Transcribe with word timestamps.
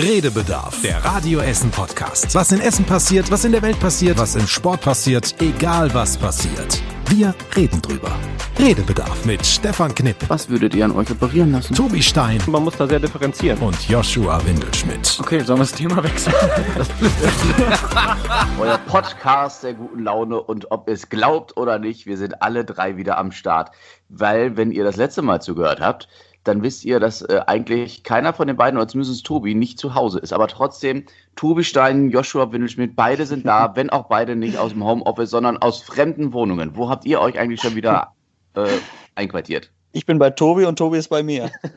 Redebedarf, 0.00 0.80
der 0.80 1.04
Radio 1.04 1.40
Essen 1.40 1.72
Podcast. 1.72 2.32
Was 2.32 2.52
in 2.52 2.60
Essen 2.60 2.84
passiert, 2.84 3.32
was 3.32 3.44
in 3.44 3.50
der 3.50 3.62
Welt 3.62 3.80
passiert, 3.80 4.16
was 4.16 4.36
im 4.36 4.46
Sport 4.46 4.80
passiert, 4.80 5.34
egal 5.40 5.92
was 5.92 6.16
passiert. 6.16 6.80
Wir 7.08 7.34
reden 7.56 7.82
drüber. 7.82 8.12
Redebedarf 8.60 9.24
mit 9.24 9.44
Stefan 9.44 9.92
Knipp. 9.92 10.18
Was 10.28 10.48
würdet 10.48 10.76
ihr 10.76 10.84
an 10.84 10.92
euch 10.92 11.10
operieren 11.10 11.50
lassen? 11.50 11.74
Tobi 11.74 12.00
Stein. 12.00 12.40
Man 12.46 12.62
muss 12.62 12.76
da 12.76 12.86
sehr 12.86 13.00
differenzieren. 13.00 13.58
Und 13.58 13.88
Joshua 13.88 14.40
Windelschmidt. 14.46 15.18
Okay, 15.20 15.40
sollen 15.40 15.58
wir 15.58 15.64
das 15.64 15.72
Thema 15.72 16.00
wechseln? 16.04 16.34
Euer 18.60 18.78
Podcast 18.78 19.64
der 19.64 19.74
guten 19.74 20.04
Laune 20.04 20.40
und 20.40 20.70
ob 20.70 20.88
es 20.88 21.08
glaubt 21.08 21.56
oder 21.56 21.80
nicht, 21.80 22.06
wir 22.06 22.18
sind 22.18 22.40
alle 22.40 22.64
drei 22.64 22.96
wieder 22.96 23.18
am 23.18 23.32
Start. 23.32 23.72
Weil, 24.08 24.56
wenn 24.56 24.70
ihr 24.70 24.84
das 24.84 24.94
letzte 24.94 25.22
Mal 25.22 25.42
zugehört 25.42 25.80
habt, 25.80 26.06
dann 26.48 26.62
wisst 26.62 26.84
ihr, 26.84 26.98
dass 26.98 27.22
äh, 27.22 27.40
eigentlich 27.46 28.02
keiner 28.02 28.32
von 28.32 28.46
den 28.48 28.56
beiden, 28.56 28.78
oder 28.78 28.88
zumindest 28.88 29.24
Tobi, 29.24 29.54
nicht 29.54 29.78
zu 29.78 29.94
Hause 29.94 30.18
ist. 30.18 30.32
Aber 30.32 30.48
trotzdem, 30.48 31.04
Tobi 31.36 31.62
Stein, 31.62 32.10
Joshua 32.10 32.50
Windelschmidt, 32.50 32.96
beide 32.96 33.26
sind 33.26 33.46
da, 33.46 33.72
wenn 33.76 33.90
auch 33.90 34.06
beide 34.06 34.34
nicht 34.34 34.58
aus 34.58 34.72
dem 34.72 34.84
Homeoffice, 34.84 35.30
sondern 35.30 35.58
aus 35.58 35.82
fremden 35.82 36.32
Wohnungen. 36.32 36.76
Wo 36.76 36.88
habt 36.88 37.04
ihr 37.04 37.20
euch 37.20 37.38
eigentlich 37.38 37.60
schon 37.60 37.76
wieder 37.76 38.14
äh, 38.54 38.66
einquartiert? 39.14 39.70
Ich 39.92 40.06
bin 40.06 40.18
bei 40.18 40.30
Tobi 40.30 40.64
und 40.64 40.76
Tobi 40.76 40.98
ist 40.98 41.08
bei 41.08 41.22
mir. 41.22 41.50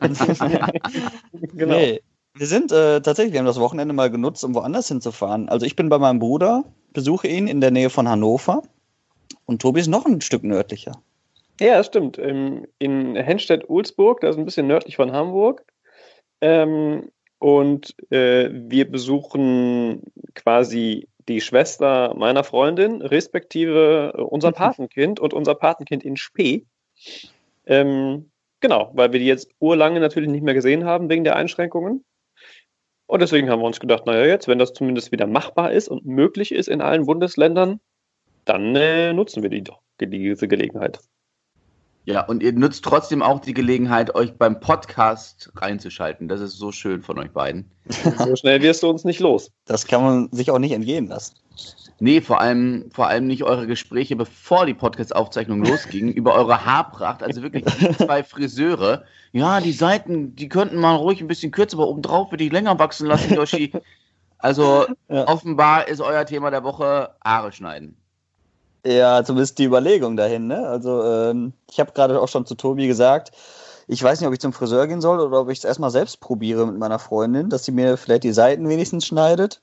genau. 1.54 1.74
Nee, 1.74 2.02
wir 2.34 2.46
sind 2.46 2.72
äh, 2.72 3.00
tatsächlich, 3.00 3.32
wir 3.32 3.40
haben 3.40 3.46
das 3.46 3.60
Wochenende 3.60 3.94
mal 3.94 4.10
genutzt, 4.10 4.44
um 4.44 4.54
woanders 4.54 4.88
hinzufahren. 4.88 5.48
Also 5.48 5.66
ich 5.66 5.76
bin 5.76 5.88
bei 5.88 5.98
meinem 5.98 6.18
Bruder, 6.18 6.64
besuche 6.92 7.28
ihn 7.28 7.46
in 7.46 7.60
der 7.60 7.70
Nähe 7.70 7.90
von 7.90 8.08
Hannover 8.08 8.62
und 9.44 9.60
Tobi 9.60 9.80
ist 9.80 9.88
noch 9.88 10.06
ein 10.06 10.20
Stück 10.20 10.44
nördlicher. 10.44 10.92
Ja, 11.62 11.76
das 11.76 11.86
stimmt. 11.86 12.18
Ähm, 12.18 12.66
In 12.80 13.14
Henstedt-Ulzburg, 13.14 14.20
das 14.20 14.34
ist 14.34 14.38
ein 14.38 14.44
bisschen 14.44 14.66
nördlich 14.66 14.96
von 14.96 15.12
Hamburg. 15.12 15.64
Ähm, 16.40 17.12
und 17.38 17.94
äh, 18.10 18.50
wir 18.52 18.90
besuchen 18.90 20.02
quasi 20.34 21.08
die 21.28 21.40
Schwester 21.40 22.14
meiner 22.16 22.42
Freundin, 22.42 23.00
respektive 23.00 24.12
äh, 24.16 24.20
unser 24.22 24.50
Patenkind 24.50 25.20
und 25.20 25.34
unser 25.34 25.54
Patenkind 25.54 26.02
in 26.02 26.16
Spee. 26.16 26.66
Ähm, 27.66 28.32
genau, 28.58 28.90
weil 28.94 29.12
wir 29.12 29.20
die 29.20 29.26
jetzt 29.26 29.48
urlange 29.60 30.00
natürlich 30.00 30.30
nicht 30.30 30.42
mehr 30.42 30.54
gesehen 30.54 30.84
haben 30.84 31.08
wegen 31.10 31.22
der 31.22 31.36
Einschränkungen. 31.36 32.04
Und 33.06 33.22
deswegen 33.22 33.48
haben 33.48 33.60
wir 33.60 33.66
uns 33.66 33.78
gedacht, 33.78 34.04
naja, 34.04 34.26
jetzt, 34.26 34.48
wenn 34.48 34.58
das 34.58 34.72
zumindest 34.72 35.12
wieder 35.12 35.28
machbar 35.28 35.70
ist 35.70 35.86
und 35.86 36.04
möglich 36.06 36.50
ist 36.50 36.68
in 36.68 36.80
allen 36.80 37.06
Bundesländern, 37.06 37.78
dann 38.46 38.74
äh, 38.74 39.12
nutzen 39.12 39.44
wir 39.44 39.50
die 39.50 39.62
doch, 39.62 39.80
diese 40.00 40.48
Gelegenheit. 40.48 40.98
Ja, 42.04 42.24
und 42.24 42.42
ihr 42.42 42.52
nutzt 42.52 42.84
trotzdem 42.84 43.22
auch 43.22 43.38
die 43.40 43.54
Gelegenheit, 43.54 44.14
euch 44.16 44.36
beim 44.36 44.58
Podcast 44.58 45.52
reinzuschalten. 45.54 46.26
Das 46.26 46.40
ist 46.40 46.58
so 46.58 46.72
schön 46.72 47.00
von 47.02 47.18
euch 47.18 47.30
beiden. 47.30 47.70
So 48.18 48.34
schnell 48.36 48.60
wirst 48.62 48.82
du 48.82 48.88
uns 48.88 49.04
nicht 49.04 49.20
los. 49.20 49.50
Das 49.66 49.86
kann 49.86 50.02
man 50.02 50.28
sich 50.32 50.50
auch 50.50 50.58
nicht 50.58 50.72
entgehen 50.72 51.06
lassen. 51.06 51.36
Nee, 52.00 52.20
vor 52.20 52.40
allem, 52.40 52.90
vor 52.92 53.06
allem 53.06 53.28
nicht 53.28 53.44
eure 53.44 53.68
Gespräche, 53.68 54.16
bevor 54.16 54.66
die 54.66 54.74
Podcast-Aufzeichnung 54.74 55.62
losging, 55.64 56.08
über 56.12 56.34
eure 56.34 56.64
Haarpracht. 56.66 57.22
Also 57.22 57.42
wirklich 57.42 57.64
die 57.64 57.96
zwei 57.96 58.24
Friseure. 58.24 59.04
Ja, 59.30 59.60
die 59.60 59.72
Seiten, 59.72 60.34
die 60.34 60.48
könnten 60.48 60.76
mal 60.78 60.96
ruhig 60.96 61.20
ein 61.20 61.28
bisschen 61.28 61.52
kürzer, 61.52 61.76
aber 61.76 61.86
obendrauf 61.88 62.32
würde 62.32 62.42
ich 62.42 62.50
länger 62.52 62.76
wachsen 62.80 63.06
lassen, 63.06 63.34
Yoshi. 63.34 63.72
Also 64.38 64.86
Ja. 65.08 65.28
offenbar 65.28 65.86
ist 65.86 66.00
euer 66.00 66.26
Thema 66.26 66.50
der 66.50 66.64
Woche 66.64 67.10
Haare 67.24 67.52
schneiden. 67.52 67.96
Ja, 68.84 69.22
zumindest 69.24 69.58
die 69.58 69.64
Überlegung 69.64 70.16
dahin. 70.16 70.48
Ne? 70.48 70.66
Also 70.66 71.02
ähm, 71.04 71.52
ich 71.70 71.78
habe 71.78 71.92
gerade 71.92 72.20
auch 72.20 72.28
schon 72.28 72.46
zu 72.46 72.54
Tobi 72.54 72.88
gesagt, 72.88 73.32
ich 73.86 74.02
weiß 74.02 74.20
nicht, 74.20 74.26
ob 74.26 74.32
ich 74.32 74.40
zum 74.40 74.52
Friseur 74.52 74.86
gehen 74.86 75.00
soll 75.00 75.20
oder 75.20 75.40
ob 75.40 75.50
ich 75.50 75.58
es 75.58 75.64
erstmal 75.64 75.90
selbst 75.90 76.20
probiere 76.20 76.66
mit 76.66 76.78
meiner 76.78 76.98
Freundin, 76.98 77.48
dass 77.48 77.64
sie 77.64 77.72
mir 77.72 77.96
vielleicht 77.96 78.24
die 78.24 78.32
Seiten 78.32 78.68
wenigstens 78.68 79.06
schneidet. 79.06 79.60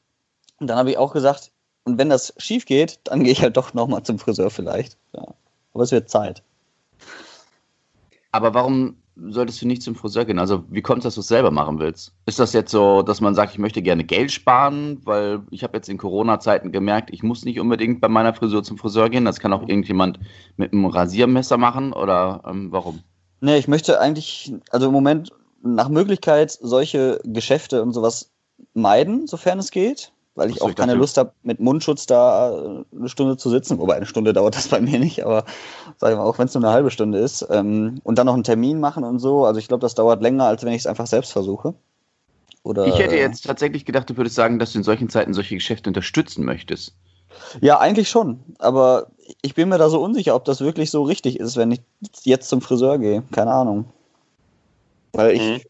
Und 0.59 0.67
dann 0.67 0.77
habe 0.77 0.91
ich 0.91 0.97
auch 0.97 1.13
gesagt, 1.13 1.51
und 1.83 1.97
wenn 1.97 2.09
das 2.09 2.33
schief 2.37 2.65
geht, 2.65 2.99
dann 3.05 3.23
gehe 3.23 3.31
ich 3.31 3.41
halt 3.41 3.57
doch 3.57 3.73
nochmal 3.73 4.03
zum 4.03 4.19
Friseur 4.19 4.49
vielleicht. 4.49 4.97
Ja. 5.13 5.25
Aber 5.73 5.83
es 5.83 5.91
wird 5.91 6.09
Zeit. 6.09 6.43
Aber 8.31 8.53
warum 8.53 8.97
solltest 9.15 9.61
du 9.61 9.67
nicht 9.67 9.83
zum 9.83 9.95
Friseur 9.95 10.25
gehen? 10.25 10.39
Also, 10.39 10.63
wie 10.69 10.81
kommt 10.81 10.99
es, 10.99 11.03
dass 11.03 11.15
du 11.15 11.21
es 11.21 11.27
selber 11.27 11.51
machen 11.51 11.79
willst? 11.79 12.13
Ist 12.25 12.39
das 12.39 12.53
jetzt 12.53 12.71
so, 12.71 13.01
dass 13.01 13.21
man 13.21 13.35
sagt, 13.35 13.53
ich 13.53 13.59
möchte 13.59 13.81
gerne 13.81 14.03
Geld 14.03 14.31
sparen? 14.31 14.99
Weil 15.03 15.41
ich 15.51 15.63
habe 15.63 15.77
jetzt 15.77 15.89
in 15.89 15.97
Corona-Zeiten 15.97 16.71
gemerkt, 16.71 17.11
ich 17.11 17.23
muss 17.23 17.45
nicht 17.45 17.59
unbedingt 17.59 18.01
bei 18.01 18.07
meiner 18.07 18.33
Frisur 18.33 18.63
zum 18.63 18.77
Friseur 18.77 19.09
gehen. 19.09 19.25
Das 19.25 19.39
kann 19.39 19.53
auch 19.53 19.61
irgendjemand 19.61 20.19
mit 20.57 20.73
einem 20.73 20.85
Rasiermesser 20.85 21.57
machen. 21.57 21.93
Oder 21.93 22.41
ähm, 22.45 22.71
warum? 22.71 23.01
Ne, 23.41 23.57
ich 23.57 23.67
möchte 23.67 23.99
eigentlich, 23.99 24.53
also 24.71 24.87
im 24.87 24.93
Moment 24.93 25.31
nach 25.61 25.89
Möglichkeit 25.89 26.51
solche 26.51 27.19
Geschäfte 27.23 27.81
und 27.81 27.93
sowas 27.93 28.31
meiden, 28.73 29.27
sofern 29.27 29.59
es 29.59 29.71
geht, 29.71 30.11
weil 30.39 30.49
ich 30.49 30.55
Ach 30.55 30.59
so, 30.59 30.65
auch 30.65 30.69
ich 30.69 30.75
keine 30.75 30.93
dachte- 30.93 30.99
Lust 30.99 31.17
habe, 31.17 31.33
mit 31.43 31.59
Mundschutz 31.59 32.05
da 32.07 32.51
äh, 32.51 32.83
eine 32.95 33.09
Stunde 33.09 33.37
zu 33.37 33.49
sitzen. 33.49 33.77
Wobei 33.77 33.95
eine 33.95 34.05
Stunde 34.05 34.33
dauert 34.33 34.55
das 34.55 34.67
bei 34.69 34.81
mir 34.81 34.97
nicht, 34.99 35.23
aber 35.25 35.43
sag 35.97 36.11
ich 36.11 36.17
mal, 36.17 36.23
auch 36.23 36.39
wenn 36.39 36.47
es 36.47 36.53
nur 36.53 36.63
eine 36.63 36.73
halbe 36.73 36.89
Stunde 36.91 37.19
ist. 37.19 37.45
Ähm, 37.51 37.99
und 38.03 38.17
dann 38.17 38.25
noch 38.25 38.33
einen 38.33 38.43
Termin 38.43 38.79
machen 38.79 39.03
und 39.03 39.19
so. 39.19 39.45
Also 39.45 39.59
ich 39.59 39.67
glaube, 39.67 39.81
das 39.81 39.95
dauert 39.95 40.21
länger, 40.21 40.45
als 40.45 40.63
wenn 40.63 40.73
ich 40.73 40.79
es 40.79 40.87
einfach 40.87 41.07
selbst 41.07 41.31
versuche. 41.31 41.73
Oder, 42.63 42.87
Ich 42.87 42.99
hätte 42.99 43.15
äh, 43.15 43.19
jetzt 43.21 43.45
tatsächlich 43.45 43.85
gedacht, 43.85 44.09
du 44.09 44.17
würdest 44.17 44.35
sagen, 44.35 44.59
dass 44.59 44.71
du 44.73 44.79
in 44.79 44.83
solchen 44.83 45.09
Zeiten 45.09 45.33
solche 45.33 45.55
Geschäfte 45.55 45.89
unterstützen 45.89 46.43
möchtest. 46.45 46.93
Ja, 47.61 47.79
eigentlich 47.79 48.09
schon. 48.09 48.39
Aber 48.59 49.07
ich 49.41 49.53
bin 49.55 49.69
mir 49.69 49.77
da 49.77 49.89
so 49.89 50.01
unsicher, 50.01 50.35
ob 50.35 50.45
das 50.45 50.61
wirklich 50.61 50.89
so 50.91 51.03
richtig 51.03 51.39
ist, 51.39 51.57
wenn 51.57 51.71
ich 51.71 51.81
jetzt 52.23 52.49
zum 52.49 52.61
Friseur 52.61 52.97
gehe. 52.97 53.23
Keine 53.31 53.51
Ahnung. 53.51 53.85
Weil 55.13 55.35
ich 55.35 55.41
hm, 55.41 55.61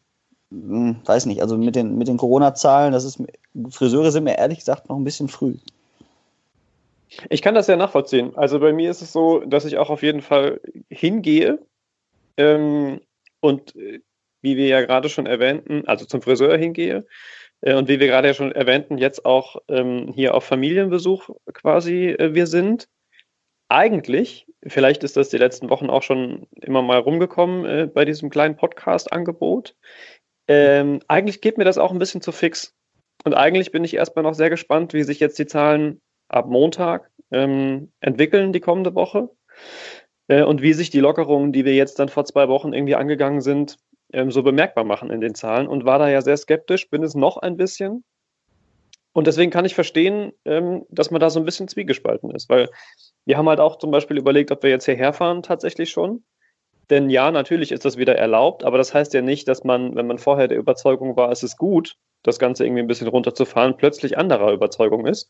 weiß 0.52 1.26
nicht, 1.28 1.42
also 1.42 1.58
mit 1.58 1.76
den, 1.76 1.98
mit 1.98 2.08
den 2.08 2.18
Corona-Zahlen, 2.18 2.92
das 2.92 3.04
ist 3.04 3.22
Friseure 3.70 4.12
sind 4.12 4.24
mir 4.24 4.38
ehrlich 4.38 4.60
gesagt 4.60 4.90
noch 4.90 4.98
ein 4.98 5.04
bisschen 5.04 5.28
früh. 5.28 5.56
Ich 7.30 7.42
kann 7.42 7.56
das 7.56 7.68
ja 7.68 7.76
nachvollziehen. 7.76 8.36
Also 8.36 8.60
bei 8.60 8.72
mir 8.72 8.90
ist 8.92 9.02
es 9.02 9.12
so, 9.12 9.40
dass 9.40 9.66
ich 9.66 9.78
auch 9.78 9.90
auf 9.90 10.04
jeden 10.04 10.22
Fall 10.22 10.62
hingehe 10.90 11.60
ähm, 12.38 13.02
und 13.40 13.76
äh, 13.76 14.02
wie 14.42 14.58
wir 14.58 14.68
ja 14.68 14.82
gerade 14.82 15.10
schon 15.10 15.26
erwähnten, 15.26 15.84
also 15.88 16.06
zum 16.06 16.22
Friseur 16.22 16.58
hingehe 16.58 17.06
äh, 17.62 17.74
und 17.74 17.88
wie 17.88 18.00
wir 18.00 18.08
gerade 18.08 18.30
ja 18.30 18.34
schon 18.34 18.52
erwähnten, 18.52 18.98
jetzt 18.98 19.26
auch 19.26 19.58
ähm, 19.68 20.12
hier 20.14 20.36
auf 20.36 20.46
Familienbesuch 20.46 21.30
quasi 21.54 22.10
äh, 22.10 22.34
wir 22.34 22.48
sind. 22.48 22.88
Eigentlich, 23.68 24.48
vielleicht 24.66 25.04
ist 25.04 25.16
das 25.16 25.30
die 25.30 25.38
letzten 25.38 25.70
Wochen 25.70 25.90
auch 25.90 26.02
schon 26.02 26.48
immer 26.56 26.82
mal 26.82 26.98
rumgekommen 26.98 27.66
äh, 27.66 27.88
bei 27.88 28.06
diesem 28.06 28.30
kleinen 28.30 28.56
Podcast-Angebot. 28.56 29.76
Ähm, 30.50 31.00
eigentlich 31.08 31.42
geht 31.42 31.60
mir 31.60 31.64
das 31.64 31.78
auch 31.78 31.92
ein 31.92 32.00
bisschen 32.00 32.22
zu 32.22 32.32
fix. 32.32 32.76
Und 33.24 33.36
eigentlich 33.36 33.72
bin 33.72 33.84
ich 33.84 33.96
erstmal 33.96 34.24
noch 34.24 34.34
sehr 34.34 34.50
gespannt, 34.50 34.94
wie 34.94 35.04
sich 35.04 35.20
jetzt 35.20 35.38
die 35.38 35.46
Zahlen 35.46 36.02
ab 36.28 36.48
Montag 36.48 37.12
ähm, 37.32 37.92
entwickeln 38.00 38.52
die 38.52 38.60
kommende 38.60 38.96
Woche 38.96 39.30
äh, 40.28 40.42
und 40.42 40.64
wie 40.64 40.74
sich 40.74 40.90
die 40.90 41.00
Lockerungen, 41.00 41.54
die 41.54 41.66
wir 41.66 41.76
jetzt 41.76 42.00
dann 42.00 42.10
vor 42.10 42.26
zwei 42.26 42.48
Wochen 42.48 42.74
irgendwie 42.74 42.96
angegangen 42.96 43.42
sind, 43.42 43.78
ähm, 44.12 44.32
so 44.32 44.42
bemerkbar 44.42 44.86
machen 44.86 45.12
in 45.12 45.22
den 45.22 45.36
Zahlen 45.36 45.68
und 45.68 45.86
war 45.86 46.00
da 46.00 46.10
ja 46.10 46.22
sehr 46.22 46.38
skeptisch, 46.38 46.90
bin 46.90 47.04
es 47.04 47.14
noch 47.14 47.38
ein 47.38 47.56
bisschen. 47.56 48.04
Und 49.12 49.28
deswegen 49.28 49.52
kann 49.52 49.66
ich 49.66 49.76
verstehen, 49.76 50.32
ähm, 50.46 50.86
dass 50.90 51.12
man 51.12 51.22
da 51.22 51.30
so 51.30 51.40
ein 51.40 51.46
bisschen 51.46 51.68
zwiegespalten 51.68 52.32
ist, 52.32 52.50
weil 52.50 52.70
wir 53.26 53.38
haben 53.38 53.50
halt 53.50 53.60
auch 53.60 53.78
zum 53.78 53.92
Beispiel 53.92 54.18
überlegt, 54.18 54.52
ob 54.52 54.64
wir 54.64 54.72
jetzt 54.72 54.86
hierher 54.86 55.14
fahren 55.14 55.44
tatsächlich 55.44 55.92
schon. 55.92 56.24
Denn 56.90 57.10
ja, 57.10 57.32
natürlich 57.32 57.72
ist 57.72 57.86
das 57.86 57.98
wieder 57.98 58.16
erlaubt, 58.16 58.64
aber 58.64 58.78
das 58.78 58.94
heißt 58.94 59.14
ja 59.14 59.22
nicht, 59.22 59.48
dass 59.48 59.64
man, 59.64 59.96
wenn 59.96 60.08
man 60.08 60.18
vorher 60.18 60.48
der 60.48 60.58
Überzeugung 60.58 61.16
war, 61.16 61.32
es 61.32 61.44
ist 61.44 61.58
gut, 61.58 61.96
das 62.24 62.40
Ganze 62.40 62.66
irgendwie 62.66 62.82
ein 62.82 62.88
bisschen 62.88 63.08
runterzufahren, 63.08 63.78
plötzlich 63.78 64.18
anderer 64.18 64.52
Überzeugung 64.52 65.06
ist. 65.06 65.30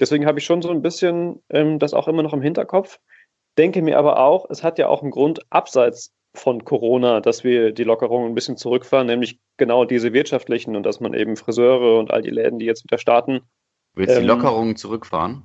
Deswegen 0.00 0.26
habe 0.26 0.38
ich 0.38 0.44
schon 0.44 0.62
so 0.62 0.70
ein 0.70 0.82
bisschen 0.82 1.42
ähm, 1.50 1.78
das 1.78 1.94
auch 1.94 2.08
immer 2.08 2.22
noch 2.22 2.32
im 2.32 2.42
Hinterkopf. 2.42 2.98
Denke 3.56 3.82
mir 3.82 3.98
aber 3.98 4.18
auch, 4.18 4.46
es 4.50 4.62
hat 4.62 4.78
ja 4.78 4.88
auch 4.88 5.02
einen 5.02 5.10
Grund 5.10 5.40
abseits 5.50 6.12
von 6.34 6.64
Corona, 6.64 7.20
dass 7.20 7.42
wir 7.42 7.72
die 7.72 7.84
Lockerungen 7.84 8.30
ein 8.30 8.34
bisschen 8.34 8.56
zurückfahren, 8.56 9.06
nämlich 9.06 9.40
genau 9.56 9.84
diese 9.84 10.12
wirtschaftlichen 10.12 10.76
und 10.76 10.84
dass 10.84 11.00
man 11.00 11.14
eben 11.14 11.36
Friseure 11.36 11.98
und 11.98 12.12
all 12.12 12.22
die 12.22 12.30
Läden, 12.30 12.58
die 12.58 12.66
jetzt 12.66 12.84
wieder 12.84 12.98
starten. 12.98 13.40
Willst 13.94 14.14
du 14.14 14.20
die 14.20 14.26
Ähm, 14.26 14.28
Lockerungen 14.28 14.76
zurückfahren? 14.76 15.42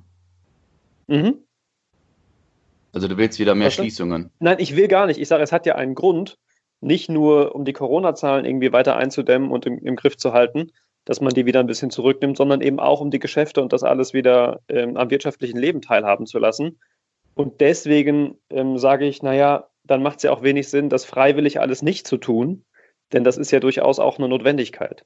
Mhm. 1.06 1.38
Also 2.94 3.08
du 3.08 3.18
willst 3.18 3.38
wieder 3.38 3.54
mehr 3.54 3.66
Was 3.66 3.76
denn? 3.76 3.84
Schließungen. 3.84 4.30
Nein, 4.38 4.56
ich 4.60 4.76
will 4.76 4.88
gar 4.88 5.06
nicht. 5.06 5.20
Ich 5.20 5.28
sage, 5.28 5.42
es 5.42 5.52
hat 5.52 5.66
ja 5.66 5.74
einen 5.74 5.94
Grund, 5.94 6.38
nicht 6.80 7.10
nur 7.10 7.54
um 7.54 7.64
die 7.64 7.72
Corona-Zahlen 7.72 8.44
irgendwie 8.44 8.72
weiter 8.72 8.96
einzudämmen 8.96 9.50
und 9.50 9.66
im, 9.66 9.78
im 9.78 9.96
Griff 9.96 10.16
zu 10.16 10.32
halten, 10.32 10.70
dass 11.04 11.20
man 11.20 11.34
die 11.34 11.44
wieder 11.44 11.60
ein 11.60 11.66
bisschen 11.66 11.90
zurücknimmt, 11.90 12.36
sondern 12.36 12.60
eben 12.60 12.78
auch 12.78 13.00
um 13.00 13.10
die 13.10 13.18
Geschäfte 13.18 13.60
und 13.60 13.72
das 13.72 13.82
alles 13.82 14.14
wieder 14.14 14.60
ähm, 14.68 14.96
am 14.96 15.10
wirtschaftlichen 15.10 15.58
Leben 15.58 15.82
teilhaben 15.82 16.26
zu 16.26 16.38
lassen. 16.38 16.78
Und 17.34 17.60
deswegen 17.60 18.38
ähm, 18.50 18.78
sage 18.78 19.06
ich, 19.06 19.22
naja, 19.22 19.68
dann 19.82 20.02
macht 20.02 20.18
es 20.18 20.22
ja 20.22 20.32
auch 20.32 20.42
wenig 20.42 20.68
Sinn, 20.68 20.88
das 20.88 21.04
freiwillig 21.04 21.60
alles 21.60 21.82
nicht 21.82 22.06
zu 22.06 22.16
tun, 22.16 22.64
denn 23.12 23.24
das 23.24 23.36
ist 23.36 23.50
ja 23.50 23.60
durchaus 23.60 23.98
auch 23.98 24.18
eine 24.18 24.28
Notwendigkeit. 24.28 25.04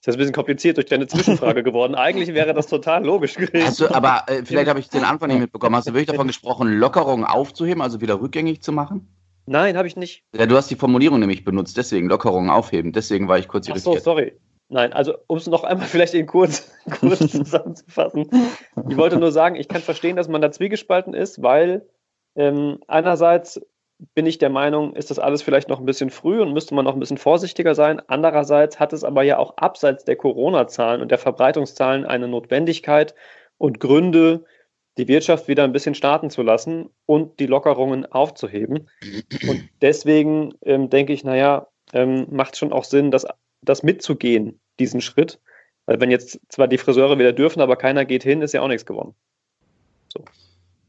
Das 0.00 0.12
ist 0.12 0.16
ein 0.16 0.18
bisschen 0.18 0.34
kompliziert 0.34 0.76
durch 0.76 0.86
deine 0.86 1.06
Zwischenfrage 1.06 1.62
geworden. 1.64 1.94
Eigentlich 1.94 2.32
wäre 2.32 2.54
das 2.54 2.68
total 2.68 3.04
logisch 3.04 3.34
gewesen. 3.34 3.66
Hast 3.66 3.80
du, 3.80 3.92
aber 3.92 4.22
äh, 4.28 4.44
vielleicht 4.44 4.68
habe 4.68 4.78
ich 4.78 4.88
den 4.88 5.04
Anfang 5.04 5.28
nicht 5.28 5.40
mitbekommen. 5.40 5.74
Hast 5.74 5.88
du 5.88 5.92
wirklich 5.92 6.06
davon 6.06 6.28
gesprochen, 6.28 6.78
Lockerungen 6.78 7.24
aufzuheben, 7.24 7.82
also 7.82 8.00
wieder 8.00 8.20
rückgängig 8.20 8.62
zu 8.62 8.72
machen? 8.72 9.08
Nein, 9.46 9.76
habe 9.76 9.88
ich 9.88 9.96
nicht. 9.96 10.24
Ja, 10.36 10.46
du 10.46 10.56
hast 10.56 10.70
die 10.70 10.76
Formulierung 10.76 11.18
nämlich 11.20 11.44
benutzt, 11.44 11.76
deswegen 11.76 12.08
Lockerungen 12.08 12.50
aufheben. 12.50 12.92
Deswegen 12.92 13.28
war 13.28 13.38
ich 13.38 13.48
kurz 13.48 13.68
Ach 13.68 13.76
so, 13.76 13.90
irritiert. 13.90 14.04
sorry. 14.04 14.32
Nein, 14.68 14.92
also 14.92 15.14
um 15.26 15.38
es 15.38 15.46
noch 15.46 15.64
einmal 15.64 15.86
vielleicht 15.88 16.14
in 16.14 16.26
kurz, 16.26 16.70
kurz 17.00 17.18
zusammenzufassen. 17.30 18.28
Ich 18.88 18.96
wollte 18.96 19.16
nur 19.16 19.32
sagen, 19.32 19.56
ich 19.56 19.66
kann 19.68 19.80
verstehen, 19.80 20.16
dass 20.16 20.28
man 20.28 20.42
da 20.42 20.52
zwiegespalten 20.52 21.14
ist, 21.14 21.42
weil 21.42 21.88
ähm, 22.36 22.78
einerseits 22.86 23.60
bin 24.14 24.26
ich 24.26 24.38
der 24.38 24.50
Meinung, 24.50 24.94
ist 24.94 25.10
das 25.10 25.18
alles 25.18 25.42
vielleicht 25.42 25.68
noch 25.68 25.80
ein 25.80 25.86
bisschen 25.86 26.10
früh 26.10 26.40
und 26.40 26.52
müsste 26.52 26.74
man 26.74 26.84
noch 26.84 26.94
ein 26.94 27.00
bisschen 27.00 27.18
vorsichtiger 27.18 27.74
sein. 27.74 28.00
Andererseits 28.06 28.78
hat 28.78 28.92
es 28.92 29.02
aber 29.02 29.22
ja 29.22 29.38
auch 29.38 29.56
abseits 29.56 30.04
der 30.04 30.16
Corona-Zahlen 30.16 31.00
und 31.00 31.10
der 31.10 31.18
Verbreitungszahlen 31.18 32.04
eine 32.04 32.28
Notwendigkeit 32.28 33.14
und 33.58 33.80
Gründe, 33.80 34.44
die 34.98 35.08
Wirtschaft 35.08 35.48
wieder 35.48 35.64
ein 35.64 35.72
bisschen 35.72 35.94
starten 35.94 36.30
zu 36.30 36.42
lassen 36.42 36.90
und 37.06 37.40
die 37.40 37.46
Lockerungen 37.46 38.06
aufzuheben. 38.06 38.88
Und 39.48 39.68
deswegen 39.82 40.54
ähm, 40.62 40.90
denke 40.90 41.12
ich, 41.12 41.24
naja, 41.24 41.68
ähm, 41.92 42.26
macht 42.30 42.56
schon 42.56 42.72
auch 42.72 42.84
Sinn, 42.84 43.10
das, 43.10 43.26
das 43.62 43.82
mitzugehen, 43.82 44.60
diesen 44.78 45.00
Schritt. 45.00 45.40
Weil 45.86 46.00
wenn 46.00 46.10
jetzt 46.10 46.40
zwar 46.48 46.68
die 46.68 46.78
Friseure 46.78 47.18
wieder 47.18 47.32
dürfen, 47.32 47.60
aber 47.60 47.76
keiner 47.76 48.04
geht 48.04 48.22
hin, 48.22 48.42
ist 48.42 48.52
ja 48.52 48.60
auch 48.60 48.68
nichts 48.68 48.86
gewonnen. 48.86 49.14
So. 50.12 50.24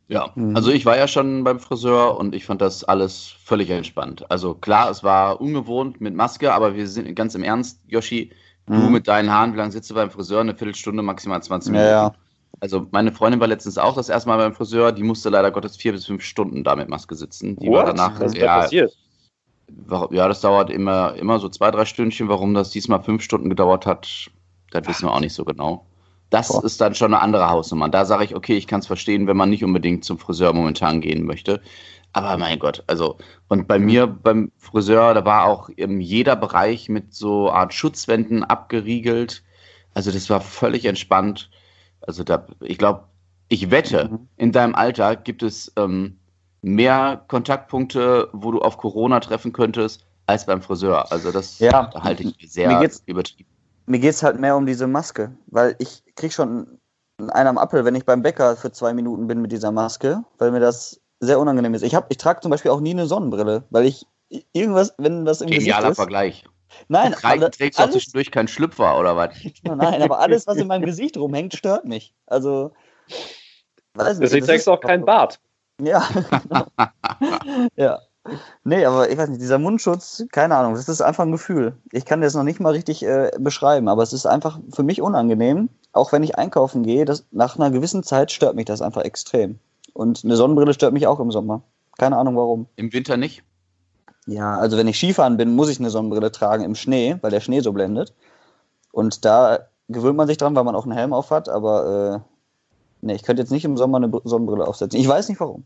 Ja, 0.10 0.32
mhm. 0.34 0.56
also 0.56 0.72
ich 0.72 0.88
war 0.88 0.98
ja 0.98 1.08
schon 1.08 1.44
beim 1.44 1.60
Friseur 1.60 2.18
und 2.18 2.34
ich 2.34 2.44
fand 2.44 2.62
das 2.62 2.84
alles 2.84 3.36
völlig 3.44 3.70
entspannt. 3.70 4.30
Also 4.30 4.56
klar, 4.56 4.90
es 4.90 5.04
war 5.04 5.40
ungewohnt 5.40 6.02
mit 6.02 6.16
Maske, 6.16 6.52
aber 6.52 6.76
wir 6.76 6.88
sind 6.88 7.16
ganz 7.16 7.36
im 7.36 7.44
Ernst, 7.44 7.80
Yoshi, 7.88 8.32
mhm. 8.66 8.82
du 8.82 8.90
mit 8.90 9.08
deinen 9.08 9.32
Haaren, 9.32 9.54
wie 9.54 9.58
lange 9.58 9.72
sitzt 9.72 9.92
du 9.92 9.94
beim 9.94 10.10
Friseur? 10.10 10.42
Eine 10.42 10.56
Viertelstunde, 10.56 11.04
maximal 11.04 11.42
20 11.42 11.72
Minuten. 11.72 11.90
Ja, 11.90 12.08
ja. 12.08 12.14
Also 12.60 12.88
meine 12.90 13.12
Freundin 13.12 13.40
war 13.40 13.48
letztens 13.48 13.78
auch 13.78 13.96
das 13.96 14.10
erste 14.10 14.28
Mal 14.28 14.38
beim 14.38 14.56
Friseur, 14.56 14.92
die 14.92 15.04
musste 15.04 15.30
leider 15.30 15.52
Gottes 15.52 15.78
vier 15.78 15.92
bis 15.92 16.08
fünf 16.08 16.24
Stunden 16.24 16.64
da 16.64 16.76
mit 16.76 16.90
Maske 16.90 17.14
sitzen. 17.14 17.56
Die 17.58 17.68
What? 17.68 17.78
war 17.78 17.86
danach. 17.86 18.20
Was 18.20 18.34
ist 18.34 18.38
ja, 18.38 18.62
passiert? 18.62 18.98
Ja, 20.10 20.28
das 20.28 20.42
dauert 20.42 20.72
immer, 20.72 21.14
immer 21.16 21.40
so 21.40 21.50
zwei, 21.50 21.70
drei 21.70 21.86
Stündchen. 21.86 22.28
Warum 22.30 22.56
das 22.56 22.72
diesmal 22.72 23.04
fünf 23.04 23.22
Stunden 23.22 23.50
gedauert 23.50 23.86
hat, 23.86 24.32
das 24.72 24.88
wissen 24.88 25.06
wir 25.06 25.14
auch 25.14 25.20
nicht 25.20 25.36
so 25.36 25.46
genau. 25.46 25.86
Das 26.30 26.50
Boah. 26.50 26.64
ist 26.64 26.80
dann 26.80 26.96
schon 26.96 27.14
eine 27.14 27.24
andere 27.24 27.50
Hausnummer. 27.50 27.90
Da 27.90 28.06
sage 28.06 28.24
ich, 28.24 28.36
okay, 28.36 28.56
ich 28.56 28.68
kann 28.68 28.82
es 28.82 28.88
verstehen, 28.88 29.28
wenn 29.28 29.38
man 29.38 29.50
nicht 29.50 29.64
unbedingt 29.64 30.06
zum 30.06 30.20
Friseur 30.20 30.54
momentan 30.54 31.02
gehen 31.02 31.26
möchte. 31.26 31.62
Aber 32.14 32.38
mein 32.38 32.58
Gott, 32.60 32.84
also, 32.88 33.18
und 33.50 33.68
bei 33.68 33.78
mir 33.78 34.08
beim 34.08 34.52
Friseur, 34.58 35.14
da 35.14 35.26
war 35.26 35.46
auch 35.46 35.70
jeder 35.78 36.36
Bereich 36.36 36.90
mit 36.90 37.14
so 37.14 37.52
Art 37.52 37.74
Schutzwänden 37.74 38.44
abgeriegelt. 38.44 39.44
Also, 39.94 40.12
das 40.12 40.30
war 40.30 40.42
völlig 40.42 40.86
entspannt. 40.86 41.52
Also, 42.02 42.24
da, 42.24 42.48
ich 42.62 42.78
glaube, 42.80 43.04
ich 43.48 43.70
wette, 43.70 44.10
mhm. 44.10 44.28
in 44.38 44.52
deinem 44.52 44.74
Alter 44.74 45.16
gibt 45.16 45.44
es 45.44 45.72
ähm, 45.76 46.18
mehr 46.62 47.24
Kontaktpunkte, 47.28 48.30
wo 48.34 48.52
du 48.52 48.62
auf 48.62 48.78
Corona 48.78 49.20
treffen 49.20 49.54
könntest, 49.54 50.06
als 50.26 50.48
beim 50.48 50.64
Friseur. 50.64 51.12
Also, 51.12 51.32
das 51.32 51.60
ja. 51.60 51.92
halte 51.94 52.24
ich 52.24 52.52
sehr 52.52 52.90
übertrieben 53.06 53.49
mir 53.90 54.00
geht 54.00 54.12
es 54.12 54.24
halt 54.24 54.40
mehr 54.40 54.56
um 54.56 54.66
diese 54.66 54.88
Maske, 54.88 55.32
weil 55.48 55.76
ich 55.80 56.04
krieg 56.16 56.32
schon 56.32 56.80
einen 57.18 57.48
am 57.48 57.58
Appel, 57.58 57.84
wenn 57.86 57.96
ich 57.96 58.06
beim 58.06 58.22
Bäcker 58.22 58.56
für 58.56 58.72
zwei 58.72 58.94
Minuten 58.94 59.28
bin 59.28 59.42
mit 59.42 59.52
dieser 59.52 59.72
Maske, 59.72 60.24
weil 60.38 60.52
mir 60.52 60.60
das 60.60 61.02
sehr 61.20 61.40
unangenehm 61.40 61.74
ist. 61.74 61.82
Ich, 61.82 61.98
ich 62.10 62.18
trage 62.18 62.40
zum 62.40 62.52
Beispiel 62.52 62.72
auch 62.72 62.80
nie 62.80 62.92
eine 62.92 63.08
Sonnenbrille, 63.08 63.64
weil 63.72 63.86
ich 63.86 64.06
irgendwas, 64.54 64.94
wenn 65.00 65.26
was 65.26 65.42
im 65.42 65.50
Genialer 65.50 65.82
Gesicht 65.82 65.92
ist, 65.92 65.98
Vergleich. 65.98 66.46
Nein, 66.88 67.16
aber 67.24 67.50
trägst 67.50 67.80
du 67.80 67.84
auch 67.84 67.90
zwischendurch 67.90 68.30
keinen 68.30 68.48
Schlüpfer 68.48 68.98
oder 68.98 69.18
was? 69.18 69.32
Nein, 69.64 70.04
aber 70.04 70.20
alles, 70.20 70.46
was 70.46 70.58
in 70.58 70.68
meinem 70.68 70.86
Gesicht 70.86 71.18
rumhängt, 71.18 71.56
stört 71.56 71.86
mich. 71.86 72.14
Also, 72.28 72.72
weiß 73.96 74.20
nicht. 74.20 74.28
Deswegen 74.28 74.46
trägst 74.46 74.68
du 74.68 74.72
auch 74.72 74.82
keinen 74.82 75.04
Bart. 75.04 75.40
Ja, 75.82 76.08
genau. 76.44 76.66
ja. 77.76 78.00
Nee, 78.64 78.86
aber 78.86 79.10
ich 79.10 79.18
weiß 79.18 79.30
nicht, 79.30 79.42
dieser 79.42 79.60
Mundschutz, 79.60 80.26
keine 80.32 80.56
Ahnung, 80.56 80.74
das 80.76 80.90
ist 80.90 81.02
einfach 81.02 81.26
ein 81.26 81.32
Gefühl. 81.32 81.74
Ich 81.92 82.06
kann 82.06 82.22
das 82.22 82.34
noch 82.34 82.44
nicht 82.44 82.60
mal 82.60 82.74
richtig 82.74 83.04
äh, 83.04 83.32
beschreiben, 83.40 83.88
aber 83.88 84.04
es 84.04 84.14
ist 84.14 84.26
einfach 84.26 84.60
für 84.74 84.84
mich 84.84 85.02
unangenehm, 85.02 85.70
auch 85.94 86.12
wenn 86.12 86.24
ich 86.24 86.38
einkaufen 86.38 86.84
gehe, 86.84 87.06
das, 87.06 87.26
nach 87.32 87.58
einer 87.58 87.72
gewissen 87.72 88.04
Zeit 88.04 88.32
stört 88.32 88.56
mich 88.56 88.66
das 88.66 88.82
einfach 88.82 89.04
extrem. 89.04 89.60
Und 89.94 90.24
eine 90.24 90.36
Sonnenbrille 90.36 90.74
stört 90.74 90.94
mich 90.94 91.08
auch 91.08 91.20
im 91.20 91.32
Sommer. 91.32 91.62
Keine 91.98 92.18
Ahnung 92.18 92.36
warum. 92.36 92.68
Im 92.76 92.94
Winter 92.94 93.18
nicht? 93.18 93.44
Ja, 94.26 94.58
also 94.58 94.78
wenn 94.78 94.88
ich 94.88 94.98
Skifahren 94.98 95.38
bin, 95.38 95.56
muss 95.56 95.70
ich 95.70 95.80
eine 95.80 95.90
Sonnenbrille 95.90 96.32
tragen 96.32 96.64
im 96.64 96.76
Schnee, 96.76 97.18
weil 97.22 97.32
der 97.32 97.40
Schnee 97.40 97.62
so 97.62 97.74
blendet. 97.74 98.14
Und 98.92 99.26
da 99.26 99.68
gewöhnt 99.88 100.18
man 100.18 100.28
sich 100.28 100.38
dran, 100.38 100.56
weil 100.56 100.64
man 100.64 100.76
auch 100.76 100.84
einen 100.84 100.98
Helm 100.98 101.14
auf 101.14 101.32
hat, 101.32 101.50
aber 101.50 102.24
äh, 102.24 103.06
nee, 103.06 103.16
ich 103.16 103.24
könnte 103.24 103.42
jetzt 103.42 103.52
nicht 103.52 103.66
im 103.66 103.78
Sommer 103.78 103.98
eine 103.98 104.12
Sonnenbrille 104.24 104.68
aufsetzen. 104.68 105.00
Ich 105.00 105.08
weiß 105.08 105.30
nicht 105.30 105.40
warum. 105.40 105.66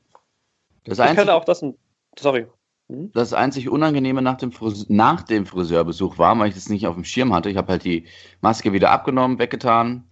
Das 0.85 0.99
ich 0.99 1.15
könnte 1.15 1.33
auch 1.33 1.45
das 1.45 1.61
ein 1.61 1.75
Sorry. 2.17 2.47
Hm? 2.89 3.11
Das 3.13 3.33
einzig 3.33 3.69
Unangenehme 3.69 4.21
nach 4.21 4.37
dem, 4.37 4.51
nach 4.89 5.21
dem 5.23 5.45
Friseurbesuch 5.45 6.17
war, 6.17 6.37
weil 6.37 6.49
ich 6.49 6.55
das 6.55 6.69
nicht 6.69 6.87
auf 6.87 6.95
dem 6.95 7.03
Schirm 7.03 7.33
hatte. 7.33 7.49
Ich 7.49 7.57
habe 7.57 7.71
halt 7.71 7.83
die 7.83 8.05
Maske 8.41 8.73
wieder 8.73 8.91
abgenommen, 8.91 9.39
weggetan 9.39 10.03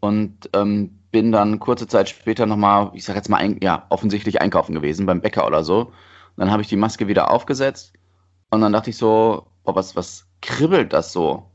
und 0.00 0.50
ähm, 0.54 0.98
bin 1.10 1.32
dann 1.32 1.58
kurze 1.58 1.86
Zeit 1.86 2.08
später 2.08 2.46
nochmal, 2.46 2.90
ich 2.94 3.04
sag 3.04 3.16
jetzt 3.16 3.28
mal, 3.28 3.38
ein, 3.38 3.58
ja, 3.62 3.86
offensichtlich 3.88 4.40
einkaufen 4.40 4.74
gewesen, 4.74 5.06
beim 5.06 5.20
Bäcker 5.20 5.46
oder 5.46 5.64
so. 5.64 5.86
Und 5.86 5.92
dann 6.36 6.50
habe 6.50 6.62
ich 6.62 6.68
die 6.68 6.76
Maske 6.76 7.08
wieder 7.08 7.30
aufgesetzt 7.30 7.92
und 8.50 8.60
dann 8.60 8.72
dachte 8.72 8.90
ich 8.90 8.96
so, 8.96 9.46
boah, 9.64 9.74
was, 9.74 9.96
was 9.96 10.26
kribbelt 10.40 10.92
das 10.92 11.12
so? 11.12 11.50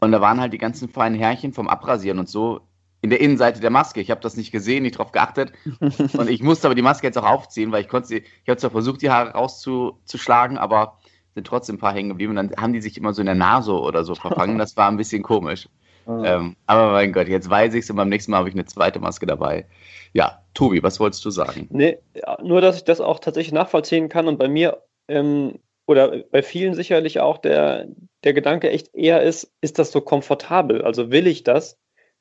Und 0.00 0.12
da 0.12 0.20
waren 0.20 0.40
halt 0.40 0.52
die 0.52 0.58
ganzen 0.58 0.88
feinen 0.88 1.18
Härchen 1.18 1.52
vom 1.52 1.68
Abrasieren 1.68 2.18
und 2.18 2.28
so 2.28 2.60
in 3.00 3.10
der 3.10 3.20
Innenseite 3.20 3.60
der 3.60 3.70
Maske. 3.70 4.00
Ich 4.00 4.10
habe 4.10 4.20
das 4.20 4.36
nicht 4.36 4.50
gesehen, 4.52 4.82
nicht 4.82 4.98
drauf 4.98 5.12
geachtet. 5.12 5.52
und 5.80 6.28
ich 6.28 6.42
musste 6.42 6.66
aber 6.66 6.74
die 6.74 6.82
Maske 6.82 7.06
jetzt 7.06 7.18
auch 7.18 7.28
aufziehen, 7.28 7.72
weil 7.72 7.82
ich 7.82 7.88
konnte 7.88 8.08
sie, 8.08 8.16
ich 8.18 8.48
habe 8.48 8.56
zwar 8.56 8.70
versucht, 8.70 9.02
die 9.02 9.10
Haare 9.10 9.30
rauszuschlagen, 9.30 10.58
aber 10.58 10.98
sind 11.34 11.46
trotzdem 11.46 11.76
ein 11.76 11.80
paar 11.80 11.94
hängen 11.94 12.08
geblieben. 12.10 12.36
Und 12.36 12.36
dann 12.36 12.60
haben 12.60 12.72
die 12.72 12.80
sich 12.80 12.96
immer 12.96 13.12
so 13.12 13.22
in 13.22 13.26
der 13.26 13.34
Nase 13.34 13.72
oder 13.72 14.04
so 14.04 14.14
verfangen. 14.14 14.58
Das 14.58 14.76
war 14.76 14.88
ein 14.88 14.96
bisschen 14.96 15.22
komisch. 15.22 15.68
Ähm, 16.24 16.56
aber 16.64 16.92
mein 16.92 17.12
Gott, 17.12 17.28
jetzt 17.28 17.50
weiß 17.50 17.74
ich 17.74 17.84
es 17.84 17.90
und 17.90 17.96
beim 17.96 18.08
nächsten 18.08 18.30
Mal 18.30 18.38
habe 18.38 18.48
ich 18.48 18.54
eine 18.54 18.64
zweite 18.64 18.98
Maske 18.98 19.26
dabei. 19.26 19.66
Ja, 20.14 20.42
Tobi, 20.54 20.82
was 20.82 20.98
wolltest 21.00 21.22
du 21.22 21.28
sagen? 21.28 21.68
Nee, 21.70 21.98
nur, 22.42 22.62
dass 22.62 22.76
ich 22.76 22.84
das 22.84 23.02
auch 23.02 23.18
tatsächlich 23.18 23.52
nachvollziehen 23.52 24.08
kann 24.08 24.26
und 24.26 24.38
bei 24.38 24.48
mir 24.48 24.82
ähm, 25.08 25.58
oder 25.86 26.24
bei 26.30 26.42
vielen 26.42 26.74
sicherlich 26.74 27.20
auch 27.20 27.36
der, 27.36 27.88
der 28.24 28.32
Gedanke 28.32 28.70
echt 28.70 28.94
eher 28.94 29.22
ist, 29.22 29.52
ist 29.60 29.78
das 29.78 29.92
so 29.92 30.00
komfortabel? 30.00 30.82
Also 30.82 31.10
will 31.10 31.26
ich 31.26 31.44
das? 31.44 31.78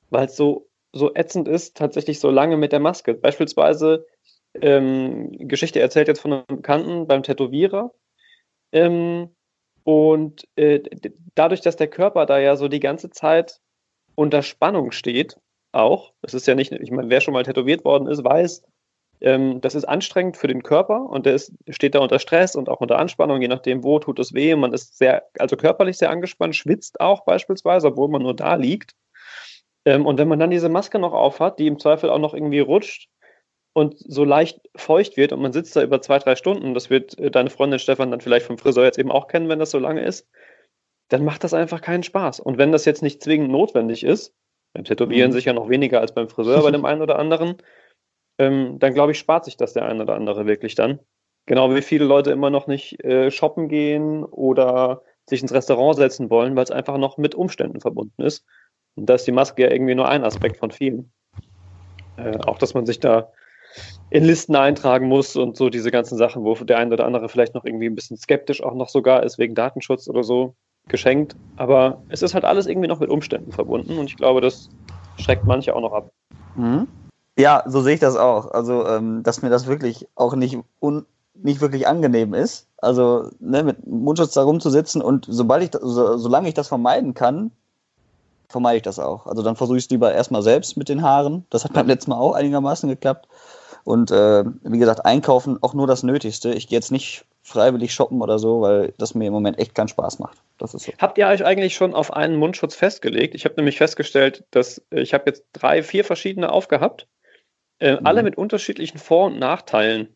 Weil 0.09 0.25
es 0.25 0.36
so 0.36 0.68
so 0.94 1.13
ätzend 1.13 1.48
ist, 1.48 1.77
tatsächlich 1.77 2.19
so 2.19 2.30
lange 2.30 2.57
mit 2.57 2.71
der 2.71 2.80
Maske. 2.80 3.13
Beispielsweise 3.13 4.06
ähm, 4.62 5.31
Geschichte 5.48 5.80
erzählt 5.80 6.07
jetzt 6.07 6.21
von 6.21 6.33
einem 6.33 6.45
Bekannten 6.48 7.07
beim 7.07 7.24
Tätowierer. 7.24 7.92
Ähm, 8.71 9.30
und 9.83 10.48
äh, 10.56 10.81
dadurch, 11.36 11.62
dass 11.62 11.75
der 11.77 11.88
Körper 11.88 12.25
da 12.25 12.39
ja 12.39 12.56
so 12.56 12.68
die 12.68 12.80
ganze 12.80 13.09
Zeit 13.09 13.59
unter 14.15 14.42
Spannung 14.42 14.92
steht, 14.92 15.37
auch, 15.71 16.14
das 16.21 16.33
ist 16.33 16.47
ja 16.47 16.56
nicht, 16.56 16.71
ich 16.71 16.92
meine, 16.92 17.09
wer 17.09 17.21
schon 17.21 17.33
mal 17.33 17.44
tätowiert 17.44 17.85
worden 17.85 18.07
ist, 18.07 18.23
weiß, 18.23 18.64
ähm, 19.21 19.61
das 19.61 19.76
ist 19.76 19.85
anstrengend 19.85 20.37
für 20.37 20.47
den 20.47 20.64
Körper 20.64 21.09
und 21.09 21.26
der 21.26 21.35
ist, 21.35 21.54
steht 21.69 21.95
da 21.95 21.99
unter 21.99 22.19
Stress 22.19 22.56
und 22.56 22.69
auch 22.69 22.81
unter 22.81 22.99
Anspannung, 22.99 23.42
je 23.42 23.47
nachdem, 23.47 23.83
wo 23.83 23.99
tut 23.99 24.19
es 24.19 24.33
weh. 24.33 24.56
Man 24.56 24.73
ist 24.73 24.97
sehr, 24.97 25.28
also 25.40 25.56
körperlich 25.56 25.97
sehr 25.97 26.09
angespannt, 26.09 26.56
schwitzt 26.56 26.99
auch 26.99 27.26
beispielsweise, 27.26 27.87
obwohl 27.87 28.09
man 28.09 28.23
nur 28.23 28.35
da 28.35 28.56
liegt. 28.56 28.95
Ähm, 29.87 30.06
und 30.06 30.17
wenn 30.17 30.27
man 30.27 30.37
dann 30.37 30.49
diese 30.49 30.67
Maske 30.67 30.99
noch 30.99 31.13
aufhat, 31.13 31.59
die 31.59 31.67
im 31.67 31.79
Zweifel 31.79 32.09
auch 32.09 32.19
noch 32.19 32.33
irgendwie 32.33 32.59
rutscht 32.59 33.07
und 33.71 33.97
so 33.97 34.25
leicht 34.25 34.59
feucht 34.75 35.15
wird 35.15 35.31
und 35.31 35.41
man 35.41 35.53
sitzt 35.53 35.77
da 35.77 35.81
über 35.81 36.01
zwei, 36.01 36.19
drei 36.19 36.35
Stunden, 36.35 36.73
das 36.73 36.89
wird 36.89 37.17
äh, 37.17 37.31
deine 37.31 37.49
Freundin 37.49 37.79
Stefan 37.79 38.11
dann 38.11 38.19
vielleicht 38.19 38.45
vom 38.45 38.57
Friseur 38.57 38.83
jetzt 38.83 38.99
eben 38.99 39.11
auch 39.11 39.29
kennen, 39.29 39.47
wenn 39.47 39.59
das 39.59 39.71
so 39.71 39.79
lange 39.79 40.03
ist, 40.03 40.27
dann 41.07 41.23
macht 41.23 41.45
das 41.45 41.53
einfach 41.53 41.79
keinen 41.79 42.03
Spaß. 42.03 42.41
Und 42.41 42.57
wenn 42.57 42.73
das 42.73 42.83
jetzt 42.83 43.01
nicht 43.01 43.23
zwingend 43.23 43.49
notwendig 43.49 44.03
ist, 44.03 44.35
beim 44.73 44.83
Tätowieren 44.83 45.31
mhm. 45.31 45.35
sicher 45.35 45.53
noch 45.53 45.69
weniger 45.69 46.01
als 46.01 46.13
beim 46.13 46.27
Friseur 46.27 46.63
bei 46.63 46.71
dem 46.71 46.83
einen 46.83 47.01
oder 47.01 47.17
anderen, 47.17 47.56
ähm, 48.39 48.79
dann 48.79 48.94
glaube 48.94 49.13
ich, 49.13 49.19
spart 49.19 49.45
sich 49.45 49.56
das 49.56 49.71
der 49.71 49.85
ein 49.85 50.01
oder 50.01 50.15
andere 50.15 50.47
wirklich 50.47 50.75
dann. 50.75 50.99
Genau 51.45 51.73
wie 51.73 51.81
viele 51.81 52.03
Leute 52.03 52.31
immer 52.31 52.49
noch 52.49 52.67
nicht 52.67 53.01
äh, 53.06 53.31
shoppen 53.31 53.69
gehen 53.69 54.25
oder 54.25 55.03
sich 55.29 55.41
ins 55.41 55.53
Restaurant 55.53 55.95
setzen 55.95 56.29
wollen, 56.29 56.57
weil 56.57 56.65
es 56.65 56.71
einfach 56.71 56.97
noch 56.97 57.17
mit 57.17 57.35
Umständen 57.35 57.79
verbunden 57.79 58.21
ist. 58.21 58.45
Und 58.97 59.06
da 59.07 59.13
ist 59.13 59.27
die 59.27 59.31
Maske 59.31 59.61
ja 59.61 59.71
irgendwie 59.71 59.95
nur 59.95 60.09
ein 60.09 60.23
Aspekt 60.23 60.57
von 60.57 60.71
vielen. 60.71 61.11
Äh, 62.18 62.37
auch, 62.39 62.57
dass 62.57 62.73
man 62.73 62.85
sich 62.85 62.99
da 62.99 63.30
in 64.09 64.23
Listen 64.23 64.56
eintragen 64.56 65.07
muss 65.07 65.35
und 65.35 65.56
so 65.56 65.69
diese 65.69 65.92
ganzen 65.92 66.18
Sachen, 66.18 66.44
wo 66.44 66.56
der 66.56 66.77
eine 66.77 66.94
oder 66.94 67.06
andere 67.06 67.30
vielleicht 67.30 67.54
noch 67.54 67.66
irgendwie 67.66 67.87
ein 67.87 67.95
bisschen 67.95 68.18
skeptisch 68.18 68.63
auch 68.63 68.73
noch 68.73 68.89
sogar 68.89 69.23
ist, 69.23 69.37
wegen 69.37 69.56
Datenschutz 69.56 70.07
oder 70.07 70.23
so, 70.23 70.56
geschenkt. 70.87 71.35
Aber 71.57 72.04
es 72.09 72.21
ist 72.21 72.33
halt 72.33 72.45
alles 72.45 72.68
irgendwie 72.68 72.87
noch 72.87 72.99
mit 72.99 73.09
Umständen 73.09 73.51
verbunden 73.51 73.97
und 73.97 74.06
ich 74.06 74.16
glaube, 74.16 74.42
das 74.42 74.69
schreckt 75.19 75.45
manche 75.45 75.75
auch 75.75 75.81
noch 75.81 75.94
ab. 75.94 76.11
Mhm. 76.56 76.87
Ja, 77.37 77.63
so 77.68 77.81
sehe 77.81 77.95
ich 77.95 77.99
das 77.99 78.16
auch. 78.16 78.49
Also, 78.51 78.87
ähm, 78.87 79.21
dass 79.23 79.42
mir 79.42 79.49
das 79.49 79.68
wirklich 79.68 80.07
auch 80.16 80.35
nicht, 80.35 80.57
un 80.80 81.06
nicht 81.35 81.61
wirklich 81.61 81.87
angenehm 81.87 82.33
ist. 82.33 82.68
Also, 82.77 83.30
ne, 83.39 83.63
mit 83.63 83.85
Mundschutz 83.85 84.33
da 84.33 84.42
rumzusitzen 84.42 85.04
und 85.04 85.27
sobald 85.30 85.63
ich, 85.63 85.69
so, 85.80 86.18
solange 86.18 86.47
ich 86.47 86.56
das 86.56 86.68
vermeiden 86.68 87.13
kann, 87.13 87.51
vermeide 88.49 88.77
ich 88.77 88.83
das 88.83 88.99
auch. 88.99 89.25
Also 89.27 89.44
dann 89.44 89.56
versuche 89.56 89.77
ich 89.77 89.85
es 89.85 89.89
lieber 89.89 90.13
erstmal 90.13 90.42
selbst 90.42 90.77
mit 90.77 90.89
den 90.89 91.01
Haaren. 91.01 91.45
Das 91.49 91.63
hat 91.63 91.73
beim 91.73 91.87
letzten 91.87 92.11
Mal 92.11 92.18
auch 92.18 92.33
einigermaßen 92.33 92.89
geklappt. 92.89 93.27
Und 93.83 94.11
äh, 94.11 94.44
wie 94.63 94.80
gesagt, 94.80 95.06
einkaufen 95.06 95.61
auch 95.61 95.73
nur 95.73 95.87
das 95.87 96.04
Nötigste. 96.04 96.54
Ich 96.54 96.68
gehe 96.68 96.77
jetzt 96.77 96.92
nicht 96.92 97.25
freiwillig 97.42 97.94
shoppen 97.94 98.21
oder 98.21 98.39
so, 98.39 98.61
weil 98.61 98.94
das 98.97 99.16
mir 99.16 99.27
im 99.27 99.33
Moment 99.33 99.57
echt 99.59 99.73
keinen 99.73 99.87
Spaß 99.87 100.19
macht. 100.19 100.37
Das 100.57 100.73
ist 100.73 100.83
so. 100.83 100.92
Habt 100.97 101.18
ihr 101.18 101.27
euch 101.27 101.45
eigentlich 101.45 101.75
schon 101.75 101.94
auf 101.94 102.11
einen 102.11 102.35
Mundschutz 102.35 102.75
festgelegt? 102.75 103.33
Ich 103.35 103.45
habe 103.45 103.56
nämlich 103.56 103.77
festgestellt, 103.77 104.44
dass 104.51 104.81
äh, 104.92 104.99
ich 104.99 105.13
habe 105.13 105.23
jetzt 105.27 105.45
drei, 105.54 105.83
vier 105.83 106.04
verschiedene 106.04 106.51
aufgehabt, 106.51 107.07
äh, 107.80 107.94
mhm. 107.94 108.06
alle 108.06 108.23
mit 108.23 108.37
unterschiedlichen 108.37 108.97
Vor- 108.97 109.27
und 109.27 109.39
Nachteilen. 109.39 110.13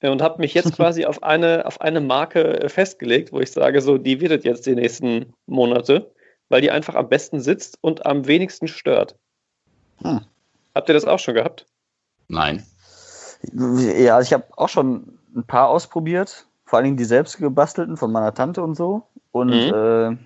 Äh, 0.00 0.10
und 0.10 0.20
habe 0.20 0.40
mich 0.40 0.52
jetzt 0.52 0.72
quasi 0.76 1.06
auf 1.06 1.22
eine, 1.22 1.64
auf 1.64 1.80
eine 1.80 2.02
Marke 2.02 2.60
äh, 2.60 2.68
festgelegt, 2.68 3.32
wo 3.32 3.40
ich 3.40 3.50
sage, 3.50 3.80
so, 3.80 3.96
die 3.96 4.20
wird 4.20 4.44
jetzt 4.44 4.66
die 4.66 4.74
nächsten 4.74 5.32
Monate, 5.46 6.12
weil 6.48 6.60
die 6.60 6.70
einfach 6.70 6.94
am 6.94 7.08
besten 7.08 7.40
sitzt 7.40 7.78
und 7.80 8.06
am 8.06 8.26
wenigsten 8.26 8.68
stört. 8.68 9.16
Hm. 10.02 10.20
Habt 10.74 10.88
ihr 10.88 10.94
das 10.94 11.04
auch 11.04 11.18
schon 11.18 11.34
gehabt? 11.34 11.66
Nein. 12.28 12.64
Ja, 13.52 14.20
ich 14.20 14.32
habe 14.32 14.44
auch 14.56 14.68
schon 14.68 15.18
ein 15.34 15.44
paar 15.44 15.68
ausprobiert, 15.68 16.46
vor 16.64 16.78
allen 16.78 16.84
Dingen 16.84 16.96
die 16.96 17.04
selbst 17.04 17.38
gebastelten 17.38 17.96
von 17.96 18.12
meiner 18.12 18.34
Tante 18.34 18.62
und 18.62 18.74
so. 18.74 19.02
Und 19.32 19.48
mhm. 19.48 19.74
äh, 19.74 20.16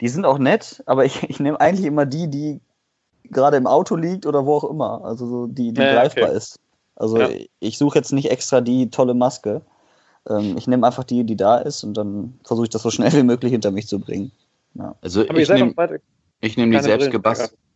die 0.00 0.08
sind 0.08 0.24
auch 0.24 0.38
nett, 0.38 0.82
aber 0.86 1.04
ich, 1.04 1.22
ich 1.24 1.40
nehme 1.40 1.60
eigentlich 1.60 1.86
immer 1.86 2.06
die, 2.06 2.28
die 2.28 2.60
gerade 3.24 3.56
im 3.56 3.66
Auto 3.66 3.96
liegt 3.96 4.26
oder 4.26 4.46
wo 4.46 4.56
auch 4.56 4.64
immer. 4.64 5.04
Also 5.04 5.26
so 5.26 5.46
die, 5.46 5.72
die 5.72 5.80
ja, 5.80 5.92
greifbar 5.92 6.28
okay. 6.28 6.36
ist. 6.36 6.58
Also 6.94 7.18
ja. 7.18 7.28
ich 7.60 7.78
suche 7.78 7.98
jetzt 7.98 8.12
nicht 8.12 8.30
extra 8.30 8.60
die 8.60 8.90
tolle 8.90 9.14
Maske. 9.14 9.62
Ähm, 10.28 10.56
ich 10.56 10.66
nehme 10.66 10.86
einfach 10.86 11.04
die, 11.04 11.24
die 11.24 11.36
da 11.36 11.58
ist 11.58 11.84
und 11.84 11.94
dann 11.94 12.38
versuche 12.44 12.66
ich 12.66 12.70
das 12.70 12.82
so 12.82 12.90
schnell 12.90 13.12
wie 13.14 13.22
möglich 13.22 13.52
hinter 13.52 13.70
mich 13.70 13.86
zu 13.86 13.98
bringen. 13.98 14.32
Ja. 14.78 14.96
Also 15.00 15.22
aber 15.28 15.38
ich 15.38 15.48
nehme 15.48 15.74
nehm 16.56 16.70
die 16.70 16.80
selbst 16.80 17.10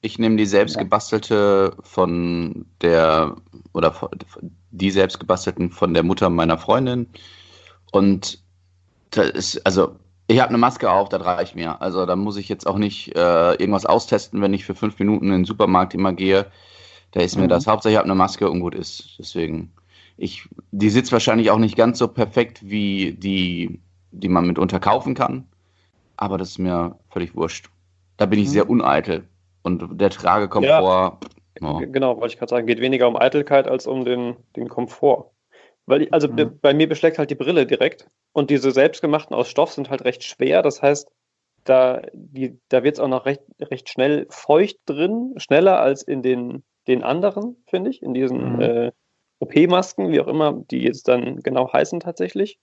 ich 0.03 0.19
nehme 0.19 0.37
die 0.37 0.47
selbst 0.47 0.79
gebastelte 0.79 1.77
von 1.83 2.67
der, 2.81 3.37
oder 3.73 3.95
die 4.71 4.91
selbst 4.91 5.21
gebastelten 5.21 5.71
von 5.71 5.95
der 5.95 6.03
Mutter 6.03 6.31
meiner 6.31 6.59
Freundin. 6.59 7.07
Und 7.93 8.43
das 9.11 9.31
ist, 9.31 9.67
also, 9.67 9.97
ich 10.27 10.41
habe 10.41 10.51
eine 10.51 10.59
Maske 10.59 10.91
auf, 10.91 11.09
das 11.09 11.25
reicht 11.25 11.55
mir. 11.55 11.83
Also, 11.83 12.07
da 12.07 12.17
muss 12.17 12.37
ich 12.37 12.49
jetzt 12.49 12.67
auch 12.67 12.79
nicht 12.79 13.15
äh, 13.17 13.53
irgendwas 13.53 13.85
austesten, 13.85 14.41
wenn 14.41 14.55
ich 14.55 14.65
für 14.65 14.75
fünf 14.75 14.99
Minuten 14.99 15.27
in 15.27 15.33
den 15.33 15.45
Supermarkt 15.45 15.95
immer 15.95 16.13
gehe. 16.13 16.47
Da 17.13 17.21
ist 17.21 17.37
mhm. 17.37 17.43
mir 17.43 17.49
das 17.49 17.67
Hauptsache, 17.67 17.93
ich 17.93 17.99
habe 17.99 18.07
eine 18.07 18.15
Maske 18.15 18.49
und 18.49 18.61
gut 18.61 18.75
ist. 18.75 19.17
Deswegen, 19.19 19.73
ich, 20.17 20.49
die 20.71 20.91
sitzt 20.91 21.13
wahrscheinlich 21.13 21.51
auch 21.51 21.59
nicht 21.59 21.77
ganz 21.77 21.99
so 21.99 22.09
perfekt 22.09 22.61
wie 22.63 23.13
die, 23.13 23.81
die 24.13 24.29
man 24.29 24.47
mitunter 24.47 24.81
kaufen 24.81 25.15
kann. 25.15 25.47
Aber 26.21 26.37
das 26.37 26.51
ist 26.51 26.59
mir 26.59 26.99
völlig 27.09 27.35
wurscht. 27.35 27.71
Da 28.19 28.27
bin 28.27 28.39
ich 28.39 28.49
mhm. 28.49 28.53
sehr 28.53 28.71
uneitel. 28.71 29.27
Und 29.63 29.99
der 30.01 30.11
Tragekomfort. 30.11 31.19
Ja, 31.61 31.69
oh. 31.69 31.79
Genau, 31.79 32.21
wollte 32.21 32.35
ich 32.35 32.39
gerade 32.39 32.51
sagen, 32.51 32.67
geht 32.67 32.81
weniger 32.81 33.09
um 33.09 33.17
Eitelkeit 33.17 33.67
als 33.67 33.87
um 33.87 34.05
den, 34.05 34.37
den 34.55 34.69
Komfort. 34.69 35.31
Weil, 35.87 36.03
ich, 36.03 36.13
also 36.13 36.29
mhm. 36.29 36.59
bei 36.61 36.75
mir 36.75 36.89
beschlägt 36.89 37.19
halt 37.19 37.31
die 37.31 37.37
Brille 37.37 37.67
direkt 37.67 38.07
und 38.33 38.51
diese 38.51 38.71
selbstgemachten 38.71 39.35
aus 39.35 39.49
Stoff 39.49 39.73
sind 39.73 39.89
halt 39.89 40.05
recht 40.05 40.23
schwer. 40.23 40.61
Das 40.61 40.83
heißt, 40.83 41.11
da, 41.65 42.03
da 42.69 42.85
wird 42.85 42.97
es 42.97 43.01
auch 43.01 43.09
noch 43.09 43.25
recht, 43.25 43.43
recht 43.59 43.89
schnell 43.89 44.27
feucht 44.29 44.77
drin, 44.85 45.33
schneller 45.39 45.81
als 45.81 46.03
in 46.03 46.23
den, 46.23 46.65
den 46.87 47.03
anderen, 47.03 47.57
finde 47.67 47.91
ich, 47.91 48.03
in 48.03 48.13
diesen 48.13 48.57
mhm. 48.57 48.61
äh, 48.61 48.93
OP-Masken, 49.39 50.13
wie 50.13 50.21
auch 50.21 50.29
immer, 50.29 50.53
die 50.71 50.83
jetzt 50.83 51.09
dann 51.09 51.41
genau 51.41 51.73
heißen 51.73 52.01
tatsächlich. 52.01 52.59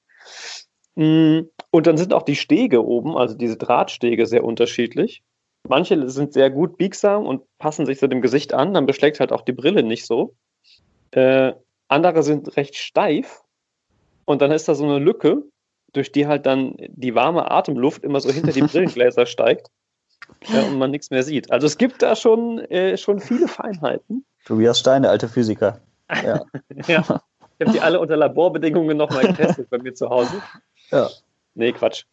Mm, 0.98 1.42
und 1.70 1.86
dann 1.86 1.96
sind 1.96 2.12
auch 2.12 2.24
die 2.24 2.36
Stege 2.36 2.84
oben, 2.84 3.16
also 3.16 3.36
diese 3.36 3.56
Drahtstege, 3.56 4.25
sehr 4.25 4.44
unterschiedlich. 4.44 5.22
Manche 5.70 6.10
sind 6.10 6.34
sehr 6.34 6.50
gut 6.50 6.77
biegsam 6.77 7.27
und 7.27 7.44
passen 7.60 7.86
sich 7.86 8.00
zu 8.00 8.08
dem 8.10 8.22
Gesicht 8.22 8.54
an, 8.54 8.74
dann 8.74 8.88
beschlägt 8.88 9.20
halt 9.20 9.32
auch 9.32 9.42
die 9.44 9.54
Brille 9.54 9.84
nicht 9.84 10.08
so. 10.08 10.36
Äh, 11.12 11.54
andere 11.88 12.24
sind 12.24 12.58
recht 12.58 12.75
steif 12.75 13.44
und 14.25 14.42
dann 14.42 14.51
ist 14.51 14.68
da 14.68 14.74
so 14.74 14.86
eine 14.86 14.98
Lücke, 14.98 15.44
durch 15.94 16.12
die 16.12 16.25
halt 16.25 16.48
dann 16.48 16.75
die 16.80 17.13
warme 17.13 17.51
Atemluft 17.51 18.04
immer 18.04 18.20
so 18.20 18.32
hinter 18.32 18.51
die 18.51 18.62
Brillengläser 18.63 19.27
steigt 19.27 19.68
ja, 20.48 20.63
und 20.63 20.80
man 20.80 20.89
nichts 20.89 21.12
mehr 21.12 21.22
sieht. 21.22 21.51
Also 21.51 21.68
es 21.68 21.77
gibt 21.77 22.01
da 22.01 22.16
schon, 22.16 22.58
äh, 22.58 22.98
schon 22.98 23.20
viele 23.20 23.48
Feinheiten. 23.48 24.25
Tobias 24.46 24.80
Stein, 24.80 25.04
der 25.04 25.12
alte 25.12 25.27
Physiker. 25.27 25.80
Ja. 26.24 26.46
ja. 26.88 27.22
Ich 27.60 27.68
habe 27.68 27.74
die 27.74 27.82
alle 27.82 28.00
unter 28.00 28.16
Laborbedingungen 28.16 28.96
nochmal 28.96 29.27
getestet 29.27 29.70
bei 29.70 29.77
mir 29.77 29.94
zu 29.94 30.10
Hause. 30.10 30.42
Ja. 30.91 31.10
Nee, 31.56 31.72
Quatsch. 31.72 32.06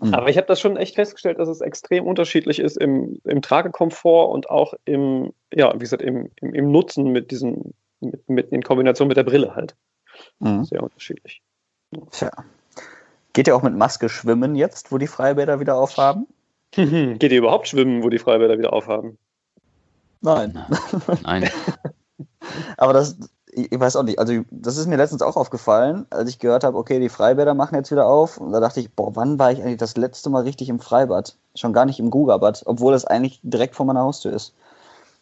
Mhm. 0.00 0.14
Aber 0.14 0.28
ich 0.28 0.36
habe 0.36 0.46
das 0.46 0.60
schon 0.60 0.76
echt 0.76 0.94
festgestellt, 0.94 1.38
dass 1.38 1.48
es 1.48 1.60
extrem 1.60 2.06
unterschiedlich 2.06 2.58
ist 2.58 2.76
im, 2.76 3.20
im 3.24 3.42
Tragekomfort 3.42 4.32
und 4.32 4.50
auch 4.50 4.74
im, 4.84 5.32
ja, 5.52 5.72
wie 5.74 5.78
gesagt, 5.78 6.02
im, 6.02 6.30
im, 6.40 6.54
im 6.54 6.70
Nutzen 6.70 7.12
mit 7.12 7.30
diesem, 7.30 7.72
mit, 8.00 8.28
mit, 8.28 8.52
in 8.52 8.62
Kombination 8.62 9.08
mit 9.08 9.16
der 9.16 9.24
Brille 9.24 9.54
halt. 9.54 9.76
Mhm. 10.40 10.64
Sehr 10.64 10.82
unterschiedlich. 10.82 11.42
Tja. 12.10 12.30
Geht 13.32 13.48
ihr 13.48 13.56
auch 13.56 13.62
mit 13.62 13.74
Maske 13.74 14.08
schwimmen 14.08 14.54
jetzt, 14.54 14.92
wo 14.92 14.98
die 14.98 15.06
Freibäder 15.06 15.60
wieder 15.60 15.76
aufhaben? 15.76 16.26
Geht 16.70 17.32
ihr 17.32 17.38
überhaupt 17.38 17.68
schwimmen, 17.68 18.02
wo 18.02 18.08
die 18.08 18.18
Freibäder 18.18 18.58
wieder 18.58 18.72
aufhaben? 18.72 19.18
Nein. 20.20 20.64
Nein. 21.22 21.50
Aber 22.76 22.92
das, 22.92 23.18
ich 23.56 23.78
weiß 23.78 23.96
auch 23.96 24.02
nicht, 24.02 24.18
also 24.18 24.32
das 24.50 24.76
ist 24.76 24.86
mir 24.86 24.96
letztens 24.96 25.22
auch 25.22 25.36
aufgefallen, 25.36 26.06
als 26.10 26.28
ich 26.28 26.38
gehört 26.38 26.64
habe, 26.64 26.76
okay, 26.76 26.98
die 26.98 27.08
Freibäder 27.08 27.54
machen 27.54 27.76
jetzt 27.76 27.90
wieder 27.90 28.06
auf. 28.06 28.38
Und 28.38 28.52
da 28.52 28.60
dachte 28.60 28.80
ich, 28.80 28.92
boah, 28.92 29.14
wann 29.14 29.38
war 29.38 29.52
ich 29.52 29.62
eigentlich 29.62 29.78
das 29.78 29.96
letzte 29.96 30.28
Mal 30.30 30.42
richtig 30.42 30.68
im 30.68 30.80
Freibad? 30.80 31.36
Schon 31.54 31.72
gar 31.72 31.84
nicht 31.84 32.00
im 32.00 32.10
Gugabad, 32.10 32.62
obwohl 32.66 32.92
das 32.92 33.04
eigentlich 33.04 33.40
direkt 33.42 33.76
vor 33.76 33.86
meiner 33.86 34.02
Haustür 34.02 34.32
ist. 34.32 34.54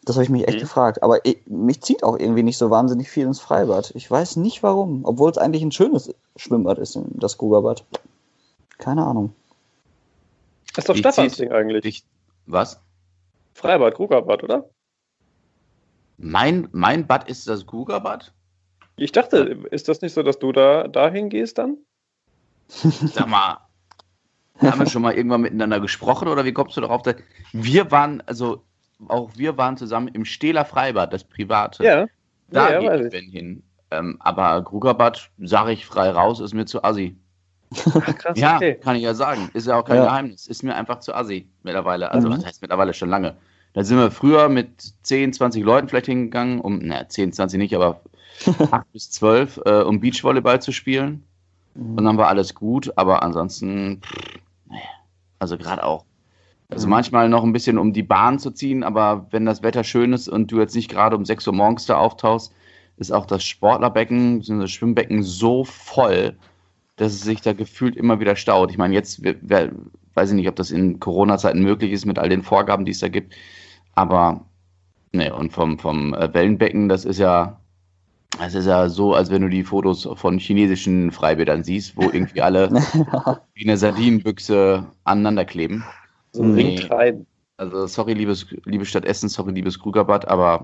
Das 0.03 0.15
habe 0.15 0.23
ich 0.23 0.29
mich 0.29 0.47
echt 0.47 0.57
mhm. 0.57 0.61
gefragt. 0.61 1.03
Aber 1.03 1.23
ich, 1.25 1.37
mich 1.45 1.81
zieht 1.81 2.03
auch 2.03 2.17
irgendwie 2.17 2.43
nicht 2.43 2.57
so 2.57 2.69
wahnsinnig 2.69 3.09
viel 3.09 3.25
ins 3.25 3.39
Freibad. 3.39 3.91
Ich 3.95 4.09
weiß 4.09 4.37
nicht 4.37 4.63
warum, 4.63 5.05
obwohl 5.05 5.29
es 5.29 5.37
eigentlich 5.37 5.63
ein 5.63 5.71
schönes 5.71 6.13
Schwimmbad 6.35 6.79
ist, 6.79 6.99
das 7.11 7.37
Gugabad. 7.37 7.85
Keine 8.79 9.05
Ahnung. 9.05 9.33
Das 10.75 10.83
ist 10.85 10.89
doch 10.89 10.95
Stefans 10.95 11.37
Ding 11.37 11.51
eigentlich. 11.51 11.83
Dich, 11.83 12.03
was? 12.47 12.79
Freibad, 13.53 13.95
Gugabad, 13.95 14.43
oder? 14.43 14.65
Mein, 16.17 16.67
mein 16.71 17.07
Bad 17.07 17.29
ist 17.29 17.47
das 17.47 17.65
Guga-Bad? 17.65 18.33
Ich 18.95 19.11
dachte, 19.11 19.57
ist 19.71 19.89
das 19.89 20.01
nicht 20.01 20.13
so, 20.13 20.23
dass 20.23 20.39
du 20.39 20.51
da 20.51 20.87
dahin 20.87 21.29
gehst 21.29 21.57
dann? 21.57 21.77
Sag 22.67 23.27
mal, 23.27 23.57
haben 24.59 24.79
wir 24.79 24.89
schon 24.89 25.01
mal 25.01 25.13
irgendwann 25.13 25.41
miteinander 25.41 25.79
gesprochen 25.79 26.27
oder 26.27 26.45
wie 26.45 26.53
kommst 26.53 26.77
du 26.77 26.81
darauf? 26.81 27.01
Wir 27.51 27.91
waren, 27.91 28.21
also 28.25 28.63
auch 29.07 29.31
wir 29.35 29.57
waren 29.57 29.77
zusammen 29.77 30.07
im 30.09 30.25
Stähler 30.25 30.65
Freibad, 30.65 31.13
das 31.13 31.23
private. 31.23 31.83
Ja. 31.83 32.07
Da 32.49 32.71
ja, 32.71 32.79
gehe 32.79 33.05
ich 33.05 33.11
Ben 33.11 33.29
hin. 33.29 33.63
Ähm, 33.91 34.17
aber 34.19 34.61
Grugerbad, 34.61 35.29
sage 35.39 35.71
ich 35.71 35.85
frei 35.85 36.09
raus, 36.09 36.39
ist 36.39 36.53
mir 36.53 36.65
zu 36.65 36.83
assi. 36.83 37.17
Ach, 37.85 38.17
krass, 38.17 38.37
ja, 38.37 38.57
okay. 38.57 38.75
kann 38.75 38.95
ich 38.95 39.03
ja 39.03 39.13
sagen. 39.13 39.49
Ist 39.53 39.67
ja 39.67 39.79
auch 39.79 39.85
kein 39.85 39.97
ja. 39.97 40.05
Geheimnis. 40.05 40.47
Ist 40.47 40.63
mir 40.63 40.75
einfach 40.75 40.99
zu 40.99 41.13
assi 41.13 41.49
mittlerweile. 41.63 42.11
Also, 42.11 42.27
mhm. 42.27 42.33
was 42.33 42.45
heißt 42.45 42.61
mittlerweile 42.61 42.93
schon 42.93 43.09
lange? 43.09 43.35
Da 43.73 43.83
sind 43.83 43.97
wir 43.97 44.11
früher 44.11 44.49
mit 44.49 44.93
10, 45.03 45.33
20 45.33 45.63
Leuten 45.63 45.89
vielleicht 45.89 46.05
hingegangen, 46.05 46.61
um, 46.61 46.79
na, 46.81 47.07
10, 47.07 47.33
20 47.33 47.57
nicht, 47.57 47.75
aber 47.75 48.01
8 48.71 48.91
bis 48.93 49.09
12, 49.11 49.61
äh, 49.65 49.81
um 49.81 49.99
Beachvolleyball 49.99 50.61
zu 50.61 50.71
spielen. 50.71 51.23
Mhm. 51.73 51.97
Und 51.97 52.03
dann 52.05 52.17
war 52.17 52.27
alles 52.27 52.53
gut, 52.53 52.91
aber 52.95 53.23
ansonsten, 53.23 54.01
pff, 54.01 54.39
naja, 54.69 54.81
also 55.39 55.57
gerade 55.57 55.83
auch. 55.83 56.05
Also 56.69 56.87
mhm. 56.87 56.91
manchmal 56.91 57.29
noch 57.29 57.43
ein 57.43 57.53
bisschen 57.53 57.77
um 57.77 57.93
die 57.93 58.03
Bahn 58.03 58.39
zu 58.39 58.51
ziehen, 58.51 58.83
aber 58.83 59.27
wenn 59.31 59.45
das 59.45 59.63
Wetter 59.63 59.83
schön 59.83 60.13
ist 60.13 60.29
und 60.29 60.51
du 60.51 60.59
jetzt 60.59 60.75
nicht 60.75 60.89
gerade 60.89 61.15
um 61.15 61.25
6 61.25 61.47
Uhr 61.47 61.53
morgens 61.53 61.85
da 61.85 61.97
auftauchst, 61.97 62.51
ist 62.97 63.11
auch 63.11 63.25
das 63.25 63.43
Sportlerbecken, 63.43 64.41
das 64.59 64.71
Schwimmbecken 64.71 65.23
so 65.23 65.63
voll, 65.63 66.35
dass 66.95 67.13
es 67.13 67.21
sich 67.21 67.41
da 67.41 67.53
gefühlt 67.53 67.95
immer 67.95 68.19
wieder 68.19 68.35
staut. 68.35 68.69
Ich 68.69 68.77
meine, 68.77 68.93
jetzt 68.93 69.21
wer, 69.23 69.71
weiß 70.13 70.29
ich 70.29 70.35
nicht, 70.35 70.47
ob 70.47 70.55
das 70.55 70.71
in 70.71 70.99
Corona-Zeiten 70.99 71.61
möglich 71.61 71.91
ist 71.91 72.05
mit 72.05 72.19
all 72.19 72.29
den 72.29 72.43
Vorgaben, 72.43 72.85
die 72.85 72.91
es 72.91 72.99
da 72.99 73.07
gibt. 73.07 73.33
Aber, 73.95 74.45
ne, 75.11 75.33
und 75.33 75.53
vom, 75.53 75.77
vom 75.77 76.13
äh, 76.13 76.33
Wellenbecken, 76.33 76.89
das 76.89 77.05
ist 77.05 77.19
ja, 77.19 77.59
das 78.39 78.55
ist 78.55 78.65
ja 78.65 78.89
so, 78.89 79.13
als 79.13 79.29
wenn 79.29 79.43
du 79.43 79.49
die 79.49 79.63
Fotos 79.63 80.07
von 80.15 80.39
chinesischen 80.39 81.11
Freibädern 81.11 81.63
siehst, 81.63 81.95
wo 81.95 82.03
irgendwie 82.03 82.41
alle 82.41 82.71
wie 83.53 83.63
eine 83.63 83.77
Sardinenbüchse 83.77 84.85
aneinander 85.03 85.45
kleben. 85.45 85.83
So 86.31 86.41
ein 86.43 86.55
nee. 86.55 86.63
Ringtreiben. 86.63 87.27
Also, 87.57 87.85
sorry, 87.85 88.13
liebes, 88.13 88.47
liebe 88.65 88.85
Stadt 88.85 89.05
Essen, 89.05 89.29
sorry, 89.29 89.51
liebes 89.51 89.79
Krugerbad, 89.79 90.27
aber 90.27 90.63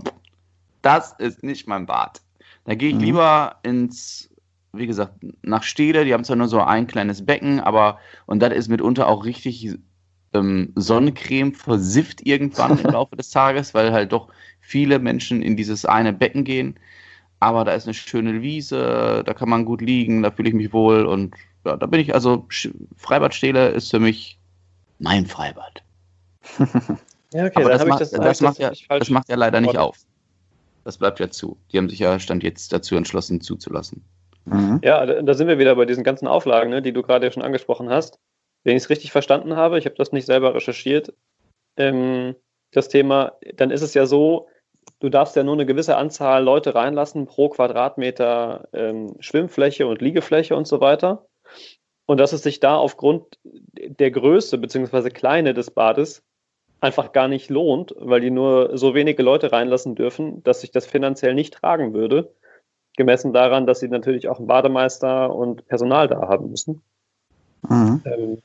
das 0.81 1.13
ist 1.19 1.43
nicht 1.43 1.67
mein 1.67 1.85
Bad. 1.85 2.21
Da 2.65 2.75
gehe 2.75 2.89
ich 2.89 2.95
mhm. 2.95 3.01
lieber 3.01 3.57
ins, 3.63 4.29
wie 4.73 4.87
gesagt, 4.87 5.13
nach 5.43 5.63
Stede. 5.63 6.05
Die 6.05 6.13
haben 6.13 6.23
zwar 6.23 6.35
nur 6.35 6.47
so 6.47 6.61
ein 6.61 6.87
kleines 6.87 7.25
Becken, 7.25 7.59
aber, 7.59 7.99
und 8.25 8.41
das 8.41 8.53
ist 8.53 8.69
mitunter 8.69 9.07
auch 9.07 9.25
richtig 9.25 9.77
ähm, 10.33 10.71
Sonnencreme 10.75 11.53
versifft 11.53 12.25
irgendwann 12.25 12.79
im 12.79 12.85
Laufe 12.91 13.15
des 13.15 13.29
Tages, 13.29 13.73
weil 13.73 13.91
halt 13.91 14.11
doch 14.11 14.29
viele 14.59 14.99
Menschen 14.99 15.41
in 15.41 15.55
dieses 15.57 15.85
eine 15.85 16.13
Becken 16.13 16.43
gehen. 16.43 16.75
Aber 17.39 17.63
da 17.63 17.73
ist 17.73 17.85
eine 17.85 17.93
schöne 17.93 18.41
Wiese, 18.41 19.23
da 19.25 19.33
kann 19.33 19.49
man 19.49 19.65
gut 19.65 19.81
liegen, 19.81 20.23
da 20.23 20.31
fühle 20.31 20.49
ich 20.49 20.55
mich 20.55 20.73
wohl 20.73 21.05
und 21.05 21.35
ja, 21.65 21.77
da 21.77 21.85
bin 21.85 22.01
ich 22.01 22.13
also 22.13 22.45
Freibad 22.97 23.33
Stehle 23.33 23.69
ist 23.69 23.91
für 23.91 23.99
mich 23.99 24.37
mein 24.99 25.25
Freibad. 25.25 25.81
ja, 27.33 27.45
okay, 27.45 27.51
Aber 27.55 27.69
das, 27.69 27.85
macht, 27.85 28.01
das, 28.01 28.11
das, 28.11 28.41
macht 28.41 28.59
ja, 28.59 28.71
das 28.89 29.09
macht 29.09 29.29
ja 29.29 29.35
leider 29.35 29.61
nicht 29.61 29.77
auf. 29.77 29.97
Das 30.83 30.97
bleibt 30.97 31.19
ja 31.19 31.29
zu. 31.29 31.57
Die 31.71 31.77
haben 31.77 31.89
sich 31.89 31.99
ja 31.99 32.19
Stand 32.19 32.43
jetzt 32.43 32.73
dazu 32.73 32.95
entschlossen, 32.95 33.41
zuzulassen. 33.41 34.03
Mhm. 34.45 34.79
Ja, 34.83 35.05
da 35.05 35.33
sind 35.33 35.47
wir 35.47 35.59
wieder 35.59 35.75
bei 35.75 35.85
diesen 35.85 36.03
ganzen 36.03 36.27
Auflagen, 36.27 36.69
ne, 36.69 36.81
die 36.81 36.93
du 36.93 37.03
gerade 37.03 37.31
schon 37.31 37.43
angesprochen 37.43 37.89
hast. 37.89 38.19
Wenn 38.63 38.75
ich 38.75 38.83
es 38.83 38.89
richtig 38.89 39.11
verstanden 39.11 39.55
habe, 39.55 39.77
ich 39.77 39.85
habe 39.85 39.95
das 39.95 40.11
nicht 40.11 40.25
selber 40.25 40.53
recherchiert, 40.53 41.13
ähm, 41.77 42.35
das 42.71 42.89
Thema, 42.89 43.37
dann 43.55 43.71
ist 43.71 43.81
es 43.81 43.93
ja 43.93 44.05
so, 44.05 44.47
du 44.99 45.09
darfst 45.09 45.35
ja 45.35 45.43
nur 45.43 45.53
eine 45.53 45.65
gewisse 45.65 45.97
Anzahl 45.97 46.43
Leute 46.43 46.75
reinlassen 46.75 47.25
pro 47.25 47.49
Quadratmeter 47.49 48.67
ähm, 48.73 49.15
Schwimmfläche 49.19 49.87
und 49.87 50.01
Liegefläche 50.01 50.55
und 50.55 50.67
so 50.67 50.81
weiter. 50.81 51.27
Und 52.05 52.19
dass 52.19 52.33
es 52.33 52.43
sich 52.43 52.59
da 52.59 52.75
aufgrund 52.75 53.39
der 53.43 54.11
Größe 54.11 54.57
bzw. 54.57 55.09
Kleine 55.09 55.53
des 55.53 55.71
Bades 55.71 56.23
einfach 56.81 57.11
gar 57.11 57.27
nicht 57.27 57.49
lohnt, 57.49 57.93
weil 57.97 58.21
die 58.21 58.31
nur 58.31 58.77
so 58.77 58.93
wenige 58.95 59.23
Leute 59.23 59.51
reinlassen 59.51 59.95
dürfen, 59.95 60.43
dass 60.43 60.61
sich 60.61 60.71
das 60.71 60.85
finanziell 60.85 61.33
nicht 61.33 61.53
tragen 61.53 61.93
würde, 61.93 62.33
gemessen 62.97 63.33
daran, 63.33 63.67
dass 63.67 63.79
sie 63.79 63.89
natürlich 63.89 64.27
auch 64.27 64.39
einen 64.39 64.47
Bademeister 64.47 65.33
und 65.33 65.67
Personal 65.67 66.07
da 66.07 66.27
haben 66.27 66.49
müssen. 66.49 66.81
Mhm. 67.67 68.01
Ähm, 68.05 68.41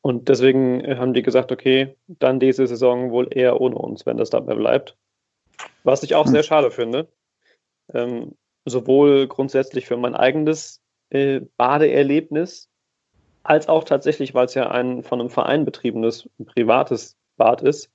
und 0.00 0.28
deswegen 0.28 0.86
haben 0.98 1.12
die 1.12 1.22
gesagt, 1.22 1.52
okay, 1.52 1.96
dann 2.06 2.40
diese 2.40 2.66
Saison 2.66 3.10
wohl 3.10 3.28
eher 3.30 3.60
ohne 3.60 3.76
uns, 3.76 4.06
wenn 4.06 4.16
das 4.16 4.30
dabei 4.30 4.54
bleibt. 4.54 4.96
Was 5.84 6.02
ich 6.02 6.14
auch 6.14 6.26
mhm. 6.26 6.30
sehr 6.30 6.42
schade 6.42 6.70
finde. 6.70 7.08
Ähm, 7.92 8.34
sowohl 8.64 9.26
grundsätzlich 9.26 9.86
für 9.86 9.96
mein 9.96 10.14
eigenes 10.14 10.82
äh, 11.10 11.40
Badeerlebnis, 11.56 12.68
als 13.42 13.68
auch 13.68 13.84
tatsächlich, 13.84 14.34
weil 14.34 14.46
es 14.46 14.54
ja 14.54 14.70
ein 14.70 15.02
von 15.02 15.20
einem 15.20 15.30
Verein 15.30 15.64
betriebenes, 15.64 16.28
privates 16.46 17.16
Bad 17.36 17.62
ist, 17.62 17.90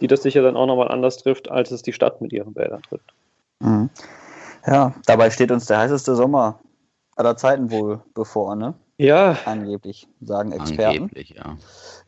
die 0.00 0.06
das 0.06 0.22
sicher 0.22 0.42
dann 0.42 0.56
auch 0.56 0.66
nochmal 0.66 0.88
anders 0.88 1.18
trifft, 1.18 1.50
als 1.50 1.70
es 1.70 1.82
die 1.82 1.92
Stadt 1.92 2.20
mit 2.20 2.32
ihren 2.32 2.54
Bädern 2.54 2.82
trifft. 2.82 3.12
Mhm. 3.60 3.90
Ja, 4.66 4.94
dabei 5.06 5.30
steht 5.30 5.50
uns 5.50 5.66
der 5.66 5.78
heißeste 5.78 6.16
Sommer 6.16 6.60
aller 7.16 7.36
Zeiten 7.36 7.70
wohl 7.70 8.02
bevor, 8.14 8.56
ne? 8.56 8.74
Ja. 8.98 9.38
Angeblich, 9.44 10.08
sagen 10.20 10.50
Experten. 10.50 11.02
Angeblich, 11.02 11.30
ja. 11.30 11.56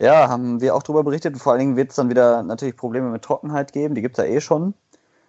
Ja, 0.00 0.28
haben 0.28 0.60
wir 0.60 0.74
auch 0.74 0.82
darüber 0.82 1.04
berichtet. 1.04 1.34
Und 1.34 1.38
vor 1.38 1.52
allen 1.52 1.60
Dingen 1.60 1.76
wird 1.76 1.90
es 1.90 1.96
dann 1.96 2.10
wieder 2.10 2.42
natürlich 2.42 2.76
Probleme 2.76 3.10
mit 3.10 3.22
Trockenheit 3.22 3.72
geben. 3.72 3.94
Die 3.94 4.02
gibt 4.02 4.18
es 4.18 4.24
ja 4.24 4.30
eh 4.30 4.40
schon. 4.40 4.74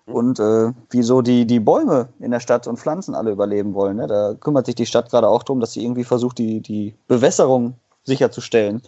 Und 0.07 0.39
äh, 0.39 0.73
wieso 0.89 1.21
die, 1.21 1.45
die 1.45 1.59
Bäume 1.59 2.09
in 2.19 2.31
der 2.31 2.39
Stadt 2.39 2.65
und 2.67 2.79
Pflanzen 2.79 3.13
alle 3.13 3.31
überleben 3.31 3.75
wollen. 3.75 3.97
Ne? 3.97 4.07
Da 4.07 4.33
kümmert 4.33 4.65
sich 4.65 4.75
die 4.75 4.87
Stadt 4.87 5.11
gerade 5.11 5.27
auch 5.27 5.43
darum, 5.43 5.59
dass 5.59 5.73
sie 5.73 5.83
irgendwie 5.83 6.03
versucht, 6.03 6.39
die, 6.39 6.61
die 6.61 6.95
Bewässerung 7.07 7.75
sicherzustellen. 8.03 8.81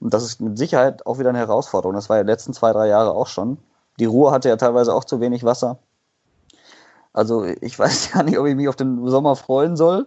Und 0.00 0.14
das 0.14 0.24
ist 0.24 0.40
mit 0.40 0.56
Sicherheit 0.56 1.04
auch 1.04 1.18
wieder 1.18 1.28
eine 1.28 1.38
Herausforderung. 1.38 1.94
Das 1.94 2.08
war 2.08 2.16
ja 2.16 2.24
die 2.24 2.30
letzten 2.30 2.54
zwei, 2.54 2.72
drei 2.72 2.88
Jahre 2.88 3.12
auch 3.12 3.26
schon. 3.26 3.58
Die 4.00 4.06
Ruhr 4.06 4.32
hatte 4.32 4.48
ja 4.48 4.56
teilweise 4.56 4.94
auch 4.94 5.04
zu 5.04 5.20
wenig 5.20 5.44
Wasser. 5.44 5.78
Also 7.12 7.44
ich 7.44 7.78
weiß 7.78 8.12
gar 8.12 8.22
nicht, 8.22 8.38
ob 8.38 8.46
ich 8.46 8.56
mich 8.56 8.68
auf 8.68 8.76
den 8.76 9.06
Sommer 9.06 9.36
freuen 9.36 9.76
soll 9.76 10.06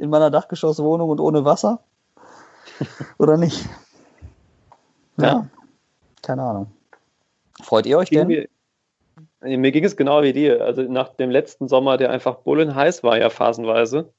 in 0.00 0.10
meiner 0.10 0.30
Dachgeschosswohnung 0.30 1.10
und 1.10 1.20
ohne 1.20 1.44
Wasser 1.44 1.80
oder 3.18 3.36
nicht. 3.36 3.68
Ja. 5.16 5.24
ja. 5.24 5.46
Keine 6.22 6.42
Ahnung. 6.42 6.72
Freut 7.62 7.86
ihr 7.86 7.98
euch 7.98 8.10
denn? 8.10 8.46
Mir 9.42 9.72
ging 9.72 9.84
es 9.84 9.96
genau 9.96 10.22
wie 10.22 10.32
dir. 10.32 10.64
Also 10.64 10.82
nach 10.82 11.10
dem 11.10 11.30
letzten 11.30 11.68
Sommer, 11.68 11.96
der 11.96 12.10
einfach 12.10 12.36
bullenheiß 12.36 13.02
war, 13.02 13.18
ja 13.18 13.30
phasenweise, 13.30 14.12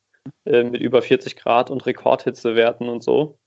äh, 0.45 0.63
mit 0.63 0.81
über 0.81 1.01
40 1.01 1.35
Grad 1.35 1.69
und 1.69 1.85
Rekordhitzewerten 1.85 2.89
und 2.89 3.03
so, 3.03 3.37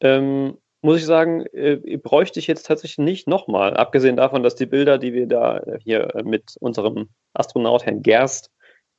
ähm, 0.00 0.58
muss 0.82 0.98
ich 0.98 1.06
sagen, 1.06 1.44
äh, 1.52 1.98
bräuchte 1.98 2.38
ich 2.38 2.46
jetzt 2.46 2.66
tatsächlich 2.66 3.04
nicht 3.04 3.28
nochmal. 3.28 3.76
Abgesehen 3.76 4.16
davon, 4.16 4.42
dass 4.42 4.54
die 4.54 4.66
Bilder, 4.66 4.98
die 4.98 5.12
wir 5.12 5.26
da 5.26 5.58
äh, 5.58 5.78
hier 5.82 6.14
äh, 6.14 6.22
mit 6.22 6.54
unserem 6.60 7.08
Astronaut 7.34 7.84
Herrn 7.84 8.02
Gerst 8.02 8.50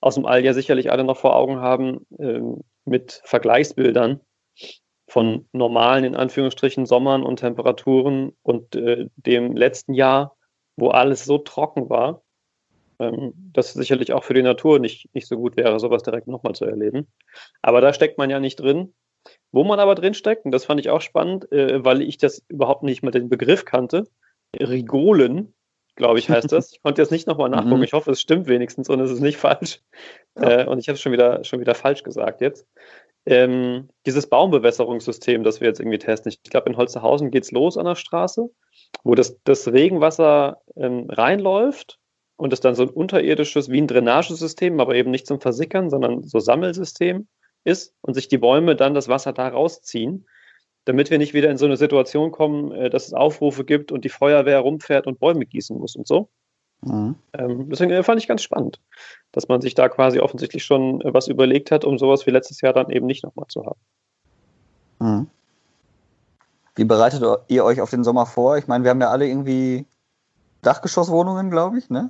aus 0.01 0.15
dem 0.15 0.25
All 0.25 0.43
ja 0.43 0.53
sicherlich 0.53 0.91
alle 0.91 1.03
noch 1.03 1.17
vor 1.17 1.36
Augen 1.36 1.60
haben, 1.60 2.05
äh, 2.17 2.41
mit 2.86 3.22
Vergleichsbildern 3.24 4.20
von 5.08 5.48
normalen, 5.51 6.03
in 6.03 6.15
Anführungsstrichen, 6.15 6.86
Sommern 6.86 7.24
und 7.24 7.38
Temperaturen 7.38 8.34
und 8.43 8.75
äh, 8.75 9.08
dem 9.15 9.55
letzten 9.55 9.93
Jahr, 9.93 10.36
wo 10.75 10.89
alles 10.89 11.25
so 11.25 11.38
trocken 11.38 11.89
war, 11.89 12.24
ähm, 12.99 13.34
dass 13.54 13.67
es 13.67 13.73
sicherlich 13.73 14.13
auch 14.13 14.23
für 14.23 14.34
die 14.34 14.41
Natur 14.41 14.80
nicht, 14.80 15.13
nicht 15.13 15.28
so 15.28 15.38
gut 15.38 15.58
wäre, 15.58 15.80
sowas 15.80 16.04
direkt 16.04 16.28
nochmal 16.28 16.56
zu 16.56 16.65
erleben. 16.65 17.08
Aber 17.62 17.82
da 17.82 17.93
steckt 17.93 18.17
man 18.17 18.30
ja 18.30 18.39
nicht 18.39 18.60
drin. 18.60 18.93
Wo 19.52 19.63
man 19.63 19.80
aber 19.80 19.93
drin 19.93 20.15
steckt, 20.15 20.45
und 20.45 20.52
das 20.52 20.65
fand 20.65 20.80
ich 20.80 20.89
auch 20.89 21.02
spannend, 21.02 21.52
äh, 21.52 21.86
weil 21.86 22.02
ich 22.02 22.17
das 22.17 22.43
überhaupt 22.47 22.82
nicht 22.82 23.04
mal 23.04 23.12
den 23.12 23.30
Begriff 23.30 23.65
kannte, 23.65 24.08
Rigolen, 24.60 25.54
glaube 25.95 26.19
ich, 26.19 26.30
heißt 26.30 26.51
das. 26.51 26.71
Ich 26.71 26.82
konnte 26.82 27.01
jetzt 27.01 27.12
nicht 27.12 27.27
nochmal 27.27 27.49
nachgucken. 27.49 27.77
Mhm. 27.77 27.84
Ich 27.84 27.93
hoffe, 27.93 28.12
es 28.12 28.21
stimmt 28.21 28.47
wenigstens 28.47 28.89
und 28.89 28.99
es 28.99 29.12
ist 29.12 29.21
nicht 29.21 29.38
falsch. 29.38 29.82
Ja. 30.39 30.62
Äh, 30.62 30.65
und 30.67 30.80
ich 30.80 30.88
habe 30.88 30.95
es 30.95 31.01
schon 31.01 31.12
wieder, 31.12 31.43
schon 31.43 31.60
wieder 31.60 31.75
falsch 31.75 32.04
gesagt 32.04 32.41
jetzt. 32.41 32.67
Ähm, 33.25 33.89
dieses 34.06 34.27
Baumbewässerungssystem, 34.27 35.43
das 35.43 35.62
wir 35.62 35.67
jetzt 35.67 35.80
irgendwie 35.80 35.99
testen. 35.99 36.32
Ich 36.32 36.49
glaube, 36.49 36.69
in 36.69 36.77
Holzerhausen 36.77 37.30
geht 37.30 37.43
es 37.43 37.51
los 37.51 37.77
an 37.77 37.86
der 37.86 37.95
Straße 37.95 38.49
wo 39.04 39.15
das, 39.15 39.39
das 39.43 39.67
Regenwasser 39.67 40.62
ähm, 40.75 41.08
reinläuft 41.10 41.99
und 42.38 42.54
es 42.54 42.60
dann 42.60 42.75
so 42.75 42.84
ein 42.84 42.89
unterirdisches, 42.89 43.69
wie 43.69 43.82
ein 43.82 43.88
Drainagesystem, 43.88 44.80
aber 44.80 44.95
eben 44.95 45.12
nicht 45.12 45.27
zum 45.27 45.39
Versickern, 45.39 45.89
sondern 45.89 46.23
so 46.23 46.39
Sammelsystem 46.39 47.27
ist 47.63 47.93
und 48.01 48.13
sich 48.13 48.27
die 48.27 48.38
Bäume 48.38 48.75
dann 48.75 48.93
das 48.93 49.08
Wasser 49.08 49.34
da 49.34 49.47
rausziehen, 49.47 50.27
damit 50.86 51.12
wir 51.12 51.17
nicht 51.17 51.34
wieder 51.34 51.50
in 51.50 51.58
so 51.58 51.65
eine 51.65 51.78
Situation 51.78 52.32
kommen, 52.32 52.72
äh, 52.72 52.89
dass 52.89 53.08
es 53.08 53.13
Aufrufe 53.13 53.65
gibt 53.65 53.91
und 53.91 54.04
die 54.06 54.10
Feuerwehr 54.10 54.60
rumfährt 54.60 55.08
und 55.08 55.20
Bäume 55.20 55.46
gießen 55.46 55.78
muss 55.78 55.96
und 55.96 56.08
so. 56.08 56.30
Mhm. 56.82 57.15
Ähm, 57.34 57.70
deswegen 57.70 57.91
äh, 57.91 58.04
fand 58.04 58.20
ich 58.20 58.28
ganz 58.28 58.41
spannend, 58.41 58.80
dass 59.32 59.48
man 59.48 59.62
sich 59.62 59.76
da 59.76 59.88
quasi 59.89 60.20
offensichtlich 60.20 60.63
schon 60.63 61.02
äh, 61.02 61.13
was 61.13 61.28
überlegt 61.28 61.72
hat, 61.72 61.86
um 61.86 61.98
sowas 61.98 62.26
wie 62.26 62.32
letztes 62.32 62.62
Jahr 62.62 62.74
dann 62.74 62.89
eben 62.89 63.06
nicht 63.06 63.24
nochmal 63.24 63.48
zu 63.48 63.65
haben. 63.65 63.80
Mhm. 65.00 65.28
Wie 66.76 66.86
bereitet 66.86 67.24
ihr 67.50 67.65
euch 67.65 67.82
auf 67.82 67.89
den 67.89 68.04
Sommer 68.04 68.26
vor? 68.26 68.58
Ich 68.58 68.67
meine, 68.67 68.84
wir 68.84 68.91
haben 68.91 69.02
ja 69.02 69.10
alle 69.10 69.28
irgendwie 69.28 69.86
Dachgeschosswohnungen, 70.62 71.52
glaube 71.52 71.78
ich, 71.78 71.89
ne? 71.89 72.10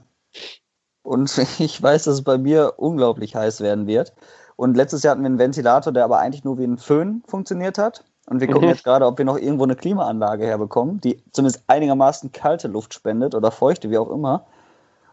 Und 1.03 1.35
ich 1.59 1.81
weiß, 1.81 2.05
dass 2.05 2.15
es 2.15 2.23
bei 2.23 2.37
mir 2.37 2.75
unglaublich 2.77 3.35
heiß 3.35 3.61
werden 3.61 3.87
wird. 3.87 4.13
Und 4.55 4.77
letztes 4.77 5.03
Jahr 5.03 5.11
hatten 5.11 5.23
wir 5.23 5.27
einen 5.27 5.39
Ventilator, 5.39 5.91
der 5.91 6.03
aber 6.03 6.19
eigentlich 6.19 6.43
nur 6.43 6.59
wie 6.59 6.65
ein 6.65 6.77
Föhn 6.77 7.23
funktioniert 7.27 7.77
hat. 7.77 8.05
Und 8.27 8.39
wir 8.39 8.47
gucken 8.47 8.67
mhm. 8.67 8.73
jetzt 8.73 8.83
gerade, 8.83 9.05
ob 9.05 9.17
wir 9.17 9.25
noch 9.25 9.37
irgendwo 9.37 9.63
eine 9.63 9.75
Klimaanlage 9.75 10.45
herbekommen, 10.45 11.01
die 11.01 11.21
zumindest 11.31 11.63
einigermaßen 11.67 12.31
kalte 12.31 12.67
Luft 12.67 12.93
spendet 12.93 13.35
oder 13.35 13.51
feuchte, 13.51 13.89
wie 13.89 13.97
auch 13.97 14.09
immer. 14.09 14.45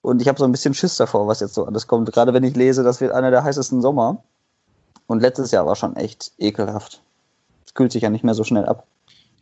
Und 0.03 0.23
ich 0.23 0.29
habe 0.29 0.39
so 0.39 0.45
ein 0.45 0.53
bisschen 0.53 0.75
Schiss 0.75 0.97
davor, 0.97 1.27
was 1.27 1.41
jetzt 1.41 1.55
so 1.55 1.65
alles 1.65 1.87
kommt. 1.87 2.13
Gerade 2.13 2.33
wenn 2.33 2.45
ich 2.45 2.55
lese, 2.55 2.83
das 2.83 3.01
wird 3.01 3.13
einer 3.13 3.31
der 3.31 3.43
heißesten 3.43 3.83
Sommer. 3.83 4.23
Und 5.07 5.21
letztes 5.21 5.51
Jahr 5.51 5.67
war 5.67 5.75
schon 5.75 5.97
echt 5.97 6.33
ekelhaft. 6.39 7.03
Es 7.67 7.75
kühlt 7.75 7.93
sich 7.93 8.03
ja 8.03 8.11
nicht 8.11 8.25
mehr 8.25 8.35
so 8.35 8.45
schnell 8.45 8.67
ab. 8.67 8.87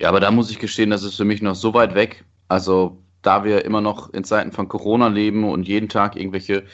Ja, 0.00 0.08
aber 0.08 0.20
da 0.20 0.30
muss 0.30 0.50
ich 0.50 0.58
gestehen, 0.58 0.90
das 0.90 1.02
ist 1.02 1.16
für 1.16 1.24
mich 1.24 1.42
noch 1.42 1.54
so 1.54 1.74
weit 1.74 1.94
weg. 1.94 2.24
Also, 2.48 2.96
da 3.22 3.44
wir 3.44 3.64
immer 3.64 3.80
noch 3.80 4.12
in 4.12 4.24
Zeiten 4.24 4.52
von 4.52 4.68
Corona 4.68 5.08
leben 5.08 5.48
und 5.48 5.66
jeden 5.66 5.88
Tag 5.88 6.16
irgendwelche 6.16 6.64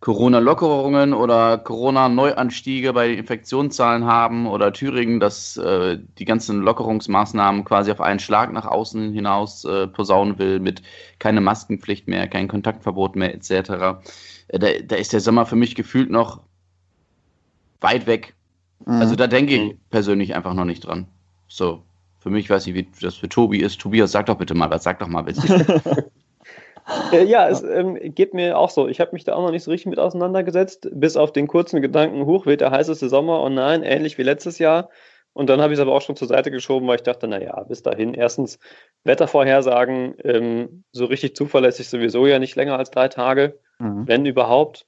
Corona-Lockerungen 0.00 1.12
oder 1.12 1.58
Corona-Neuanstiege 1.58 2.94
bei 2.94 3.08
den 3.08 3.18
Infektionszahlen 3.18 4.06
haben 4.06 4.46
oder 4.46 4.72
Thüringen, 4.72 5.20
dass 5.20 5.58
äh, 5.58 5.98
die 6.18 6.24
ganzen 6.24 6.62
Lockerungsmaßnahmen 6.62 7.64
quasi 7.64 7.92
auf 7.92 8.00
einen 8.00 8.18
Schlag 8.18 8.50
nach 8.52 8.64
außen 8.64 9.12
hinaus 9.12 9.64
äh, 9.66 9.86
posaunen 9.86 10.38
will, 10.38 10.58
mit 10.58 10.80
keine 11.18 11.42
Maskenpflicht 11.42 12.08
mehr, 12.08 12.28
kein 12.28 12.48
Kontaktverbot 12.48 13.14
mehr 13.14 13.34
etc. 13.34 13.50
Äh, 14.48 14.58
da, 14.58 14.68
da, 14.82 14.96
ist 14.96 15.12
der 15.12 15.20
Sommer 15.20 15.44
für 15.44 15.56
mich 15.56 15.74
gefühlt 15.74 16.10
noch 16.10 16.40
weit 17.82 18.06
weg. 18.06 18.34
Mhm. 18.86 18.94
Also 18.94 19.16
da 19.16 19.26
denke 19.26 19.54
ich 19.54 19.76
persönlich 19.90 20.34
einfach 20.34 20.54
noch 20.54 20.64
nicht 20.64 20.86
dran. 20.86 21.08
So. 21.46 21.82
Für 22.20 22.28
mich 22.28 22.50
weiß 22.50 22.66
ich, 22.66 22.74
wie 22.74 22.86
das 23.00 23.16
für 23.16 23.30
Tobi 23.30 23.60
ist. 23.60 23.80
Tobias, 23.80 24.12
sag 24.12 24.26
doch 24.26 24.36
bitte 24.36 24.54
mal 24.54 24.68
was, 24.68 24.82
sag 24.82 24.98
doch 24.98 25.08
mal 25.08 25.26
was. 25.26 25.38
Äh, 27.12 27.24
ja, 27.24 27.48
es 27.48 27.62
ähm, 27.62 27.98
geht 28.14 28.34
mir 28.34 28.58
auch 28.58 28.70
so. 28.70 28.88
Ich 28.88 29.00
habe 29.00 29.12
mich 29.12 29.24
da 29.24 29.34
auch 29.34 29.42
noch 29.42 29.50
nicht 29.50 29.64
so 29.64 29.70
richtig 29.70 29.86
mit 29.86 29.98
auseinandergesetzt, 29.98 30.88
bis 30.92 31.16
auf 31.16 31.32
den 31.32 31.48
kurzen 31.48 31.82
Gedanken, 31.82 32.24
hoch 32.24 32.46
wird 32.46 32.60
der 32.60 32.70
heißeste 32.70 33.08
Sommer 33.08 33.42
und 33.42 33.54
nein, 33.54 33.82
ähnlich 33.82 34.16
wie 34.18 34.22
letztes 34.22 34.58
Jahr. 34.58 34.90
Und 35.32 35.48
dann 35.48 35.60
habe 35.60 35.72
ich 35.72 35.78
es 35.78 35.82
aber 35.82 35.92
auch 35.92 36.02
schon 36.02 36.16
zur 36.16 36.28
Seite 36.28 36.50
geschoben, 36.50 36.88
weil 36.88 36.96
ich 36.96 37.02
dachte, 37.02 37.28
naja, 37.28 37.62
bis 37.64 37.82
dahin. 37.82 38.14
Erstens, 38.14 38.58
Wettervorhersagen, 39.04 40.14
ähm, 40.24 40.84
so 40.92 41.04
richtig 41.04 41.36
zuverlässig 41.36 41.88
sowieso 41.88 42.26
ja 42.26 42.38
nicht 42.38 42.56
länger 42.56 42.76
als 42.78 42.90
drei 42.90 43.08
Tage, 43.08 43.58
mhm. 43.78 44.06
wenn 44.06 44.26
überhaupt. 44.26 44.86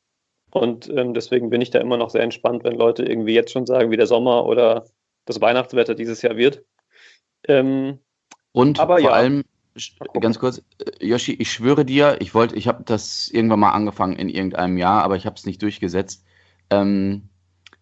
Und 0.50 0.90
ähm, 0.90 1.14
deswegen 1.14 1.48
bin 1.50 1.60
ich 1.60 1.70
da 1.70 1.78
immer 1.78 1.96
noch 1.96 2.10
sehr 2.10 2.22
entspannt, 2.22 2.64
wenn 2.64 2.76
Leute 2.76 3.04
irgendwie 3.04 3.34
jetzt 3.34 3.52
schon 3.52 3.66
sagen, 3.66 3.90
wie 3.90 3.96
der 3.96 4.06
Sommer 4.06 4.44
oder 4.44 4.84
das 5.24 5.40
Weihnachtswetter 5.40 5.94
dieses 5.94 6.20
Jahr 6.22 6.36
wird. 6.36 6.62
Ähm, 7.48 8.00
und 8.52 8.78
vor 8.78 8.98
ja. 8.98 9.10
allem, 9.10 9.44
ganz 10.20 10.38
kurz, 10.38 10.62
Yoshi, 11.00 11.32
ich 11.32 11.52
schwöre 11.52 11.84
dir, 11.84 12.16
ich 12.20 12.34
wollte, 12.34 12.56
ich 12.56 12.68
habe 12.68 12.82
das 12.84 13.28
irgendwann 13.28 13.60
mal 13.60 13.70
angefangen 13.70 14.16
in 14.16 14.28
irgendeinem 14.28 14.76
Jahr, 14.76 15.02
aber 15.02 15.16
ich 15.16 15.26
habe 15.26 15.36
es 15.36 15.46
nicht 15.46 15.62
durchgesetzt. 15.62 16.24
Ähm, 16.70 17.28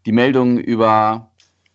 die 0.07 0.12
Meldung 0.12 0.59
über 0.59 1.31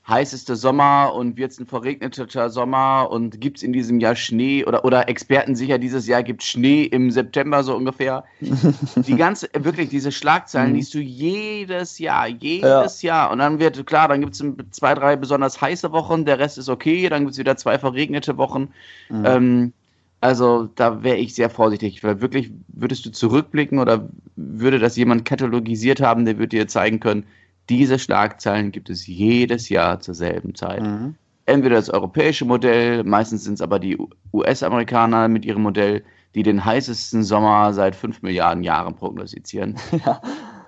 heißeste 0.08 0.56
Sommer 0.56 1.14
und 1.16 1.36
wird 1.36 1.52
es 1.52 1.60
ein 1.60 1.66
verregneter 1.66 2.50
Sommer 2.50 3.10
und 3.10 3.42
gibt 3.42 3.58
es 3.58 3.64
in 3.64 3.74
diesem 3.74 4.00
Jahr 4.00 4.16
Schnee 4.16 4.64
oder, 4.64 4.86
oder 4.86 5.10
Experten 5.10 5.56
sicher, 5.56 5.80
dieses 5.80 6.06
Jahr 6.06 6.22
gibt 6.22 6.44
Schnee 6.44 6.84
im 6.84 7.10
September 7.10 7.64
so 7.64 7.76
ungefähr. 7.76 8.24
Die 8.40 9.16
ganze, 9.16 9.50
wirklich, 9.58 9.90
diese 9.90 10.12
Schlagzeilen 10.12 10.72
mhm. 10.72 10.76
liest 10.76 10.94
du 10.94 11.00
jedes 11.00 11.98
Jahr, 11.98 12.28
jedes 12.28 13.02
ja. 13.02 13.08
Jahr. 13.08 13.32
Und 13.32 13.40
dann 13.40 13.60
wird, 13.60 13.84
klar, 13.88 14.08
dann 14.08 14.22
gibt 14.22 14.36
es 14.36 14.44
zwei, 14.72 14.94
drei 14.94 15.16
besonders 15.16 15.60
heiße 15.60 15.92
Wochen, 15.92 16.26
der 16.26 16.38
Rest 16.38 16.60
ist 16.60 16.70
okay, 16.70 17.10
dann 17.10 17.22
gibt 17.24 17.34
es 17.34 17.40
wieder 17.40 17.58
zwei 17.58 17.80
verregnete 17.80 18.38
Wochen. 18.38 18.70
Mhm. 19.10 19.26
Ähm, 19.26 19.74
also 20.22 20.70
da 20.76 21.04
wäre 21.04 21.18
ich 21.18 21.36
sehr 21.36 21.50
vorsichtig, 21.50 22.04
weil 22.04 22.22
wirklich 22.22 22.52
würdest 22.68 23.06
du 23.06 23.12
zurückblicken 23.12 23.80
oder 23.80 24.08
würde 24.36 24.80
das 24.80 24.96
jemand 24.96 25.26
katalogisiert 25.26 26.02
haben, 26.02 26.26
der 26.26 26.38
würde 26.38 26.58
dir 26.58 26.68
zeigen 26.68 27.00
können, 27.00 27.26
diese 27.70 28.00
Schlagzeilen 28.00 28.72
gibt 28.72 28.90
es 28.90 29.08
jedes 29.08 29.70
Jahr 29.70 30.00
zur 30.00 30.14
selben 30.14 30.56
Zeit. 30.56 30.82
Mhm. 30.82 31.16
Entweder 31.46 31.76
das 31.76 31.90
europäische 31.90 32.46
Modell, 32.46 33.04
meistens 33.04 33.44
sind 33.44 33.56
es 33.56 33.62
aber 33.62 33.80
die 33.80 33.98
US-Amerikaner 34.34 35.28
mit 35.28 35.46
ihrem 35.46 35.62
Modell, 35.62 36.04
die 36.34 36.44
den 36.44 36.66
heißesten 36.66 37.24
Sommer 37.24 37.74
seit 37.74 37.96
fünf 37.96 38.22
Milliarden 38.22 38.64
Jahren 38.64 38.96
prognostizieren. 38.96 39.78
Ja, 40.06 40.22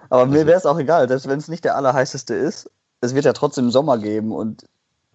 aber 0.10 0.26
mir 0.26 0.46
wäre 0.46 0.58
es 0.58 0.66
auch 0.66 0.80
egal, 0.80 1.08
selbst 1.08 1.28
wenn 1.28 1.40
es 1.40 1.50
nicht 1.50 1.66
der 1.66 1.76
allerheißeste 1.76 2.34
ist, 2.34 2.72
es 3.02 3.14
wird 3.14 3.26
ja 3.26 3.34
trotzdem 3.34 3.72
Sommer 3.72 3.98
geben 3.98 4.32
und 4.32 4.64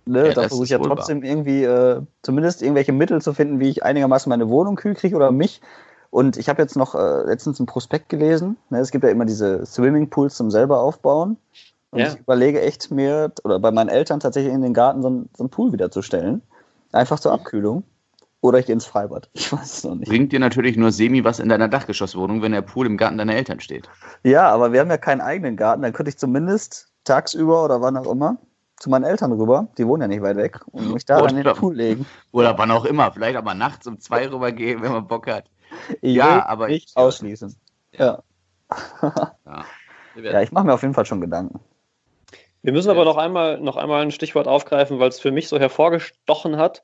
ne, 0.07 0.29
ja, 0.29 0.35
da 0.35 0.43
versuche 0.43 0.65
ich 0.65 0.71
ja 0.71 0.79
trotzdem 0.79 1.23
irgendwie 1.23 1.65
äh, 1.65 2.01
zumindest 2.23 2.63
irgendwelche 2.63 2.93
Mittel 2.93 3.21
zu 3.21 3.33
finden, 3.33 3.61
wie 3.61 3.69
ich 3.69 3.85
einigermaßen 3.85 4.31
meine 4.31 4.49
Wohnung 4.49 4.77
kühl 4.77 4.95
kriege 4.95 5.17
oder 5.17 5.31
mich. 5.31 5.61
Und 6.11 6.37
ich 6.37 6.49
habe 6.49 6.61
jetzt 6.61 6.77
noch 6.77 6.95
äh, 6.95 7.23
letztens 7.25 7.59
ein 7.59 7.67
Prospekt 7.67 8.09
gelesen. 8.09 8.57
Ne, 8.71 8.81
es 8.81 8.91
gibt 8.91 9.05
ja 9.05 9.11
immer 9.11 9.25
diese 9.25 9.65
Swimmingpools 9.65 10.37
zum 10.37 10.51
selber 10.51 10.81
aufbauen. 10.81 11.39
Und 11.91 12.01
ja. 12.01 12.09
ich 12.09 12.19
überlege 12.19 12.61
echt 12.61 12.91
mir, 12.91 13.33
oder 13.45 13.59
bei 13.59 13.71
meinen 13.71 13.89
Eltern 13.89 14.21
tatsächlich 14.21 14.53
in 14.53 14.63
den 14.63 14.75
Garten 14.75 15.03
so, 15.03 15.11
ein, 15.11 15.29
so 15.37 15.45
einen 15.45 15.51
Pool 15.51 15.73
wieder 15.73 15.91
zu 15.91 16.03
stellen. 16.03 16.43
Einfach 16.93 17.21
zur 17.21 17.33
Abkühlung. 17.33 17.85
Oder 18.43 18.59
ich 18.59 18.67
gehe 18.67 18.73
ins 18.73 18.87
Freibad. 18.87 19.31
Ich 19.35 19.53
weiß 19.53 19.79
es 19.79 19.85
noch 19.85 19.95
nicht. 19.95 20.09
Bringt 20.09 20.33
dir 20.33 20.41
natürlich 20.41 20.77
nur 20.77 20.91
semi 20.91 21.23
was 21.23 21.39
in 21.39 21.49
deiner 21.49 21.69
Dachgeschosswohnung, 21.69 22.43
wenn 22.43 22.53
der 22.53 22.63
Pool 22.63 22.87
im 22.87 22.97
Garten 22.97 23.17
deiner 23.17 23.35
Eltern 23.35 23.61
steht. 23.61 23.89
Ja, 24.25 24.51
aber 24.51 24.73
wir 24.73 24.81
haben 24.81 24.91
ja 24.91 24.99
keinen 24.99 25.21
eigenen 25.21 25.57
Garten. 25.57 25.83
Dann 25.83 25.93
könnte 25.93 26.11
ich 26.11 26.19
zumindest 26.19 26.89
tagsüber 27.05 27.65
oder 27.65 27.81
wann 27.81 27.97
auch 27.97 28.11
immer 28.11 28.39
zu 28.83 28.91
meinen 28.91 29.05
Eltern 29.05 29.31
rüber. 29.33 29.69
Die 29.79 29.87
wohnen 29.87 30.03
ja 30.03 30.09
nicht 30.09 30.23
weit 30.23 30.37
weg. 30.37 30.61
Und 30.73 30.93
mich 30.93 31.05
da 31.05 31.19
oder, 31.19 31.29
dann 31.29 31.39
in 31.39 31.45
den 31.45 31.55
Pool 31.55 31.77
legen. 31.77 32.05
Oder 32.33 32.59
wann 32.59 32.73
auch 32.73 32.85
immer. 32.85 33.13
Vielleicht 33.13 33.37
aber 33.37 33.55
nachts 33.55 33.87
um 33.87 34.01
zwei 34.01 34.29
rübergehen, 34.29 34.83
wenn 34.83 34.91
man 34.91 35.07
Bock 35.07 35.29
hat. 35.29 35.45
Ich 36.01 36.17
ja, 36.17 36.45
aber 36.45 36.67
nicht 36.67 36.91
ich, 36.91 36.97
ausschließen. 36.97 37.57
Ja. 37.93 38.23
Ja, 39.45 39.65
ja 40.17 40.43
ich 40.43 40.51
mache 40.51 40.67
mir 40.67 40.75
auf 40.75 40.83
jeden 40.83 40.95
Fall 40.95 41.07
schon 41.07 41.21
Gedanken. 41.21 41.61
Wir 42.63 42.73
müssen 42.73 42.91
aber 42.91 43.05
noch 43.05 43.17
einmal, 43.17 43.61
noch 43.61 43.77
einmal 43.77 44.03
ein 44.03 44.11
Stichwort 44.11 44.49
aufgreifen, 44.49 44.99
weil 44.99 45.09
es 45.09 45.21
für 45.21 45.31
mich 45.31 45.49
so 45.49 45.59
hervorgestochen 45.59 46.57
hat, 46.57 46.83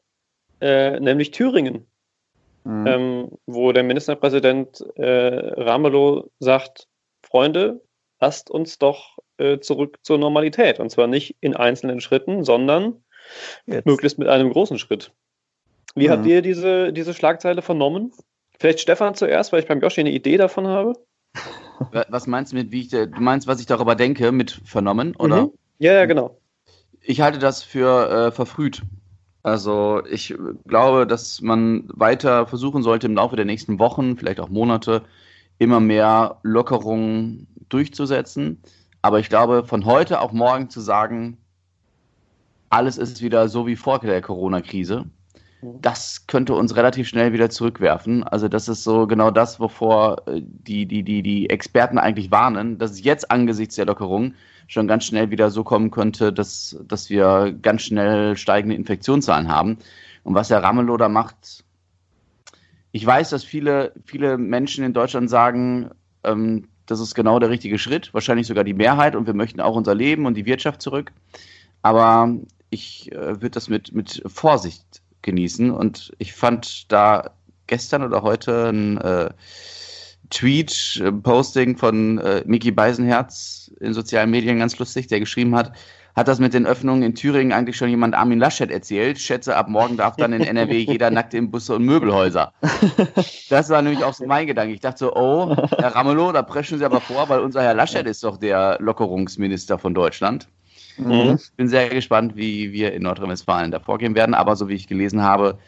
äh, 0.61 1.01
nämlich 1.01 1.33
Thüringen, 1.33 1.87
mhm. 2.65 2.87
ähm, 2.87 3.31
wo 3.47 3.73
der 3.73 3.83
Ministerpräsident 3.83 4.85
äh, 4.97 5.63
Ramelow 5.63 6.31
sagt, 6.39 6.87
Freunde, 7.23 7.81
lasst 8.21 8.51
uns 8.51 8.79
doch 8.79 9.19
äh, 9.39 9.61
zurück 9.61 9.99
zur 10.03 10.19
Normalität. 10.19 10.81
Und 10.81 10.91
zwar 10.91 11.07
nicht 11.07 11.37
in 11.41 11.57
einzelnen 11.57 12.01
Schritten, 12.01 12.45
sondern 12.45 13.03
Jetzt. 13.67 13.87
möglichst 13.87 14.19
mit 14.19 14.29
einem 14.29 14.51
großen 14.51 14.79
Schritt. 14.79 15.13
Wie 15.95 16.09
mhm. 16.09 16.13
habt 16.13 16.27
ihr 16.27 16.43
diese, 16.43 16.93
diese 16.93 17.15
Schlagzeile 17.15 17.63
vernommen? 17.63 18.13
Vielleicht 18.59 18.81
Stefan 18.81 19.15
zuerst, 19.15 19.53
weil 19.53 19.61
ich 19.61 19.69
beim 19.69 19.81
Joshi 19.81 20.01
eine 20.01 20.11
Idee 20.11 20.37
davon 20.37 20.67
habe. 20.67 20.95
Was 22.09 22.27
meinst 22.27 22.53
du 22.53 22.57
mit, 22.57 22.73
wie 22.73 22.81
ich, 22.81 22.89
du 22.89 23.09
meinst, 23.19 23.47
was 23.47 23.61
ich 23.61 23.67
darüber 23.67 23.95
denke, 23.95 24.33
mit 24.33 24.61
vernommen, 24.65 25.15
oder? 25.17 25.43
Mhm. 25.43 25.53
Ja, 25.79 25.93
ja, 25.93 26.07
genau. 26.07 26.41
Ich 27.01 27.21
halte 27.21 27.39
das 27.39 27.63
für 27.63 28.11
äh, 28.11 28.31
verfrüht. 28.33 28.83
Also 29.45 30.03
ich 30.11 30.35
glaube, 30.67 31.07
dass 31.07 31.41
man 31.41 31.89
weiter 31.95 32.47
versuchen 32.47 32.83
sollte, 32.83 33.07
im 33.07 33.15
Laufe 33.15 33.37
der 33.37 33.45
nächsten 33.45 33.79
Wochen, 33.79 34.17
vielleicht 34.17 34.41
auch 34.41 34.49
Monate, 34.49 35.03
immer 35.59 35.81
mehr 35.81 36.39
Lockerungen 36.43 37.47
durchzusetzen. 37.69 38.61
Aber 39.03 39.21
ich 39.21 39.29
glaube, 39.29 39.65
von 39.65 39.85
heute 39.85 40.21
auf 40.21 40.33
morgen 40.33 40.71
zu 40.71 40.81
sagen, 40.81 41.39
alles 42.71 42.99
ist 42.99 43.23
wieder 43.23 43.49
so 43.49 43.67
wie 43.67 43.77
vor 43.77 44.01
der 44.01 44.21
Corona-Krise, 44.21 45.07
mhm. 45.63 45.81
das 45.81 46.27
könnte 46.27 46.55
uns 46.55 46.77
relativ 46.77 47.09
schnell 47.09 47.33
wieder 47.33 47.51
zurückwerfen. 47.51 48.25
Also 48.25 48.49
das 48.49 48.69
ist 48.69 48.85
so 48.85 49.07
genau 49.07 49.31
das, 49.31 49.61
wovor 49.61 50.27
äh, 50.27 50.43
die, 50.43 50.87
die, 50.87 51.03
die, 51.03 51.23
die 51.23 51.49
Experten 51.51 51.99
eigentlich 51.99 52.31
warnen, 52.31 52.79
dass 52.79 52.91
es 52.91 53.05
jetzt 53.05 53.31
angesichts 53.31 53.77
der 53.77 53.87
Lockerung 53.87 54.35
schon 54.67 54.87
ganz 54.87 55.05
schnell 55.05 55.31
wieder 55.31 55.51
so 55.51 55.65
kommen 55.65 55.91
könnte, 55.91 56.33
dass, 56.33 56.79
dass 56.87 57.09
wir 57.09 57.57
ganz 57.63 57.83
schnell 57.83 58.37
steigende 58.37 58.77
Infektionszahlen 58.77 59.49
haben. 59.49 59.79
Und 60.25 60.35
was 60.35 60.51
Herr 60.51 60.63
Ramelow 60.63 60.99
da 60.99 61.09
macht, 61.09 61.65
ich 62.93 63.05
weiß, 63.05 63.31
dass 63.31 63.45
viele, 63.45 63.93
viele 64.05 64.37
Menschen 64.37 64.85
in 64.85 64.93
Deutschland 64.93 65.31
sagen, 65.31 65.91
ähm, 66.25 66.69
das 66.89 67.01
ist 67.01 67.15
genau 67.15 67.39
der 67.39 67.51
richtige 67.51 67.79
Schritt, 67.79 68.13
wahrscheinlich 68.15 68.47
sogar 68.47 68.65
die 68.65 68.75
Mehrheit 68.75 69.15
und 69.15 69.27
wir 69.27 69.35
möchten 69.35 69.61
auch 69.61 69.77
unser 69.77 69.95
Leben 69.95 70.27
und 70.27 70.35
die 70.35 70.47
Wirtschaft 70.47 70.83
zurück. 70.83 71.13
Aber 71.83 72.35
ich 72.71 73.13
äh, 73.13 73.41
würde 73.41 73.51
das 73.51 73.69
mit, 73.69 73.93
mit 73.95 74.23
Vorsicht 74.27 75.03
genießen 75.23 75.71
und 75.71 76.13
ich 76.19 76.33
fand 76.33 76.91
da 76.91 77.31
gestern 77.67 78.03
oder 78.03 78.23
heute 78.23 78.71
ein 78.71 78.99
äh, 78.99 79.31
Tweet, 80.31 81.01
äh, 81.05 81.13
Posting 81.13 81.77
von 81.77 82.19
äh, 82.19 82.43
Miki 82.47 82.71
Beisenherz 82.71 83.71
in 83.81 83.93
sozialen 83.93 84.31
Medien 84.31 84.59
ganz 84.59 84.79
lustig, 84.79 85.09
der 85.09 85.21
geschrieben 85.21 85.55
hat, 85.55 85.73
hat 86.19 86.27
das 86.27 86.41
mit 86.41 86.53
den 86.53 86.67
Öffnungen 86.67 87.05
in 87.05 87.15
Thüringen 87.15 87.53
eigentlich 87.53 87.77
schon 87.77 87.89
jemand 87.89 88.17
Armin 88.17 88.41
Laschet 88.41 88.73
erzählt. 88.73 89.21
Schätze, 89.21 89.57
ab 89.57 89.69
morgen 89.69 89.97
darf 89.97 90.17
dann 90.17 90.33
in 90.33 90.43
NRW 90.43 90.77
jeder 90.89 91.11
nackt 91.11 91.33
in 91.33 91.53
Busse 91.53 91.77
und 91.77 91.85
Möbelhäuser. 91.85 92.53
Das 93.49 93.71
war 93.71 93.83
nämlich 93.83 94.03
auch 94.03 94.15
so 94.15 94.27
mein 94.27 94.49
Gedanke. 94.49 94.75
Ich 94.75 94.81
dachte 94.81 94.99
so, 94.99 95.15
oh, 95.15 95.55
Herr 95.79 95.95
Ramelow, 95.95 96.33
da 96.33 96.43
preschen 96.43 96.79
Sie 96.79 96.85
aber 96.85 97.01
vor, 97.01 97.29
weil 97.29 97.39
unser 97.39 97.63
Herr 97.63 97.75
Laschet 97.75 98.05
ist 98.05 98.25
doch 98.25 98.37
der 98.37 98.79
Lockerungsminister 98.81 99.79
von 99.79 99.95
Deutschland. 99.95 100.49
Mhm. 100.97 101.39
Ich 101.39 101.53
bin 101.53 101.69
sehr 101.69 101.89
gespannt, 101.89 102.35
wie 102.35 102.73
wir 102.73 102.93
in 102.93 103.05
Nordrhein-Westfalen 103.05 103.71
da 103.71 103.79
vorgehen 103.79 104.17
werden. 104.17 104.35
Aber 104.35 104.57
so 104.57 104.69
wie 104.69 104.75
ich 104.75 104.89
gelesen 104.89 105.23
habe, 105.23 105.59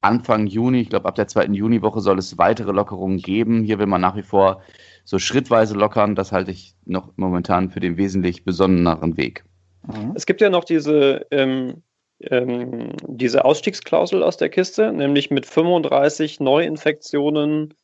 Anfang 0.00 0.46
Juni, 0.46 0.80
ich 0.80 0.88
glaube 0.88 1.08
ab 1.08 1.14
der 1.14 1.28
zweiten 1.28 1.52
Juniwoche 1.52 2.00
soll 2.00 2.18
es 2.18 2.38
weitere 2.38 2.72
Lockerungen 2.72 3.18
geben. 3.18 3.62
Hier 3.62 3.78
will 3.78 3.86
man 3.86 4.00
nach 4.00 4.16
wie 4.16 4.22
vor 4.22 4.62
so 5.04 5.18
schrittweise 5.18 5.74
lockern. 5.74 6.14
Das 6.14 6.32
halte 6.32 6.52
ich 6.52 6.74
noch 6.86 7.12
momentan 7.16 7.68
für 7.68 7.80
den 7.80 7.98
wesentlich 7.98 8.46
besonneneren 8.46 9.18
Weg. 9.18 9.44
Mhm. 9.86 10.12
Es 10.14 10.26
gibt 10.26 10.40
ja 10.40 10.50
noch 10.50 10.64
diese, 10.64 11.26
ähm, 11.30 11.82
ähm, 12.20 12.92
diese 13.06 13.44
Ausstiegsklausel 13.44 14.22
aus 14.22 14.36
der 14.36 14.48
Kiste, 14.48 14.92
nämlich 14.92 15.30
mit 15.30 15.46
35 15.46 16.40
Neuinfektionen 16.40 17.74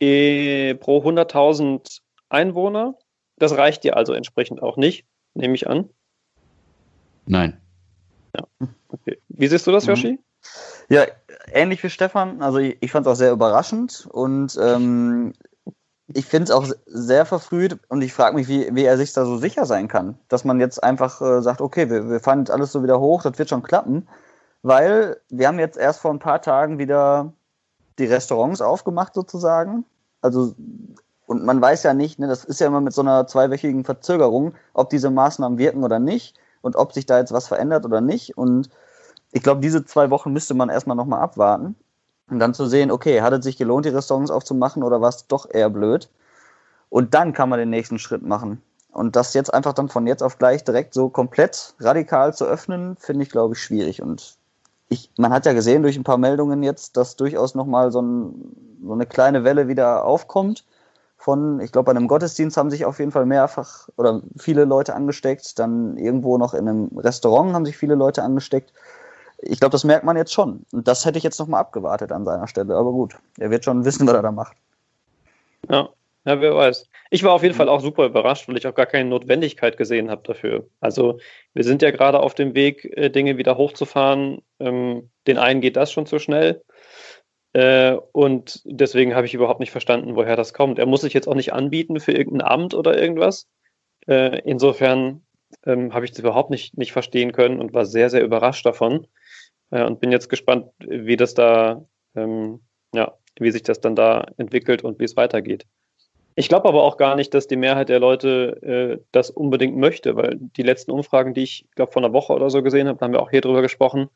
eh, 0.00 0.74
pro 0.74 1.02
100.000 1.02 2.00
Einwohner. 2.28 2.94
Das 3.36 3.56
reicht 3.56 3.84
dir 3.84 3.96
also 3.96 4.12
entsprechend 4.12 4.62
auch 4.62 4.76
nicht, 4.76 5.06
nehme 5.34 5.54
ich 5.54 5.68
an. 5.68 5.88
Nein. 7.26 7.60
Ja. 8.36 8.46
Okay. 8.88 9.18
Wie 9.28 9.46
siehst 9.46 9.66
du 9.66 9.72
das, 9.72 9.84
mhm. 9.84 9.90
Yoshi? 9.90 10.18
Ja, 10.88 11.06
ähnlich 11.52 11.82
wie 11.82 11.90
Stefan. 11.90 12.42
Also 12.42 12.58
ich, 12.58 12.76
ich 12.80 12.90
fand 12.90 13.06
es 13.06 13.12
auch 13.12 13.16
sehr 13.16 13.32
überraschend 13.32 14.08
und 14.10 14.58
ähm, 14.60 15.32
ich 16.12 16.26
finde 16.26 16.44
es 16.44 16.50
auch 16.50 16.66
sehr 16.86 17.24
verfrüht 17.24 17.78
und 17.88 18.02
ich 18.02 18.12
frage 18.12 18.34
mich, 18.34 18.48
wie, 18.48 18.74
wie 18.74 18.84
er 18.84 18.96
sich 18.96 19.12
da 19.12 19.24
so 19.24 19.36
sicher 19.36 19.66
sein 19.66 19.88
kann, 19.88 20.18
dass 20.28 20.44
man 20.44 20.60
jetzt 20.60 20.82
einfach 20.82 21.20
äh, 21.20 21.42
sagt, 21.42 21.60
okay, 21.60 21.88
wir, 21.90 22.10
wir 22.10 22.20
fahren 22.20 22.40
jetzt 22.40 22.50
alles 22.50 22.72
so 22.72 22.82
wieder 22.82 23.00
hoch, 23.00 23.22
das 23.22 23.38
wird 23.38 23.48
schon 23.48 23.62
klappen, 23.62 24.08
weil 24.62 25.20
wir 25.28 25.48
haben 25.48 25.58
jetzt 25.58 25.78
erst 25.78 26.00
vor 26.00 26.10
ein 26.10 26.18
paar 26.18 26.42
Tagen 26.42 26.78
wieder 26.78 27.32
die 27.98 28.06
Restaurants 28.06 28.60
aufgemacht 28.60 29.14
sozusagen. 29.14 29.84
Also 30.20 30.54
und 31.26 31.44
man 31.44 31.60
weiß 31.60 31.84
ja 31.84 31.94
nicht, 31.94 32.18
ne, 32.18 32.26
das 32.26 32.44
ist 32.44 32.60
ja 32.60 32.66
immer 32.66 32.80
mit 32.80 32.92
so 32.92 33.02
einer 33.02 33.26
zweiwöchigen 33.26 33.84
Verzögerung, 33.84 34.54
ob 34.74 34.90
diese 34.90 35.10
Maßnahmen 35.10 35.58
wirken 35.58 35.84
oder 35.84 36.00
nicht 36.00 36.36
und 36.60 36.74
ob 36.74 36.92
sich 36.92 37.06
da 37.06 37.18
jetzt 37.18 37.32
was 37.32 37.46
verändert 37.46 37.84
oder 37.84 38.00
nicht 38.00 38.36
und 38.36 38.68
ich 39.32 39.44
glaube, 39.44 39.60
diese 39.60 39.84
zwei 39.84 40.10
Wochen 40.10 40.32
müsste 40.32 40.54
man 40.54 40.70
erstmal 40.70 40.96
nochmal 40.96 41.20
abwarten. 41.20 41.76
Und 42.30 42.38
dann 42.38 42.54
zu 42.54 42.66
sehen, 42.66 42.90
okay, 42.90 43.22
hat 43.22 43.32
es 43.32 43.44
sich 43.44 43.56
gelohnt, 43.56 43.84
die 43.84 43.90
Restaurants 43.90 44.30
aufzumachen 44.30 44.82
oder 44.82 45.00
war 45.00 45.08
es 45.08 45.26
doch 45.26 45.48
eher 45.50 45.68
blöd? 45.68 46.08
Und 46.88 47.14
dann 47.14 47.32
kann 47.32 47.48
man 47.48 47.58
den 47.58 47.70
nächsten 47.70 47.98
Schritt 47.98 48.22
machen. 48.22 48.62
Und 48.92 49.16
das 49.16 49.34
jetzt 49.34 49.52
einfach 49.52 49.72
dann 49.72 49.88
von 49.88 50.06
jetzt 50.06 50.22
auf 50.22 50.38
gleich 50.38 50.64
direkt 50.64 50.94
so 50.94 51.08
komplett 51.08 51.74
radikal 51.80 52.34
zu 52.34 52.44
öffnen, 52.44 52.96
finde 52.98 53.24
ich, 53.24 53.30
glaube 53.30 53.54
ich, 53.54 53.62
schwierig. 53.62 54.02
Und 54.02 54.36
ich, 54.88 55.10
man 55.16 55.32
hat 55.32 55.46
ja 55.46 55.52
gesehen 55.52 55.82
durch 55.82 55.96
ein 55.96 56.04
paar 56.04 56.18
Meldungen 56.18 56.62
jetzt, 56.62 56.96
dass 56.96 57.16
durchaus 57.16 57.54
nochmal 57.54 57.92
so, 57.92 58.02
ein, 58.02 58.56
so 58.84 58.92
eine 58.92 59.06
kleine 59.06 59.44
Welle 59.44 59.68
wieder 59.68 60.04
aufkommt. 60.04 60.64
Von, 61.16 61.60
ich 61.60 61.70
glaube, 61.70 61.86
bei 61.86 61.96
einem 61.96 62.08
Gottesdienst 62.08 62.56
haben 62.56 62.70
sich 62.70 62.84
auf 62.84 62.98
jeden 62.98 63.12
Fall 63.12 63.26
mehrfach 63.26 63.88
oder 63.96 64.22
viele 64.38 64.64
Leute 64.64 64.94
angesteckt. 64.94 65.58
Dann 65.58 65.96
irgendwo 65.96 66.38
noch 66.38 66.54
in 66.54 66.68
einem 66.68 66.90
Restaurant 66.96 67.52
haben 67.52 67.66
sich 67.66 67.76
viele 67.76 67.94
Leute 67.94 68.22
angesteckt 68.22 68.72
ich 69.42 69.60
glaube, 69.60 69.72
das 69.72 69.84
merkt 69.84 70.04
man 70.04 70.16
jetzt 70.16 70.32
schon. 70.32 70.64
Und 70.72 70.86
das 70.86 71.04
hätte 71.04 71.18
ich 71.18 71.24
jetzt 71.24 71.38
nochmal 71.38 71.60
abgewartet 71.60 72.12
an 72.12 72.24
seiner 72.24 72.46
Stelle. 72.48 72.74
Aber 72.74 72.92
gut, 72.92 73.14
er 73.38 73.50
wird 73.50 73.64
schon 73.64 73.84
wissen, 73.84 74.06
was 74.06 74.14
er 74.14 74.22
da 74.22 74.32
macht. 74.32 74.56
Ja. 75.68 75.90
Ja, 76.26 76.38
wer 76.38 76.54
weiß. 76.54 76.86
Ich 77.08 77.24
war 77.24 77.32
auf 77.32 77.42
jeden 77.42 77.54
Fall 77.54 77.70
auch 77.70 77.80
super 77.80 78.04
überrascht, 78.04 78.46
weil 78.46 78.58
ich 78.58 78.66
auch 78.66 78.74
gar 78.74 78.84
keine 78.84 79.08
Notwendigkeit 79.08 79.78
gesehen 79.78 80.10
habe 80.10 80.22
dafür. 80.22 80.68
Also 80.80 81.18
wir 81.54 81.64
sind 81.64 81.80
ja 81.80 81.92
gerade 81.92 82.20
auf 82.20 82.34
dem 82.34 82.54
Weg, 82.54 82.84
äh, 82.96 83.08
Dinge 83.08 83.38
wieder 83.38 83.56
hochzufahren. 83.56 84.42
Ähm, 84.58 85.08
den 85.26 85.38
einen 85.38 85.62
geht 85.62 85.76
das 85.76 85.90
schon 85.90 86.04
zu 86.04 86.18
schnell. 86.18 86.62
Äh, 87.54 87.96
und 88.12 88.60
deswegen 88.64 89.14
habe 89.14 89.26
ich 89.26 89.34
überhaupt 89.34 89.60
nicht 89.60 89.72
verstanden, 89.72 90.14
woher 90.14 90.36
das 90.36 90.52
kommt. 90.52 90.78
Er 90.78 90.86
muss 90.86 91.00
sich 91.00 91.14
jetzt 91.14 91.26
auch 91.26 91.34
nicht 91.34 91.54
anbieten 91.54 92.00
für 92.00 92.12
irgendein 92.12 92.46
Amt 92.46 92.74
oder 92.74 93.00
irgendwas. 93.00 93.48
Äh, 94.06 94.40
insofern 94.40 95.22
ähm, 95.64 95.94
habe 95.94 96.04
ich 96.04 96.10
das 96.10 96.20
überhaupt 96.20 96.50
nicht, 96.50 96.76
nicht 96.76 96.92
verstehen 96.92 97.32
können 97.32 97.60
und 97.60 97.72
war 97.72 97.86
sehr, 97.86 98.10
sehr 98.10 98.22
überrascht 98.22 98.66
davon. 98.66 99.06
Äh, 99.70 99.84
und 99.84 100.00
bin 100.00 100.12
jetzt 100.12 100.28
gespannt, 100.28 100.66
wie 100.78 101.16
das 101.16 101.34
da, 101.34 101.84
ähm, 102.14 102.60
ja, 102.94 103.14
wie 103.38 103.50
sich 103.50 103.62
das 103.62 103.80
dann 103.80 103.94
da 103.94 104.26
entwickelt 104.36 104.84
und 104.84 104.98
wie 104.98 105.04
es 105.04 105.16
weitergeht. 105.16 105.66
Ich 106.36 106.48
glaube 106.48 106.68
aber 106.68 106.84
auch 106.84 106.96
gar 106.96 107.16
nicht, 107.16 107.34
dass 107.34 107.48
die 107.48 107.56
Mehrheit 107.56 107.88
der 107.88 108.00
Leute 108.00 108.62
äh, 108.62 109.04
das 109.12 109.30
unbedingt 109.30 109.76
möchte, 109.76 110.16
weil 110.16 110.36
die 110.38 110.62
letzten 110.62 110.90
Umfragen, 110.90 111.34
die 111.34 111.42
ich 111.42 111.66
glaube 111.74 111.92
vor 111.92 112.02
einer 112.02 112.12
Woche 112.12 112.32
oder 112.32 112.50
so 112.50 112.62
gesehen 112.62 112.88
habe, 112.88 112.98
da 112.98 113.04
haben 113.04 113.12
wir 113.12 113.22
auch 113.22 113.30
hier 113.30 113.40
drüber 113.40 113.62
gesprochen, 113.62 114.08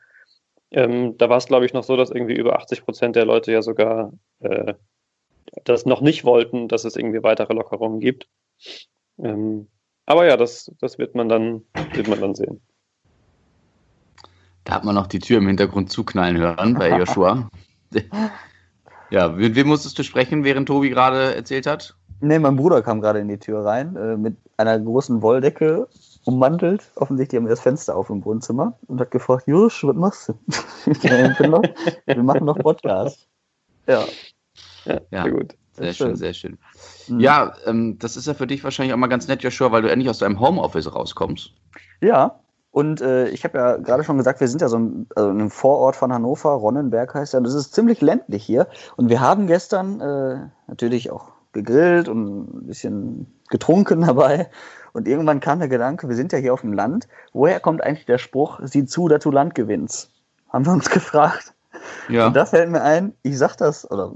ähm, 0.70 1.18
da 1.18 1.28
war 1.28 1.38
es 1.38 1.46
glaube 1.46 1.66
ich 1.66 1.72
noch 1.72 1.84
so, 1.84 1.96
dass 1.96 2.10
irgendwie 2.10 2.34
über 2.34 2.56
80 2.56 2.84
Prozent 2.84 3.16
der 3.16 3.26
Leute 3.26 3.52
ja 3.52 3.62
sogar 3.62 4.12
äh, 4.40 4.74
das 5.64 5.86
noch 5.86 6.00
nicht 6.00 6.24
wollten, 6.24 6.68
dass 6.68 6.84
es 6.84 6.96
irgendwie 6.96 7.22
weitere 7.22 7.52
Lockerungen 7.54 8.00
gibt. 8.00 8.28
Ähm, 9.18 9.68
aber 10.06 10.26
ja, 10.26 10.36
das, 10.36 10.72
das 10.80 10.98
wird 10.98 11.14
man 11.14 11.28
dann, 11.28 11.62
wird 11.94 12.08
man 12.08 12.20
dann 12.20 12.34
sehen. 12.34 12.60
Da 14.64 14.74
hat 14.74 14.84
man 14.84 14.94
noch 14.94 15.06
die 15.06 15.18
Tür 15.18 15.38
im 15.38 15.46
Hintergrund 15.46 15.90
zuknallen 15.90 16.36
hören 16.36 16.74
bei 16.74 16.96
Joshua. 16.98 17.50
ja, 19.10 19.28
mit 19.28 19.54
wem 19.54 19.68
musstest 19.68 19.98
du 19.98 20.02
sprechen, 20.02 20.42
während 20.42 20.68
Tobi 20.68 20.90
gerade 20.90 21.34
erzählt 21.34 21.66
hat? 21.66 21.94
Nee, 22.20 22.38
mein 22.38 22.56
Bruder 22.56 22.80
kam 22.80 23.00
gerade 23.00 23.18
in 23.18 23.28
die 23.28 23.38
Tür 23.38 23.64
rein, 23.64 23.96
äh, 23.96 24.16
mit 24.16 24.36
einer 24.56 24.78
großen 24.78 25.20
Wolldecke 25.20 25.86
ummantelt. 26.24 26.90
Offensichtlich 26.96 27.38
haben 27.38 27.46
wir 27.46 27.50
das 27.50 27.60
Fenster 27.60 27.94
auf 27.94 28.08
im 28.08 28.24
Wohnzimmer 28.24 28.78
und 28.86 29.00
hat 29.00 29.10
gefragt, 29.10 29.44
Josh, 29.46 29.84
was 29.84 29.96
machst 29.96 30.28
du? 30.30 30.34
wir 32.06 32.22
machen 32.22 32.46
noch 32.46 32.58
Podcast. 32.58 33.28
Ja. 33.86 34.04
Ja, 34.86 35.00
ja. 35.10 35.22
sehr 35.24 35.32
gut. 35.32 35.54
Sehr, 35.72 35.86
sehr 35.86 35.92
schön, 35.92 36.06
schön, 36.06 36.16
sehr 36.16 36.34
schön. 36.34 36.58
Mhm. 37.08 37.20
Ja, 37.20 37.54
ähm, 37.66 37.98
das 37.98 38.16
ist 38.16 38.26
ja 38.26 38.34
für 38.34 38.46
dich 38.46 38.62
wahrscheinlich 38.62 38.94
auch 38.94 38.98
mal 38.98 39.08
ganz 39.08 39.26
nett, 39.26 39.42
Joshua, 39.42 39.72
weil 39.72 39.82
du 39.82 39.90
endlich 39.90 40.08
aus 40.08 40.18
deinem 40.18 40.38
Homeoffice 40.38 40.94
rauskommst. 40.94 41.52
Ja, 42.00 42.40
und 42.74 43.00
äh, 43.00 43.28
ich 43.28 43.44
habe 43.44 43.56
ja 43.56 43.76
gerade 43.76 44.02
schon 44.02 44.18
gesagt, 44.18 44.40
wir 44.40 44.48
sind 44.48 44.60
ja 44.60 44.68
so 44.68 44.76
ein, 44.76 45.06
also 45.14 45.30
in 45.30 45.38
einem 45.38 45.50
Vorort 45.52 45.94
von 45.94 46.12
Hannover, 46.12 46.50
Ronnenberg 46.50 47.14
heißt 47.14 47.32
ja, 47.32 47.38
und 47.38 47.46
es 47.46 47.54
ist 47.54 47.72
ziemlich 47.72 48.00
ländlich 48.00 48.44
hier. 48.44 48.66
Und 48.96 49.08
wir 49.10 49.20
haben 49.20 49.46
gestern 49.46 50.00
äh, 50.00 50.48
natürlich 50.66 51.12
auch 51.12 51.28
gegrillt 51.52 52.08
und 52.08 52.24
ein 52.24 52.66
bisschen 52.66 53.32
getrunken 53.48 54.00
dabei. 54.00 54.50
Und 54.92 55.06
irgendwann 55.06 55.38
kam 55.38 55.60
der 55.60 55.68
Gedanke, 55.68 56.08
wir 56.08 56.16
sind 56.16 56.32
ja 56.32 56.38
hier 56.38 56.52
auf 56.52 56.62
dem 56.62 56.72
Land, 56.72 57.06
woher 57.32 57.60
kommt 57.60 57.80
eigentlich 57.80 58.06
der 58.06 58.18
Spruch, 58.18 58.58
sieh 58.64 58.86
zu, 58.86 59.06
dass 59.06 59.22
du 59.22 59.30
Land 59.30 59.54
gewinnst? 59.54 60.10
Haben 60.48 60.66
wir 60.66 60.72
uns 60.72 60.90
gefragt. 60.90 61.54
Ja. 62.08 62.26
Und 62.26 62.34
da 62.34 62.44
fällt 62.44 62.70
mir 62.70 62.82
ein, 62.82 63.14
ich 63.22 63.38
sag 63.38 63.54
das, 63.54 63.88
oder 63.88 64.10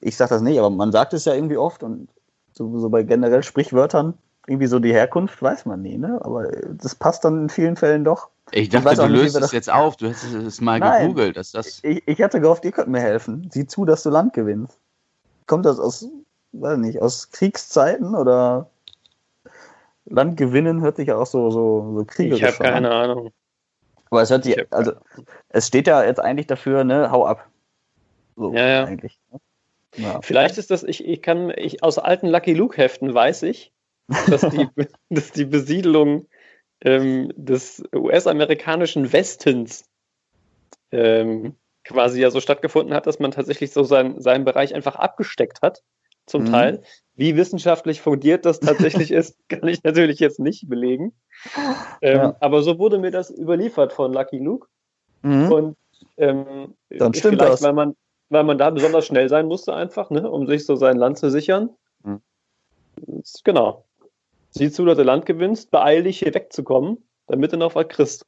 ich 0.00 0.18
sag 0.18 0.28
das 0.28 0.42
nicht, 0.42 0.58
aber 0.58 0.68
man 0.68 0.92
sagt 0.92 1.14
es 1.14 1.24
ja 1.24 1.32
irgendwie 1.32 1.56
oft 1.56 1.82
und 1.82 2.08
so, 2.52 2.78
so 2.78 2.90
bei 2.90 3.04
generell 3.04 3.42
Sprichwörtern, 3.42 4.18
irgendwie 4.46 4.66
so 4.66 4.78
die 4.78 4.92
Herkunft 4.92 5.40
weiß 5.42 5.66
man 5.66 5.82
nie, 5.82 5.98
ne? 5.98 6.18
Aber 6.22 6.50
das 6.50 6.94
passt 6.94 7.24
dann 7.24 7.42
in 7.42 7.48
vielen 7.48 7.76
Fällen 7.76 8.04
doch. 8.04 8.30
Ich 8.52 8.68
dachte, 8.68 8.90
ich 8.92 8.98
du 8.98 9.06
löst 9.06 9.36
es 9.36 9.52
jetzt 9.52 9.70
auf, 9.70 9.96
du 9.96 10.08
hättest 10.08 10.34
es 10.34 10.60
mal 10.60 10.78
Nein, 10.80 11.02
gegoogelt. 11.02 11.36
Dass 11.36 11.52
das 11.52 11.80
ich, 11.82 12.02
ich 12.06 12.22
hatte 12.22 12.40
gehofft, 12.40 12.64
ihr 12.64 12.72
könnt 12.72 12.88
mir 12.88 13.00
helfen. 13.00 13.48
Sieh 13.52 13.66
zu, 13.66 13.84
dass 13.84 14.02
du 14.02 14.10
Land 14.10 14.32
gewinnst. 14.32 14.78
Kommt 15.46 15.66
das 15.66 15.78
aus, 15.78 16.08
weiß 16.52 16.78
nicht, 16.78 17.00
aus 17.00 17.30
Kriegszeiten 17.30 18.14
oder 18.14 18.70
Land 20.06 20.36
gewinnen 20.36 20.80
hört 20.80 20.96
sich 20.96 21.08
ja 21.08 21.16
auch 21.16 21.26
so, 21.26 21.50
so, 21.50 21.94
so 21.98 22.04
kriegerisch 22.04 22.42
Ich 22.42 22.46
habe 22.46 22.70
keine 22.70 22.90
Ahnung. 22.90 23.30
Aber 24.10 24.22
es 24.22 24.30
hört 24.30 24.44
sich, 24.44 24.72
also 24.72 24.92
es 25.50 25.68
steht 25.68 25.86
ja 25.86 26.02
jetzt 26.02 26.18
eigentlich 26.18 26.48
dafür, 26.48 26.82
ne, 26.82 27.10
hau 27.12 27.26
ab. 27.26 27.48
So 28.36 28.52
ja, 28.52 28.66
ja. 28.66 28.84
eigentlich. 28.84 29.18
Ne? 29.30 29.40
Ja. 29.96 30.20
Vielleicht 30.22 30.58
ist 30.58 30.70
das, 30.70 30.82
ich, 30.82 31.04
ich 31.04 31.22
kann, 31.22 31.52
ich, 31.56 31.82
aus 31.82 31.98
alten 31.98 32.26
Lucky 32.26 32.54
Luke-Heften 32.54 33.12
weiß 33.12 33.44
ich, 33.44 33.72
dass 34.28 34.42
die, 34.42 34.68
dass 35.10 35.32
die 35.32 35.44
Besiedelung 35.44 36.26
ähm, 36.82 37.32
des 37.36 37.82
US-amerikanischen 37.94 39.12
Westens 39.12 39.84
ähm, 40.92 41.56
quasi 41.84 42.20
ja 42.20 42.30
so 42.30 42.40
stattgefunden 42.40 42.94
hat, 42.94 43.06
dass 43.06 43.18
man 43.18 43.30
tatsächlich 43.30 43.72
so 43.72 43.82
sein, 43.84 44.20
seinen 44.20 44.44
Bereich 44.44 44.74
einfach 44.74 44.96
abgesteckt 44.96 45.62
hat, 45.62 45.82
zum 46.26 46.44
mhm. 46.44 46.50
Teil. 46.50 46.82
Wie 47.16 47.36
wissenschaftlich 47.36 48.00
fundiert 48.00 48.46
das 48.46 48.60
tatsächlich 48.60 49.10
ist, 49.10 49.36
kann 49.48 49.68
ich 49.68 49.82
natürlich 49.82 50.20
jetzt 50.20 50.40
nicht 50.40 50.68
belegen. 50.68 51.12
Ähm, 52.00 52.16
ja. 52.16 52.36
Aber 52.40 52.62
so 52.62 52.78
wurde 52.78 52.98
mir 52.98 53.10
das 53.10 53.30
überliefert 53.30 53.92
von 53.92 54.12
Lucky 54.12 54.38
Luke. 54.38 54.68
Mhm. 55.22 55.52
Und 55.52 55.76
ähm, 56.16 56.74
Dann 56.88 57.14
stimmt 57.14 57.36
vielleicht, 57.36 57.52
das. 57.52 57.62
Weil 57.62 57.72
man, 57.72 57.96
weil 58.30 58.44
man 58.44 58.58
da 58.58 58.70
besonders 58.70 59.06
schnell 59.06 59.28
sein 59.28 59.46
musste, 59.46 59.74
einfach, 59.74 60.10
ne, 60.10 60.30
um 60.30 60.46
sich 60.46 60.64
so 60.64 60.76
sein 60.76 60.96
Land 60.96 61.18
zu 61.18 61.30
sichern. 61.30 61.70
Mhm. 62.04 62.22
Genau. 63.44 63.84
Sieh 64.50 64.70
zu, 64.70 64.84
dass 64.84 64.96
du 64.96 65.04
Land 65.04 65.26
gewinnst, 65.26 65.70
beeil 65.70 66.02
dich 66.02 66.18
hier 66.18 66.34
wegzukommen, 66.34 66.98
damit 67.26 67.52
du 67.52 67.56
noch 67.56 67.74
was 67.74 67.88
kriegst. 67.88 68.26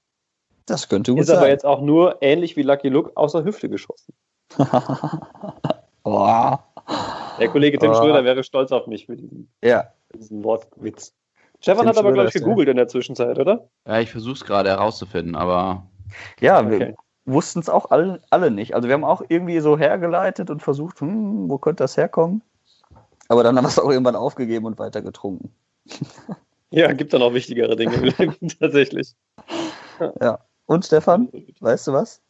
Das 0.67 0.89
könnte 0.89 1.13
gut 1.13 1.23
Ist 1.23 1.27
sein. 1.27 1.39
aber 1.39 1.49
jetzt 1.49 1.67
auch 1.67 1.81
nur 1.81 2.19
ähnlich 2.21 2.57
wie 2.57 2.63
Lucky 2.63 2.89
Luke 2.89 3.13
außer 3.17 3.45
Hüfte 3.45 3.69
geschossen. 3.69 4.15
oh. 6.05 6.57
Der 7.41 7.49
Kollege 7.49 7.79
Tim 7.79 7.91
oh. 7.91 7.95
Schröder 7.95 8.25
wäre 8.25 8.45
stolz 8.45 8.71
auf 8.71 8.87
mich 8.87 9.07
für 9.07 9.17
diesen, 9.17 9.51
ja. 9.63 9.89
diesen 10.15 10.45
Wortwitz. 10.45 11.15
Stefan 11.61 11.83
Tim 11.83 11.89
hat 11.91 11.99
aber, 11.99 12.13
glaube 12.13 12.29
ich, 12.29 12.35
gegoogelt 12.35 12.69
ja. 12.69 12.73
in 12.73 12.77
der 12.77 12.89
Zwischenzeit, 12.89 13.39
oder? 13.39 13.69
Ja, 13.87 14.01
ich 14.01 14.11
versuche 14.11 14.35
es 14.35 14.45
gerade 14.45 14.71
herauszufinden, 14.71 15.35
aber. 15.35 15.87
Ja, 16.41 16.61
okay 16.61 16.95
wussten 17.25 17.61
es 17.61 17.69
auch 17.69 17.91
alle, 17.91 18.21
alle 18.31 18.51
nicht. 18.51 18.75
Also 18.75 18.89
wir 18.89 18.95
haben 18.95 19.05
auch 19.05 19.23
irgendwie 19.29 19.61
so 19.61 19.79
hergeleitet 19.79 20.51
und 20.51 20.63
versucht, 20.63 21.01
hm, 21.01 21.49
wo 21.49 21.59
könnte 21.59 21.85
das 21.85 21.97
herkommen? 21.97 22.43
Aber 23.29 23.43
dann 23.43 23.57
haben 23.57 23.65
wir 23.65 23.69
es 23.69 23.79
auch 23.79 23.91
irgendwann 23.91 24.17
aufgegeben 24.17 24.67
und 24.67 24.79
weiter 24.79 25.03
getrunken. 25.03 25.55
Ja, 26.75 26.91
gibt 26.93 27.13
dann 27.13 27.21
auch 27.21 27.35
wichtigere 27.35 27.77
Dinge 27.77 27.95
im 27.97 28.05
Leben, 28.05 28.49
tatsächlich. 28.59 29.13
Ja. 30.23 30.39
Und 30.65 30.87
Stefan, 30.87 31.29
weißt 31.61 31.87
du 31.87 31.93
was? 31.93 32.23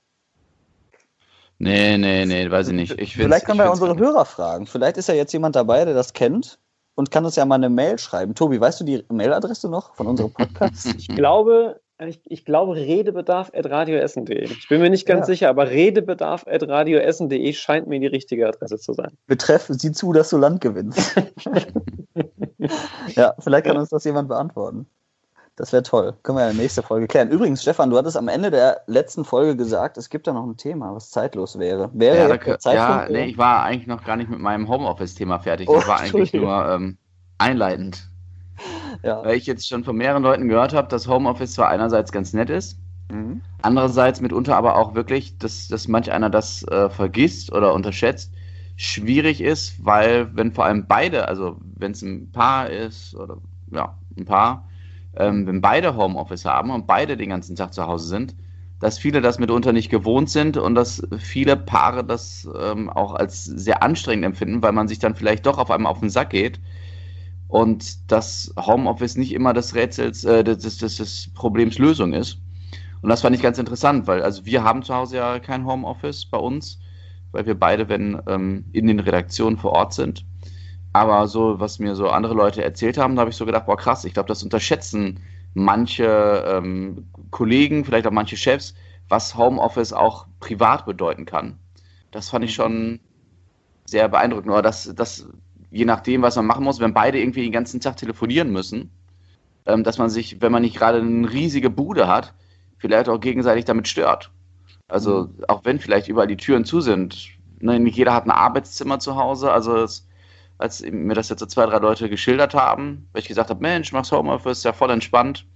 Nee, 1.59 1.97
nee, 1.97 2.27
nee, 2.27 2.51
weiß 2.51 2.69
ich 2.69 2.75
nicht. 2.75 3.01
Ich 3.01 3.15
Vielleicht 3.15 3.47
können 3.47 3.61
wir 3.61 3.71
unsere 3.71 3.97
Hörer 3.97 4.25
fragen. 4.25 4.67
Vielleicht 4.67 4.97
ist 4.97 5.09
ja 5.09 5.15
jetzt 5.15 5.33
jemand 5.33 5.55
dabei, 5.55 5.85
der 5.85 5.95
das 5.95 6.13
kennt 6.13 6.59
und 6.97 7.13
kann 7.13 7.25
uns 7.25 7.37
ja 7.37 7.45
mal 7.45 7.55
eine 7.55 7.71
Mail 7.71 8.01
schreiben. 8.01 8.35
Tobi, 8.35 8.61
weißt 8.61 8.81
du 8.81 8.85
die 8.85 9.05
Mailadresse 9.09 9.71
noch 9.71 9.95
von 9.95 10.09
unserem 10.09 10.33
Podcast? 10.33 10.89
Ich 10.99 11.07
glaube, 11.07 11.81
ich, 12.05 12.21
ich 12.25 12.45
glaube, 12.45 12.75
redebedarf.radioessen.de. 12.75 14.43
Ich 14.43 14.69
bin 14.69 14.81
mir 14.81 14.91
nicht 14.91 15.07
ganz 15.07 15.21
ja. 15.21 15.27
sicher, 15.27 15.49
aber 15.51 15.71
redebedarf.radioessen.de 15.71 17.53
scheint 17.53 17.87
mir 17.87 18.01
die 18.01 18.09
richtige 18.09 18.49
Adresse 18.49 18.79
zu 18.79 18.93
sein. 18.93 19.13
Betreff, 19.29 19.67
sieh 19.69 19.93
zu, 19.93 20.13
dass 20.13 20.31
du 20.31 20.39
Land 20.39 20.61
gewinnst. 20.63 21.15
ja, 23.15 23.35
vielleicht 23.39 23.67
kann 23.67 23.77
uns 23.77 23.91
das 23.91 24.05
jemand 24.05 24.29
beantworten. 24.29 24.87
Das 25.57 25.73
wäre 25.73 25.83
toll. 25.83 26.15
Können 26.23 26.39
wir 26.39 26.49
in 26.49 26.57
der 26.57 26.63
nächsten 26.63 26.83
Folge 26.83 27.07
klären. 27.07 27.29
Übrigens, 27.29 27.61
Stefan, 27.61 27.91
du 27.91 27.99
hattest 27.99 28.17
am 28.17 28.29
Ende 28.29 28.51
der 28.51 28.83
letzten 28.87 29.25
Folge 29.25 29.55
gesagt, 29.55 29.99
es 29.99 30.09
gibt 30.09 30.27
da 30.27 30.33
noch 30.33 30.45
ein 30.45 30.57
Thema, 30.57 30.95
was 30.95 31.11
zeitlos 31.11 31.59
wäre. 31.59 31.91
Wäre 31.93 32.31
ja, 32.31 32.57
da, 32.57 32.73
ja 32.73 33.07
nee, 33.11 33.27
ich 33.27 33.39
war 33.39 33.63
eigentlich 33.63 33.87
noch 33.87 34.03
gar 34.03 34.17
nicht 34.17 34.31
mit 34.31 34.39
meinem 34.39 34.67
Homeoffice-Thema 34.69 35.41
fertig. 35.41 35.69
Das 35.69 35.85
oh, 35.85 35.89
war 35.89 36.01
eigentlich 36.01 36.33
nur 36.33 36.67
ähm, 36.71 36.97
einleitend. 37.37 38.09
Ja. 39.03 39.23
Weil 39.25 39.37
ich 39.37 39.47
jetzt 39.47 39.69
schon 39.69 39.85
von 39.85 39.97
mehreren 39.97 40.23
Leuten 40.23 40.49
gehört 40.49 40.73
habe, 40.73 40.89
dass 40.89 41.07
Homeoffice 41.07 41.53
zwar 41.53 41.69
einerseits 41.69 42.13
ganz 42.13 42.33
nett 42.33 42.49
ist, 42.49 42.79
mhm. 43.11 43.43
andererseits 43.61 44.21
mitunter 44.21 44.57
aber 44.57 44.77
auch 44.77 44.95
wirklich, 44.95 45.37
dass, 45.39 45.69
dass 45.69 45.87
manch 45.87 46.11
einer 46.11 46.31
das 46.31 46.63
äh, 46.69 46.89
vergisst 46.89 47.53
oder 47.53 47.75
unterschätzt, 47.75 48.33
schwierig 48.77 49.41
ist, 49.41 49.85
weil 49.85 50.35
wenn 50.37 50.53
vor 50.53 50.65
allem 50.65 50.87
beide, 50.87 51.29
also 51.29 51.59
wenn 51.77 51.93
es 51.93 52.03
ein 52.03 52.31
Paar 52.33 52.71
ist 52.71 53.15
oder 53.15 53.39
ja, 53.71 53.97
ein 54.17 54.25
Paar, 54.25 54.69
ähm, 55.17 55.47
wenn 55.47 55.61
beide 55.61 55.97
Homeoffice 55.97 56.45
haben 56.45 56.71
und 56.71 56.87
beide 56.87 57.17
den 57.17 57.31
ganzen 57.31 57.57
Tag 57.57 57.75
zu 57.75 57.87
Hause 57.87 58.09
sind, 58.09 58.35
dass 58.81 58.99
viele 58.99 59.21
das 59.21 59.39
mitunter 59.39 59.73
nicht 59.73 59.91
gewohnt 59.91 60.29
sind 60.29 60.57
und 60.57 60.75
dass 60.75 61.07
viele 61.19 61.57
Paare 61.57 62.05
das 62.05 62.49
ähm, 62.61 62.91
auch 62.91 63.15
als 63.15 63.45
sehr 63.45 63.83
anstrengend 63.83 64.25
empfinden, 64.25 64.63
weil 64.63 64.73
man 64.73 64.89
sich 64.89 64.99
dann 64.99 65.15
vielleicht 65.15 65.47
doch 65.47 65.59
auf 65.59 65.71
einmal 65.71 65.93
auf 65.93 66.01
den 66.01 66.11
Sack 66.11 66.31
geht 66.31 66.61
und 67.47 68.11
dass 68.11 68.53
Homeoffice 68.59 69.17
nicht 69.17 69.33
immer 69.33 69.53
das 69.53 69.75
Rätsels, 69.75 70.25
äh, 70.25 70.43
des, 70.43 70.79
des, 70.79 70.97
des 70.97 71.31
Problems 71.35 71.79
Lösung 71.79 72.13
ist. 72.13 72.39
Und 73.03 73.09
das 73.09 73.21
fand 73.21 73.37
ich 73.37 73.43
ganz 73.43 73.59
interessant, 73.59 74.07
weil 74.07 74.23
also 74.23 74.47
wir 74.47 74.65
haben 74.65 74.83
zu 74.83 74.95
Hause 74.95 75.19
ja 75.19 75.39
kein 75.39 75.67
Homeoffice 75.67 76.25
bei 76.25 76.39
uns, 76.39 76.81
weil 77.33 77.47
wir 77.47 77.59
beide, 77.59 77.89
wenn 77.89 78.21
ähm, 78.27 78.65
in 78.73 78.87
den 78.87 79.01
Redaktionen 79.01 79.59
vor 79.59 79.73
Ort 79.73 79.95
sind. 79.95 80.25
Aber 80.93 81.27
so, 81.27 81.59
was 81.59 81.79
mir 81.79 81.95
so 81.95 82.09
andere 82.09 82.35
Leute 82.35 82.63
erzählt 82.63 82.99
haben, 82.99 83.17
da 83.17 83.21
habe 83.21 83.31
ich 83.31 83.37
so 83.37 83.47
gedacht, 83.47 83.67
boah 83.67 83.77
krass, 83.77 84.05
ich 84.05 84.15
glaube, 84.15 84.29
das 84.29 84.43
unterschätzen 84.43 85.21
manche 85.55 86.45
ähm, 86.47 87.09
Kollegen, 87.31 87.85
vielleicht 87.85 88.07
auch 88.07 88.13
manche 88.13 88.37
Chefs, 88.37 88.75
was 89.09 89.37
Homeoffice 89.37 89.93
auch 89.93 90.27
privat 90.41 90.87
bedeuten 90.87 91.25
kann. 91.25 91.59
Das 92.11 92.31
fand 92.31 92.45
ich 92.45 92.55
schon 92.55 93.01
sehr 93.85 94.09
beeindruckend. 94.09 94.51
Oder 94.51 94.63
das, 94.63 94.93
das 94.95 95.29
je 95.71 95.85
nachdem, 95.85 96.23
was 96.23 96.37
man 96.37 96.47
machen 96.47 96.65
muss, 96.65 96.81
wenn 96.81 96.95
beide 96.95 97.19
irgendwie 97.19 97.43
den 97.43 97.53
ganzen 97.53 97.81
Tag 97.81 97.97
telefonieren 97.97 98.51
müssen, 98.53 98.91
ähm, 99.67 99.85
dass 99.85 99.99
man 99.99 100.11
sich, 100.11 100.41
wenn 100.41 100.53
man 100.53 100.63
nicht 100.63 100.77
gerade 100.77 100.99
eine 100.99 101.31
riesige 101.31 101.71
Bude 101.71 102.09
hat, 102.09 102.35
vielleicht 102.79 103.09
auch 103.09 103.21
gegenseitig 103.21 103.65
damit 103.65 103.89
stört. 103.89 104.31
Also 104.93 105.25
mhm. 105.25 105.45
auch 105.49 105.65
wenn 105.65 105.81
vielleicht 105.81 106.09
überall 106.09 106.27
die 106.27 106.37
Türen 106.37 106.65
zu 106.65 106.81
sind, 106.81 107.31
ne, 107.61 107.81
nicht 107.81 107.97
jeder 107.97 108.13
hat 108.13 108.27
ein 108.27 108.31
Arbeitszimmer 108.31 108.99
zu 108.99 109.17
Hause. 109.17 109.51
Also 109.51 109.77
es, 109.79 110.07
als 110.59 110.83
mir 110.83 111.15
das 111.15 111.31
jetzt 111.31 111.41
so 111.41 111.47
zwei, 111.47 111.67
drei 111.67 111.79
Leute 111.79 112.09
geschildert 112.09 112.55
haben, 112.55 113.09
weil 113.13 113.23
ich 113.23 113.29
gesagt 113.29 113.51
habe, 113.51 113.61
Mensch, 113.61 113.93
machst 113.93 114.13
Homeoffice, 114.13 114.63
ja 114.65 114.73
voll 114.73 114.91
entspannt, 114.91 115.47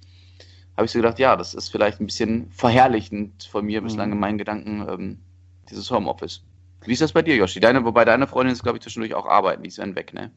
habe 0.76 0.86
ich 0.86 0.90
so 0.90 0.98
gedacht, 0.98 1.18
ja, 1.18 1.36
das 1.36 1.54
ist 1.54 1.68
vielleicht 1.68 2.00
ein 2.00 2.06
bisschen 2.06 2.50
verherrlichend 2.50 3.44
von 3.44 3.64
mir 3.66 3.82
bislang 3.82 4.10
in 4.10 4.16
mhm. 4.16 4.20
meinen 4.20 4.38
Gedanken, 4.38 4.86
ähm, 4.88 5.18
dieses 5.70 5.90
Homeoffice. 5.90 6.42
Wie 6.84 6.92
ist 6.92 7.02
das 7.02 7.12
bei 7.12 7.22
dir, 7.22 7.36
Joshi? 7.36 7.60
Deine, 7.60 7.84
wobei 7.84 8.04
deine 8.04 8.26
Freundin 8.26 8.52
ist, 8.52 8.62
glaube 8.62 8.78
ich, 8.78 8.82
zwischendurch 8.82 9.14
auch 9.14 9.26
arbeiten, 9.26 9.62
die 9.62 9.68
ist 9.68 9.78
dann 9.78 9.96
weg, 9.96 10.14
ne? 10.14 10.30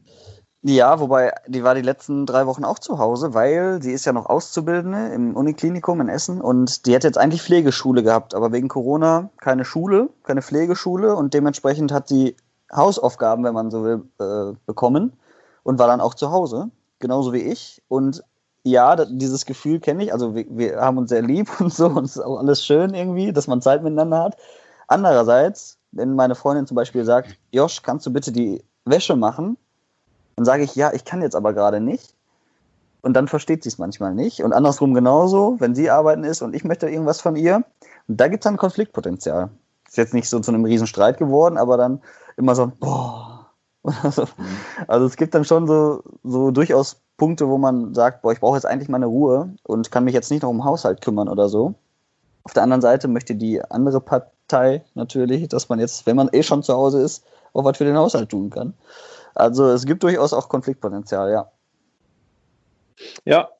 Ja, 0.62 1.00
wobei 1.00 1.32
die 1.46 1.64
war 1.64 1.74
die 1.74 1.80
letzten 1.80 2.26
drei 2.26 2.46
Wochen 2.46 2.64
auch 2.64 2.78
zu 2.78 2.98
Hause, 2.98 3.32
weil 3.32 3.82
sie 3.82 3.92
ist 3.92 4.04
ja 4.04 4.12
noch 4.12 4.26
Auszubildende 4.26 5.08
im 5.08 5.34
Uniklinikum 5.34 6.02
in 6.02 6.10
Essen 6.10 6.42
und 6.42 6.84
die 6.84 6.92
hätte 6.92 7.06
jetzt 7.06 7.16
eigentlich 7.16 7.42
Pflegeschule 7.42 8.02
gehabt, 8.02 8.34
aber 8.34 8.52
wegen 8.52 8.68
Corona 8.68 9.30
keine 9.38 9.64
Schule, 9.64 10.10
keine 10.22 10.42
Pflegeschule 10.42 11.16
und 11.16 11.32
dementsprechend 11.32 11.92
hat 11.92 12.08
sie 12.08 12.36
Hausaufgaben, 12.70 13.42
wenn 13.44 13.54
man 13.54 13.70
so 13.70 13.84
will, 13.84 14.02
äh, 14.20 14.54
bekommen 14.66 15.14
und 15.62 15.78
war 15.78 15.86
dann 15.86 16.02
auch 16.02 16.14
zu 16.14 16.30
Hause, 16.30 16.70
genauso 16.98 17.32
wie 17.32 17.42
ich. 17.42 17.82
Und 17.88 18.22
ja, 18.62 18.96
dieses 18.96 19.46
Gefühl 19.46 19.80
kenne 19.80 20.04
ich. 20.04 20.12
Also 20.12 20.34
wir, 20.34 20.44
wir, 20.50 20.80
haben 20.80 20.98
uns 20.98 21.10
sehr 21.10 21.22
lieb 21.22 21.48
und 21.60 21.72
so 21.72 21.86
und 21.86 22.04
es 22.04 22.16
ist 22.16 22.22
auch 22.22 22.38
alles 22.38 22.64
schön 22.64 22.94
irgendwie, 22.94 23.32
dass 23.32 23.46
man 23.46 23.62
Zeit 23.62 23.82
miteinander 23.82 24.22
hat. 24.22 24.36
Andererseits, 24.88 25.78
wenn 25.92 26.14
meine 26.14 26.34
Freundin 26.34 26.66
zum 26.66 26.74
Beispiel 26.74 27.04
sagt, 27.04 27.38
Josh, 27.52 27.82
kannst 27.82 28.06
du 28.06 28.12
bitte 28.12 28.32
die 28.32 28.62
Wäsche 28.84 29.16
machen? 29.16 29.56
Dann 30.40 30.46
sage 30.46 30.62
ich, 30.62 30.74
ja, 30.74 30.90
ich 30.94 31.04
kann 31.04 31.20
jetzt 31.20 31.36
aber 31.36 31.52
gerade 31.52 31.80
nicht. 31.82 32.14
Und 33.02 33.12
dann 33.12 33.28
versteht 33.28 33.62
sie 33.62 33.68
es 33.68 33.76
manchmal 33.76 34.14
nicht. 34.14 34.42
Und 34.42 34.54
andersrum 34.54 34.94
genauso, 34.94 35.56
wenn 35.58 35.74
sie 35.74 35.90
arbeiten 35.90 36.24
ist 36.24 36.40
und 36.40 36.54
ich 36.54 36.64
möchte 36.64 36.88
irgendwas 36.88 37.20
von 37.20 37.36
ihr. 37.36 37.56
Und 38.08 38.18
da 38.18 38.26
gibt 38.28 38.42
es 38.42 38.48
dann 38.48 38.56
Konfliktpotenzial. 38.56 39.50
Ist 39.86 39.98
jetzt 39.98 40.14
nicht 40.14 40.30
so 40.30 40.40
zu 40.40 40.50
einem 40.50 40.64
riesen 40.64 40.86
Streit 40.86 41.18
geworden, 41.18 41.58
aber 41.58 41.76
dann 41.76 42.00
immer 42.38 42.54
so, 42.54 42.72
boah. 42.80 43.50
Also, 44.02 44.24
also 44.88 45.04
es 45.04 45.16
gibt 45.16 45.34
dann 45.34 45.44
schon 45.44 45.66
so, 45.66 46.02
so 46.24 46.52
durchaus 46.52 47.02
Punkte, 47.18 47.46
wo 47.46 47.58
man 47.58 47.92
sagt, 47.92 48.22
boah, 48.22 48.32
ich 48.32 48.40
brauche 48.40 48.56
jetzt 48.56 48.64
eigentlich 48.64 48.88
meine 48.88 49.06
Ruhe 49.06 49.54
und 49.64 49.90
kann 49.90 50.04
mich 50.04 50.14
jetzt 50.14 50.30
nicht 50.30 50.42
noch 50.42 50.48
um 50.48 50.64
Haushalt 50.64 51.02
kümmern 51.02 51.28
oder 51.28 51.50
so. 51.50 51.74
Auf 52.44 52.54
der 52.54 52.62
anderen 52.62 52.80
Seite 52.80 53.08
möchte 53.08 53.34
die 53.34 53.62
andere 53.62 54.00
Partei 54.00 54.86
natürlich, 54.94 55.48
dass 55.48 55.68
man 55.68 55.80
jetzt, 55.80 56.06
wenn 56.06 56.16
man 56.16 56.30
eh 56.32 56.42
schon 56.42 56.62
zu 56.62 56.72
Hause 56.72 57.02
ist, 57.02 57.24
auch 57.52 57.64
was 57.64 57.76
für 57.76 57.84
den 57.84 57.98
Haushalt 57.98 58.30
tun 58.30 58.48
kann. 58.48 58.72
Also 59.34 59.68
es 59.70 59.86
gibt 59.86 60.02
durchaus 60.02 60.32
auch 60.32 60.48
Konfliktpotenzial, 60.48 61.30
ja. 61.30 61.50
Ja, 63.24 63.50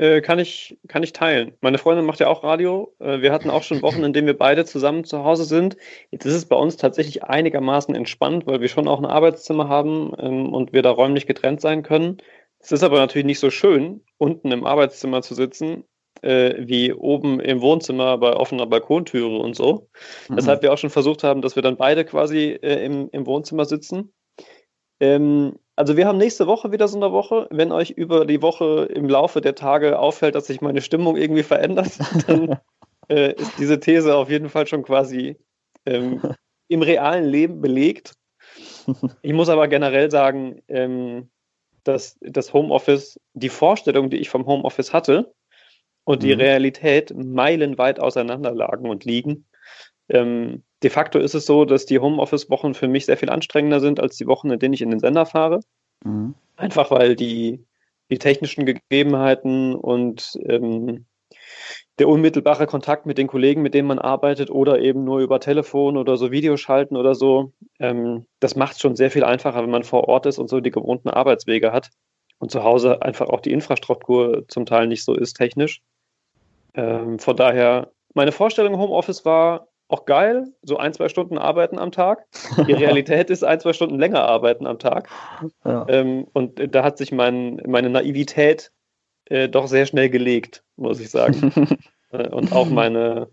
äh, 0.00 0.22
kann, 0.22 0.38
ich, 0.38 0.78
kann 0.88 1.02
ich 1.02 1.12
teilen. 1.12 1.52
Meine 1.60 1.76
Freundin 1.76 2.06
macht 2.06 2.20
ja 2.20 2.28
auch 2.28 2.42
Radio. 2.42 2.94
Äh, 3.00 3.20
wir 3.20 3.32
hatten 3.32 3.50
auch 3.50 3.62
schon 3.62 3.82
Wochen, 3.82 4.02
in 4.02 4.14
denen 4.14 4.26
wir 4.26 4.38
beide 4.38 4.64
zusammen 4.64 5.04
zu 5.04 5.24
Hause 5.24 5.44
sind. 5.44 5.76
Jetzt 6.10 6.24
ist 6.24 6.34
es 6.34 6.46
bei 6.46 6.56
uns 6.56 6.78
tatsächlich 6.78 7.24
einigermaßen 7.24 7.94
entspannt, 7.94 8.46
weil 8.46 8.62
wir 8.62 8.68
schon 8.68 8.88
auch 8.88 8.98
ein 8.98 9.04
Arbeitszimmer 9.04 9.68
haben 9.68 10.12
ähm, 10.18 10.54
und 10.54 10.72
wir 10.72 10.80
da 10.80 10.90
räumlich 10.90 11.26
getrennt 11.26 11.60
sein 11.60 11.82
können. 11.82 12.16
Es 12.60 12.72
ist 12.72 12.82
aber 12.82 12.98
natürlich 12.98 13.26
nicht 13.26 13.40
so 13.40 13.50
schön, 13.50 14.02
unten 14.16 14.50
im 14.52 14.64
Arbeitszimmer 14.64 15.20
zu 15.20 15.34
sitzen, 15.34 15.84
äh, 16.22 16.54
wie 16.58 16.94
oben 16.94 17.38
im 17.38 17.60
Wohnzimmer 17.60 18.16
bei 18.16 18.34
offener 18.34 18.66
Balkontüre 18.66 19.36
und 19.36 19.54
so. 19.54 19.88
Mhm. 20.28 20.36
Weshalb 20.36 20.62
wir 20.62 20.72
auch 20.72 20.78
schon 20.78 20.88
versucht 20.88 21.24
haben, 21.24 21.42
dass 21.42 21.56
wir 21.56 21.62
dann 21.62 21.76
beide 21.76 22.06
quasi 22.06 22.58
äh, 22.62 22.84
im, 22.84 23.10
im 23.12 23.26
Wohnzimmer 23.26 23.66
sitzen. 23.66 24.14
Ähm, 25.00 25.58
also 25.76 25.96
wir 25.96 26.06
haben 26.06 26.18
nächste 26.18 26.46
Woche 26.46 26.72
wieder 26.72 26.88
so 26.88 26.98
eine 26.98 27.12
Woche. 27.12 27.48
Wenn 27.50 27.72
euch 27.72 27.90
über 27.90 28.26
die 28.26 28.42
Woche 28.42 28.88
im 28.94 29.08
Laufe 29.08 29.40
der 29.40 29.54
Tage 29.54 29.98
auffällt, 29.98 30.34
dass 30.34 30.46
sich 30.46 30.60
meine 30.60 30.82
Stimmung 30.82 31.16
irgendwie 31.16 31.42
verändert, 31.42 31.98
dann 32.26 32.60
äh, 33.08 33.32
ist 33.34 33.58
diese 33.58 33.80
These 33.80 34.14
auf 34.14 34.30
jeden 34.30 34.50
Fall 34.50 34.66
schon 34.66 34.82
quasi 34.82 35.36
ähm, 35.86 36.20
im 36.68 36.82
realen 36.82 37.24
Leben 37.24 37.60
belegt. 37.60 38.14
Ich 39.22 39.32
muss 39.32 39.48
aber 39.48 39.68
generell 39.68 40.10
sagen, 40.10 40.62
ähm, 40.68 41.30
dass 41.84 42.18
das 42.20 42.52
Homeoffice, 42.52 43.18
die 43.32 43.48
Vorstellung, 43.48 44.10
die 44.10 44.18
ich 44.18 44.28
vom 44.28 44.46
Homeoffice 44.46 44.92
hatte 44.92 45.32
und 46.04 46.22
die 46.22 46.34
mhm. 46.34 46.40
Realität 46.40 47.14
meilenweit 47.16 48.00
auseinander 48.00 48.52
lagen 48.52 48.88
und 48.88 49.04
liegen. 49.04 49.46
Ähm, 50.08 50.62
de 50.82 50.90
facto 50.90 51.18
ist 51.18 51.34
es 51.34 51.46
so, 51.46 51.64
dass 51.64 51.86
die 51.86 51.98
Homeoffice-Wochen 51.98 52.74
für 52.74 52.88
mich 52.88 53.06
sehr 53.06 53.16
viel 53.16 53.30
anstrengender 53.30 53.80
sind 53.80 54.00
als 54.00 54.16
die 54.16 54.26
Wochen, 54.26 54.50
in 54.50 54.58
denen 54.58 54.74
ich 54.74 54.82
in 54.82 54.90
den 54.90 55.00
Sender 55.00 55.26
fahre. 55.26 55.60
Mhm. 56.04 56.34
Einfach 56.56 56.90
weil 56.90 57.16
die, 57.16 57.64
die 58.10 58.18
technischen 58.18 58.66
Gegebenheiten 58.66 59.74
und 59.74 60.38
ähm, 60.44 61.06
der 61.98 62.08
unmittelbare 62.08 62.66
Kontakt 62.66 63.04
mit 63.04 63.18
den 63.18 63.26
Kollegen, 63.26 63.60
mit 63.60 63.74
denen 63.74 63.88
man 63.88 63.98
arbeitet, 63.98 64.50
oder 64.50 64.80
eben 64.80 65.04
nur 65.04 65.20
über 65.20 65.38
Telefon 65.38 65.98
oder 65.98 66.16
so 66.16 66.30
Videoschalten 66.30 66.96
oder 66.96 67.14
so, 67.14 67.52
ähm, 67.78 68.26
das 68.40 68.56
macht 68.56 68.74
es 68.74 68.80
schon 68.80 68.96
sehr 68.96 69.10
viel 69.10 69.22
einfacher, 69.22 69.62
wenn 69.62 69.70
man 69.70 69.84
vor 69.84 70.08
Ort 70.08 70.24
ist 70.24 70.38
und 70.38 70.48
so 70.48 70.60
die 70.60 70.70
gewohnten 70.70 71.10
Arbeitswege 71.10 71.72
hat 71.72 71.90
und 72.38 72.50
zu 72.50 72.64
Hause 72.64 73.02
einfach 73.02 73.28
auch 73.28 73.40
die 73.40 73.52
Infrastruktur 73.52 74.44
zum 74.48 74.64
Teil 74.64 74.86
nicht 74.86 75.04
so 75.04 75.14
ist 75.14 75.34
technisch. 75.34 75.82
Ähm, 76.72 77.18
von 77.18 77.36
daher, 77.36 77.92
meine 78.14 78.32
Vorstellung 78.32 78.78
Homeoffice 78.78 79.26
war, 79.26 79.68
auch 79.90 80.04
geil, 80.04 80.52
so 80.62 80.76
ein, 80.76 80.92
zwei 80.92 81.08
Stunden 81.08 81.36
arbeiten 81.36 81.78
am 81.78 81.90
Tag. 81.90 82.26
Die 82.66 82.72
Realität 82.72 83.30
ist 83.30 83.42
ein, 83.42 83.60
zwei 83.60 83.72
Stunden 83.72 83.98
länger 83.98 84.22
arbeiten 84.22 84.66
am 84.66 84.78
Tag. 84.78 85.08
Ja. 85.64 85.86
Ähm, 85.88 86.26
und 86.32 86.74
da 86.74 86.84
hat 86.84 86.96
sich 86.96 87.12
mein, 87.12 87.60
meine 87.66 87.90
Naivität 87.90 88.70
äh, 89.26 89.48
doch 89.48 89.66
sehr 89.66 89.86
schnell 89.86 90.08
gelegt, 90.08 90.62
muss 90.76 91.00
ich 91.00 91.10
sagen. 91.10 91.52
äh, 92.12 92.28
und 92.28 92.52
auch 92.52 92.68
meine, 92.68 93.28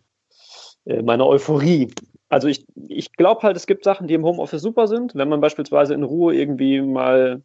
äh, 0.86 1.02
meine 1.04 1.28
Euphorie. 1.28 1.94
Also 2.30 2.48
ich, 2.48 2.66
ich 2.88 3.14
glaube 3.14 3.44
halt, 3.44 3.56
es 3.56 3.68
gibt 3.68 3.84
Sachen, 3.84 4.08
die 4.08 4.16
im 4.16 4.26
Homeoffice 4.26 4.62
super 4.62 4.88
sind. 4.88 5.16
Wenn 5.16 5.30
man 5.30 5.42
beispielsweise 5.42 5.94
in 5.94 6.04
Ruhe 6.04 6.36
irgendwie 6.36 6.82
mal, 6.82 7.44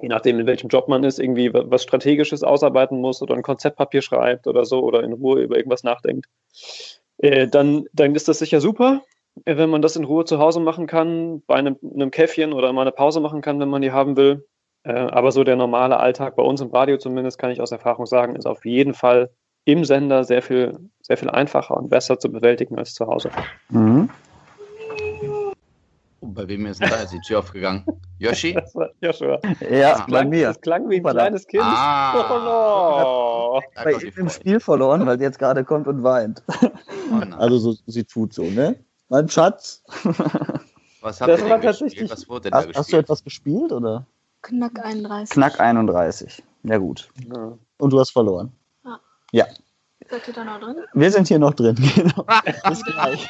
je 0.00 0.08
nachdem 0.08 0.38
in 0.38 0.46
welchem 0.46 0.68
Job 0.68 0.88
man 0.88 1.04
ist, 1.04 1.18
irgendwie 1.18 1.52
was 1.52 1.82
Strategisches 1.82 2.42
ausarbeiten 2.42 3.00
muss 3.00 3.22
oder 3.22 3.34
ein 3.34 3.42
Konzeptpapier 3.42 4.02
schreibt 4.02 4.46
oder 4.46 4.64
so 4.66 4.82
oder 4.82 5.02
in 5.02 5.14
Ruhe 5.14 5.40
über 5.40 5.56
irgendwas 5.56 5.82
nachdenkt 5.82 6.26
äh, 7.18 7.48
dann, 7.48 7.84
dann 7.92 8.14
ist 8.14 8.28
das 8.28 8.38
sicher 8.38 8.60
super, 8.60 9.02
äh, 9.44 9.56
wenn 9.56 9.70
man 9.70 9.82
das 9.82 9.96
in 9.96 10.04
Ruhe 10.04 10.24
zu 10.24 10.38
Hause 10.38 10.60
machen 10.60 10.86
kann, 10.86 11.42
bei 11.46 11.54
einem, 11.54 11.76
einem 11.94 12.10
Käffchen 12.10 12.52
oder 12.52 12.72
mal 12.72 12.82
eine 12.82 12.92
Pause 12.92 13.20
machen 13.20 13.40
kann, 13.40 13.60
wenn 13.60 13.68
man 13.68 13.82
die 13.82 13.92
haben 13.92 14.16
will. 14.16 14.46
Äh, 14.84 14.92
aber 14.92 15.32
so 15.32 15.44
der 15.44 15.56
normale 15.56 15.98
Alltag 15.98 16.36
bei 16.36 16.42
uns 16.42 16.60
im 16.60 16.70
Radio 16.70 16.96
zumindest, 16.96 17.38
kann 17.38 17.50
ich 17.50 17.60
aus 17.60 17.72
Erfahrung 17.72 18.06
sagen, 18.06 18.36
ist 18.36 18.46
auf 18.46 18.64
jeden 18.64 18.94
Fall 18.94 19.30
im 19.64 19.84
Sender 19.84 20.22
sehr 20.22 20.42
viel, 20.42 20.78
sehr 21.02 21.16
viel 21.16 21.28
einfacher 21.28 21.76
und 21.76 21.88
besser 21.88 22.18
zu 22.18 22.30
bewältigen 22.30 22.78
als 22.78 22.94
zu 22.94 23.06
Hause. 23.06 23.30
Mhm. 23.70 24.08
Oh, 26.20 26.28
bei 26.28 26.48
wem 26.48 26.66
ist 26.66 26.80
denn 26.80 26.88
da 26.88 27.00
jetzt 27.00 27.12
die 27.12 27.20
Tür 27.20 27.40
aufgegangen? 27.40 27.84
Yoshi? 28.18 28.54
Das 28.54 28.74
war 28.74 28.90
Joshua. 29.00 29.40
Ja, 29.60 29.98
das 29.98 30.06
bei 30.06 30.24
mir. 30.24 30.46
Das 30.48 30.60
klang 30.60 30.88
wie 30.88 30.96
ein 30.96 31.02
kleines 31.02 31.46
Kind. 31.46 31.62
Ah. 31.64 32.14
Oh, 32.14 33.58
no. 33.58 33.82
Bei 33.84 33.92
ihm 33.92 34.12
im 34.16 34.28
Spiel 34.30 34.60
verloren, 34.60 35.04
weil 35.04 35.18
sie 35.18 35.24
jetzt 35.24 35.38
gerade 35.38 35.64
kommt 35.64 35.86
und 35.86 36.02
weint. 36.02 36.42
Oh 37.10 37.36
also 37.36 37.58
so, 37.58 37.74
sie 37.86 38.04
tut 38.04 38.32
so, 38.32 38.44
ne? 38.44 38.76
Mein 39.08 39.28
Schatz. 39.28 39.82
Was 41.00 41.20
habt 41.20 41.30
das 41.30 41.40
ihr 41.40 41.48
denn 41.48 41.60
gespielt? 41.60 42.10
Was 42.10 42.28
wurde 42.28 42.50
denn 42.50 42.54
hast, 42.54 42.62
da 42.62 42.66
gespielt? 42.66 42.76
Hast 42.76 42.92
du 42.92 42.96
etwas 42.96 43.24
gespielt, 43.24 43.72
oder? 43.72 44.06
Knack 44.42 44.84
31. 44.84 45.32
Knack 45.32 45.60
31. 45.60 46.42
Ja 46.64 46.78
gut. 46.78 47.08
Ja. 47.32 47.56
Und 47.78 47.92
du 47.92 48.00
hast 48.00 48.10
verloren. 48.10 48.52
Ja. 48.84 49.00
Ja. 49.32 49.46
Seid 50.08 50.28
ihr 50.28 50.34
da 50.34 50.44
noch 50.44 50.60
drin? 50.60 50.76
Wir 50.94 51.10
sind 51.10 51.28
hier 51.28 51.38
noch 51.38 51.54
drin, 51.54 51.76
genau. 51.94 52.26
Bis 52.68 52.84
gleich. 52.84 53.28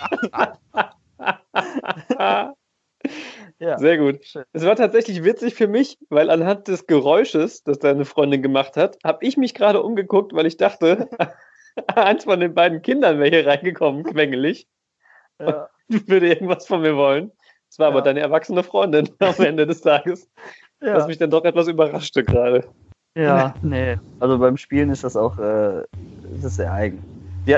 Ja. 3.59 3.79
Sehr 3.79 3.97
gut. 3.99 4.21
Es 4.53 4.65
war 4.65 4.77
tatsächlich 4.77 5.25
witzig 5.25 5.55
für 5.55 5.67
mich, 5.67 5.99
weil 6.11 6.29
anhand 6.29 6.69
des 6.69 6.87
Geräusches, 6.87 7.63
das 7.63 7.79
deine 7.79 8.05
Freundin 8.05 8.43
gemacht 8.43 8.77
hat, 8.77 8.99
habe 9.03 9.25
ich 9.25 9.37
mich 9.37 9.55
gerade 9.55 9.83
umgeguckt, 9.83 10.35
weil 10.35 10.47
ich 10.47 10.59
dachte, 10.59 11.09
eins 11.95 12.25
von 12.25 12.41
den 12.41 12.55
beiden 12.55 12.83
Kindern 12.83 13.19
wäre 13.19 13.31
hier 13.31 13.47
reingekommen, 13.47 14.05
quengelig. 14.05 14.67
Ja. 15.41 15.69
würde 16.07 16.29
irgendwas 16.29 16.67
von 16.67 16.81
mir 16.81 16.97
wollen. 16.97 17.31
Es 17.71 17.79
war 17.79 17.89
ja. 17.89 17.93
aber 17.93 18.03
deine 18.03 18.21
erwachsene 18.21 18.63
Freundin 18.63 19.09
am 19.21 19.35
Ende 19.39 19.67
des 19.67 19.81
Tages, 19.81 20.29
ja. 20.81 20.95
was 20.95 21.07
mich 21.07 21.19
dann 21.19 21.31
doch 21.31 21.45
etwas 21.45 21.69
überraschte 21.69 22.25
gerade. 22.25 22.65
Ja, 23.17 23.55
nee. 23.63 23.97
Also 24.21 24.39
beim 24.39 24.57
Spielen 24.57 24.91
ist 24.91 25.05
das 25.05 25.17
auch 25.17 25.39
äh, 25.39 25.81
ist 26.35 26.45
das 26.45 26.57
sehr 26.57 26.73
eigen. 26.73 27.03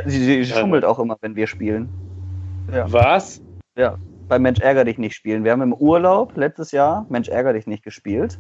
Sie, 0.07 0.25
sie 0.25 0.45
schummelt 0.45 0.85
auch 0.85 0.99
immer, 0.99 1.17
wenn 1.21 1.35
wir 1.35 1.47
spielen. 1.47 1.89
Ja. 2.71 2.93
Was? 2.93 3.41
Ja, 3.77 3.97
bei 4.29 4.39
Mensch 4.39 4.61
ärger 4.61 4.85
dich 4.85 4.99
nicht 4.99 5.15
spielen. 5.15 5.45
Wir 5.45 5.53
haben 5.53 5.63
im 5.63 5.73
Urlaub 5.73 6.37
letztes 6.37 6.71
Jahr 6.73 7.07
Mensch 7.09 7.29
ärger 7.29 7.55
dich 7.55 7.67
nicht 7.67 7.83
gespielt. 7.83 8.39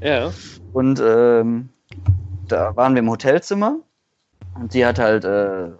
Ja. 0.00 0.32
Und 0.72 1.00
ähm, 1.04 1.68
da 2.48 2.74
waren 2.74 2.94
wir 2.94 3.00
im 3.00 3.10
Hotelzimmer 3.10 3.78
und 4.60 4.72
sie 4.72 4.84
hat 4.86 4.98
halt 4.98 5.24
äh, 5.24 5.70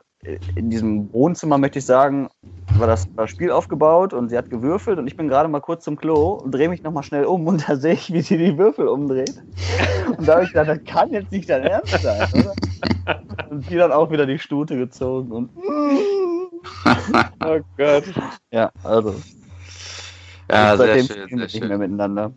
in 0.55 0.71
diesem 0.71 1.13
Wohnzimmer, 1.13 1.59
möchte 1.59 1.79
ich 1.79 1.87
sagen, 1.87 2.29
war 2.79 2.87
das, 2.87 3.07
war 3.17 3.25
das 3.25 3.31
Spiel 3.31 3.51
aufgebaut 3.51 4.13
und 4.13 4.29
sie 4.29 4.37
hat 4.37 4.51
gewürfelt 4.51 4.99
und 4.99 5.07
ich 5.07 5.17
bin 5.17 5.29
gerade 5.29 5.49
mal 5.49 5.61
kurz 5.61 5.85
zum 5.85 5.97
Klo 5.97 6.33
und 6.33 6.53
drehe 6.53 6.69
mich 6.69 6.83
nochmal 6.83 7.03
schnell 7.03 7.25
um 7.25 7.47
und 7.47 7.69
da 7.69 7.77
sehe 7.77 7.95
ich, 7.95 8.13
wie 8.13 8.23
sie 8.23 8.37
die 8.37 8.59
Würfel 8.59 8.89
umdreht. 8.89 9.35
Und 10.17 10.27
da 10.27 10.35
habe 10.35 10.45
ich 10.45 10.53
gedacht, 10.53 10.69
das 10.69 10.85
kann 10.85 11.11
jetzt 11.11 11.33
nicht 11.33 11.49
dein 11.49 11.65
Ernst 11.65 12.03
sein, 12.03 12.29
oder? 12.33 12.55
Und 13.51 13.69
die 13.71 13.77
dann 13.77 13.93
auch 13.93 14.11
wieder 14.11 14.27
die 14.27 14.39
Stute 14.39 14.77
gezogen 14.77 15.31
und. 15.33 15.51
Oh 17.45 17.61
Gott. 17.77 18.05
Ja, 18.51 18.73
also. 18.83 19.15
Ja, 20.51 20.77
sehr 20.77 20.87
seitdem 20.87 21.07
schön, 21.07 21.29
sehr 21.29 21.39
nicht 21.39 21.61
mehr 21.61 21.69
schön. 21.69 21.79
miteinander. 21.79 22.33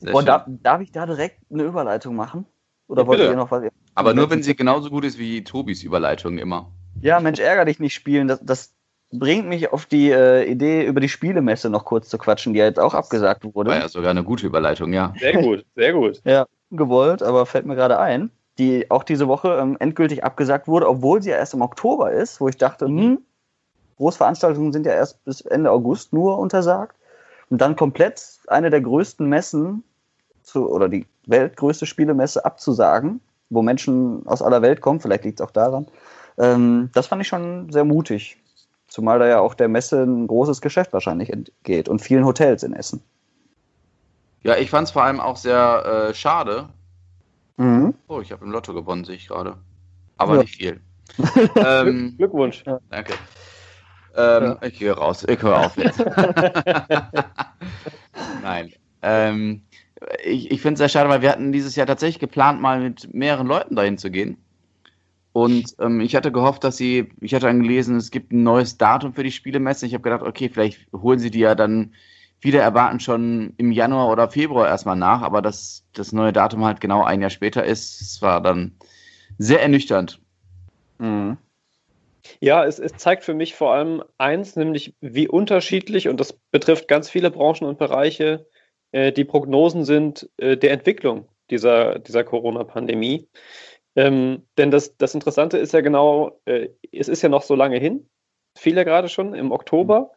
Sehr 0.00 0.12
Boah, 0.12 0.22
darf, 0.22 0.44
darf 0.46 0.80
ich 0.80 0.92
da 0.92 1.06
direkt 1.06 1.40
eine 1.50 1.62
Überleitung 1.62 2.14
machen? 2.14 2.46
Oder 2.88 3.02
Ja, 3.02 3.08
wollt 3.08 3.20
ihr 3.20 3.36
noch 3.36 3.50
was? 3.50 3.64
Aber 3.98 4.14
nur, 4.14 4.30
wenn 4.30 4.44
sie 4.44 4.54
genauso 4.54 4.90
gut 4.90 5.04
ist 5.04 5.18
wie 5.18 5.42
Tobis 5.42 5.82
Überleitung 5.82 6.38
immer. 6.38 6.70
Ja, 7.00 7.18
Mensch, 7.18 7.40
ärger 7.40 7.64
dich 7.64 7.80
nicht 7.80 7.94
spielen. 7.94 8.28
Das, 8.28 8.38
das 8.40 8.72
bringt 9.10 9.48
mich 9.48 9.72
auf 9.72 9.86
die 9.86 10.10
äh, 10.12 10.48
Idee, 10.48 10.86
über 10.86 11.00
die 11.00 11.08
Spielemesse 11.08 11.68
noch 11.68 11.84
kurz 11.84 12.08
zu 12.08 12.16
quatschen, 12.16 12.52
die 12.52 12.60
ja 12.60 12.66
jetzt 12.66 12.78
auch 12.78 12.94
abgesagt 12.94 13.44
wurde. 13.44 13.70
War 13.70 13.78
ja 13.78 13.88
sogar 13.88 14.12
eine 14.12 14.22
gute 14.22 14.46
Überleitung, 14.46 14.92
ja. 14.92 15.12
Sehr 15.18 15.42
gut, 15.42 15.64
sehr 15.74 15.92
gut. 15.92 16.20
Ja, 16.24 16.46
gewollt, 16.70 17.24
aber 17.24 17.44
fällt 17.44 17.66
mir 17.66 17.74
gerade 17.74 17.98
ein, 17.98 18.30
die 18.58 18.88
auch 18.88 19.02
diese 19.02 19.26
Woche 19.26 19.58
ähm, 19.60 19.76
endgültig 19.80 20.22
abgesagt 20.22 20.68
wurde, 20.68 20.88
obwohl 20.88 21.20
sie 21.20 21.30
ja 21.30 21.36
erst 21.36 21.54
im 21.54 21.62
Oktober 21.62 22.12
ist, 22.12 22.40
wo 22.40 22.48
ich 22.48 22.56
dachte, 22.56 22.86
hm, 22.86 23.18
Großveranstaltungen 23.96 24.72
sind 24.72 24.86
ja 24.86 24.92
erst 24.92 25.24
bis 25.24 25.40
Ende 25.40 25.72
August 25.72 26.12
nur 26.12 26.38
untersagt. 26.38 26.96
Und 27.50 27.60
dann 27.60 27.74
komplett 27.74 28.22
eine 28.46 28.70
der 28.70 28.80
größten 28.80 29.26
Messen 29.26 29.82
zu, 30.42 30.70
oder 30.70 30.88
die 30.88 31.06
weltgrößte 31.26 31.86
Spielemesse 31.86 32.44
abzusagen, 32.44 33.20
wo 33.50 33.62
Menschen 33.62 34.26
aus 34.26 34.42
aller 34.42 34.62
Welt 34.62 34.80
kommen, 34.80 35.00
vielleicht 35.00 35.24
liegt 35.24 35.40
es 35.40 35.46
auch 35.46 35.50
daran. 35.50 35.86
Ähm, 36.38 36.90
das 36.94 37.06
fand 37.06 37.22
ich 37.22 37.28
schon 37.28 37.70
sehr 37.72 37.84
mutig. 37.84 38.36
Zumal 38.88 39.18
da 39.18 39.26
ja 39.26 39.40
auch 39.40 39.54
der 39.54 39.68
Messe 39.68 40.02
ein 40.02 40.26
großes 40.26 40.60
Geschäft 40.60 40.92
wahrscheinlich 40.92 41.30
entgeht 41.32 41.88
und 41.88 42.00
vielen 42.00 42.24
Hotels 42.24 42.62
in 42.62 42.72
Essen. 42.72 43.02
Ja, 44.42 44.56
ich 44.56 44.70
fand 44.70 44.86
es 44.86 44.92
vor 44.92 45.02
allem 45.02 45.20
auch 45.20 45.36
sehr 45.36 46.08
äh, 46.10 46.14
schade. 46.14 46.68
Mhm. 47.56 47.94
Oh, 48.06 48.20
ich 48.20 48.32
habe 48.32 48.44
im 48.44 48.50
Lotto 48.52 48.72
gewonnen, 48.72 49.04
sehe 49.04 49.16
ich 49.16 49.26
gerade. 49.28 49.56
Aber 50.16 50.36
Ja. 50.36 50.40
nicht 50.42 50.56
viel. 50.56 50.80
ähm, 51.56 52.14
Glückwunsch. 52.16 52.62
danke. 52.88 53.14
Ähm, 54.14 54.56
Ich 54.62 54.78
gehe 54.78 54.92
raus. 54.92 55.24
Ich 55.28 55.42
höre 55.42 55.58
auf 55.58 55.76
jetzt. 55.76 55.98
Nein. 58.42 58.72
Ähm, 59.02 59.62
ich 60.24 60.50
ich 60.50 60.60
finde 60.60 60.74
es 60.74 60.78
sehr 60.78 60.88
schade, 60.88 61.08
weil 61.08 61.22
wir 61.22 61.30
hatten 61.30 61.52
dieses 61.52 61.76
Jahr 61.76 61.86
tatsächlich 61.86 62.18
geplant, 62.18 62.60
mal 62.60 62.80
mit 62.80 63.12
mehreren 63.12 63.46
Leuten 63.46 63.76
dahin 63.76 63.98
zu 63.98 64.10
gehen. 64.10 64.38
Und 65.32 65.76
ähm, 65.78 66.00
ich 66.00 66.16
hatte 66.16 66.32
gehofft, 66.32 66.64
dass 66.64 66.76
sie, 66.76 67.10
ich 67.20 67.34
hatte 67.34 67.46
dann 67.46 67.62
gelesen, 67.62 67.96
es 67.96 68.10
gibt 68.10 68.32
ein 68.32 68.42
neues 68.42 68.76
Datum 68.76 69.12
für 69.14 69.22
die 69.22 69.30
Spielemesse. 69.30 69.86
Ich 69.86 69.94
habe 69.94 70.02
gedacht, 70.02 70.22
okay, 70.22 70.48
vielleicht 70.48 70.88
holen 70.92 71.18
sie 71.18 71.30
die 71.30 71.40
ja 71.40 71.54
dann 71.54 71.92
wieder 72.40 72.62
erwarten 72.62 73.00
schon 73.00 73.54
im 73.56 73.72
Januar 73.72 74.10
oder 74.10 74.30
Februar 74.30 74.68
erstmal 74.68 74.96
nach, 74.96 75.22
aber 75.22 75.42
dass 75.42 75.84
das 75.92 76.12
neue 76.12 76.32
Datum 76.32 76.64
halt 76.64 76.80
genau 76.80 77.02
ein 77.02 77.20
Jahr 77.20 77.30
später 77.30 77.64
ist, 77.64 78.00
es 78.00 78.22
war 78.22 78.40
dann 78.40 78.72
sehr 79.38 79.60
ernüchternd. 79.60 80.20
Mhm. 80.98 81.36
Ja, 82.40 82.64
es, 82.64 82.78
es 82.78 82.92
zeigt 82.96 83.24
für 83.24 83.34
mich 83.34 83.54
vor 83.54 83.72
allem 83.72 84.02
eins, 84.18 84.56
nämlich 84.56 84.94
wie 85.00 85.28
unterschiedlich, 85.28 86.08
und 86.08 86.20
das 86.20 86.32
betrifft 86.32 86.86
ganz 86.86 87.08
viele 87.08 87.30
Branchen 87.30 87.66
und 87.66 87.78
Bereiche, 87.78 88.46
äh, 88.92 89.12
die 89.12 89.24
Prognosen 89.24 89.84
sind 89.84 90.28
äh, 90.36 90.56
der 90.56 90.72
Entwicklung 90.72 91.28
dieser, 91.50 91.98
dieser 91.98 92.24
Corona-Pandemie. 92.24 93.28
Ähm, 93.96 94.46
denn 94.56 94.70
das, 94.70 94.96
das 94.96 95.14
Interessante 95.14 95.58
ist 95.58 95.72
ja 95.72 95.80
genau, 95.80 96.40
äh, 96.44 96.68
es 96.92 97.08
ist 97.08 97.22
ja 97.22 97.28
noch 97.28 97.42
so 97.42 97.54
lange 97.54 97.78
hin, 97.78 98.08
viele 98.56 98.84
gerade 98.84 99.08
schon 99.08 99.34
im 99.34 99.50
Oktober, 99.50 100.12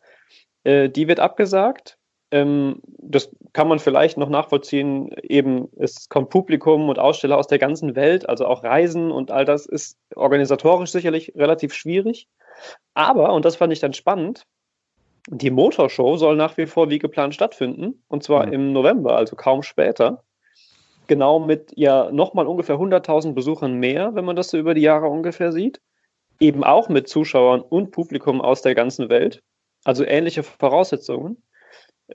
äh, 0.64 0.90
die 0.90 1.08
wird 1.08 1.20
abgesagt. 1.20 1.98
Ähm, 2.32 2.82
das 3.00 3.30
kann 3.54 3.68
man 3.68 3.80
vielleicht 3.80 4.18
noch 4.18 4.30
nachvollziehen. 4.30 5.10
Eben, 5.24 5.68
es 5.78 6.08
kommt 6.08 6.30
Publikum 6.30 6.88
und 6.90 7.00
Aussteller 7.00 7.38
aus 7.38 7.48
der 7.48 7.60
ganzen 7.60 7.96
Welt, 7.96 8.30
also 8.30 8.46
auch 8.46 8.64
Reisen 8.64 9.12
und 9.12 9.32
all 9.32 9.46
das 9.46 9.66
ist 9.66 9.98
organisatorisch 10.16 10.92
sicherlich 10.92 11.34
relativ 11.36 11.74
schwierig. 11.74 12.30
Aber, 12.94 13.34
und 13.34 13.46
das 13.46 13.58
fand 13.58 13.74
ich 13.74 13.80
dann 13.80 13.94
spannend, 13.94 14.46
die 15.30 15.52
Motorshow 15.52 16.18
soll 16.18 16.36
nach 16.36 16.58
wie 16.58 16.66
vor 16.66 16.90
wie 16.90 17.00
geplant 17.00 17.34
stattfinden, 17.36 18.04
und 18.08 18.24
zwar 18.24 18.48
Mhm. 18.48 18.54
im 18.54 18.74
November, 18.74 19.16
also 19.16 19.36
kaum 19.36 19.64
später. 19.64 20.24
Genau 21.08 21.40
mit 21.40 21.72
ja 21.76 22.12
nochmal 22.12 22.48
ungefähr 22.48 22.78
100.000 22.78 23.34
Besuchern 23.34 23.74
mehr, 23.74 24.16
wenn 24.16 24.26
man 24.26 24.36
das 24.36 24.50
so 24.50 24.58
über 24.58 24.74
die 24.74 24.82
Jahre 24.82 25.08
ungefähr 25.08 25.52
sieht. 25.52 25.82
Eben 26.40 26.64
auch 26.64 26.90
mit 26.90 27.08
Zuschauern 27.08 27.62
und 27.62 27.92
Publikum 27.92 28.42
aus 28.42 28.62
der 28.62 28.76
ganzen 28.76 29.10
Welt. 29.10 29.42
Also 29.84 30.06
ähnliche 30.06 30.44
Voraussetzungen. 30.44 31.44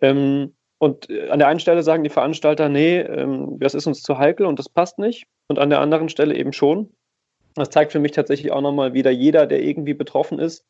Ähm, 0.01 0.55
und 0.79 1.09
äh, 1.11 1.29
an 1.29 1.39
der 1.39 1.49
einen 1.49 1.61
Stelle 1.61 1.83
sagen 1.83 2.05
die 2.05 2.11
Veranstalter, 2.11 2.69
nee, 2.69 2.99
ähm, 2.99 3.59
das 3.61 3.75
ist 3.75 3.87
uns 3.87 4.03
zu 4.03 4.19
heikel 4.19 4.47
und 4.47 4.59
das 4.59 4.69
passt 4.69 4.99
nicht. 4.99 5.27
Und 5.49 5.59
an 5.59 5.71
der 5.71 5.81
anderen 5.81 6.09
Stelle 6.09 6.35
eben 6.35 6.53
schon. 6.53 6.93
Das 7.55 7.71
zeigt 7.71 7.93
für 7.93 8.01
mich 8.01 8.13
tatsächlich 8.13 8.53
auch 8.53 8.61
nochmal 8.61 8.95
wieder 8.95 9.11
jeder, 9.11 9.47
der 9.47 9.63
irgendwie 9.63 9.95
betroffen 9.95 10.39
ist, 10.39 10.67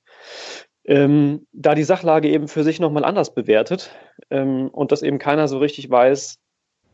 ähm, 0.86 1.46
da 1.52 1.74
die 1.74 1.84
Sachlage 1.84 2.28
eben 2.28 2.48
für 2.48 2.64
sich 2.64 2.80
nochmal 2.80 3.04
anders 3.04 3.34
bewertet 3.34 3.90
ähm, 4.30 4.68
und 4.68 4.92
dass 4.92 5.02
eben 5.02 5.18
keiner 5.18 5.48
so 5.48 5.58
richtig 5.58 5.90
weiß, 5.90 6.38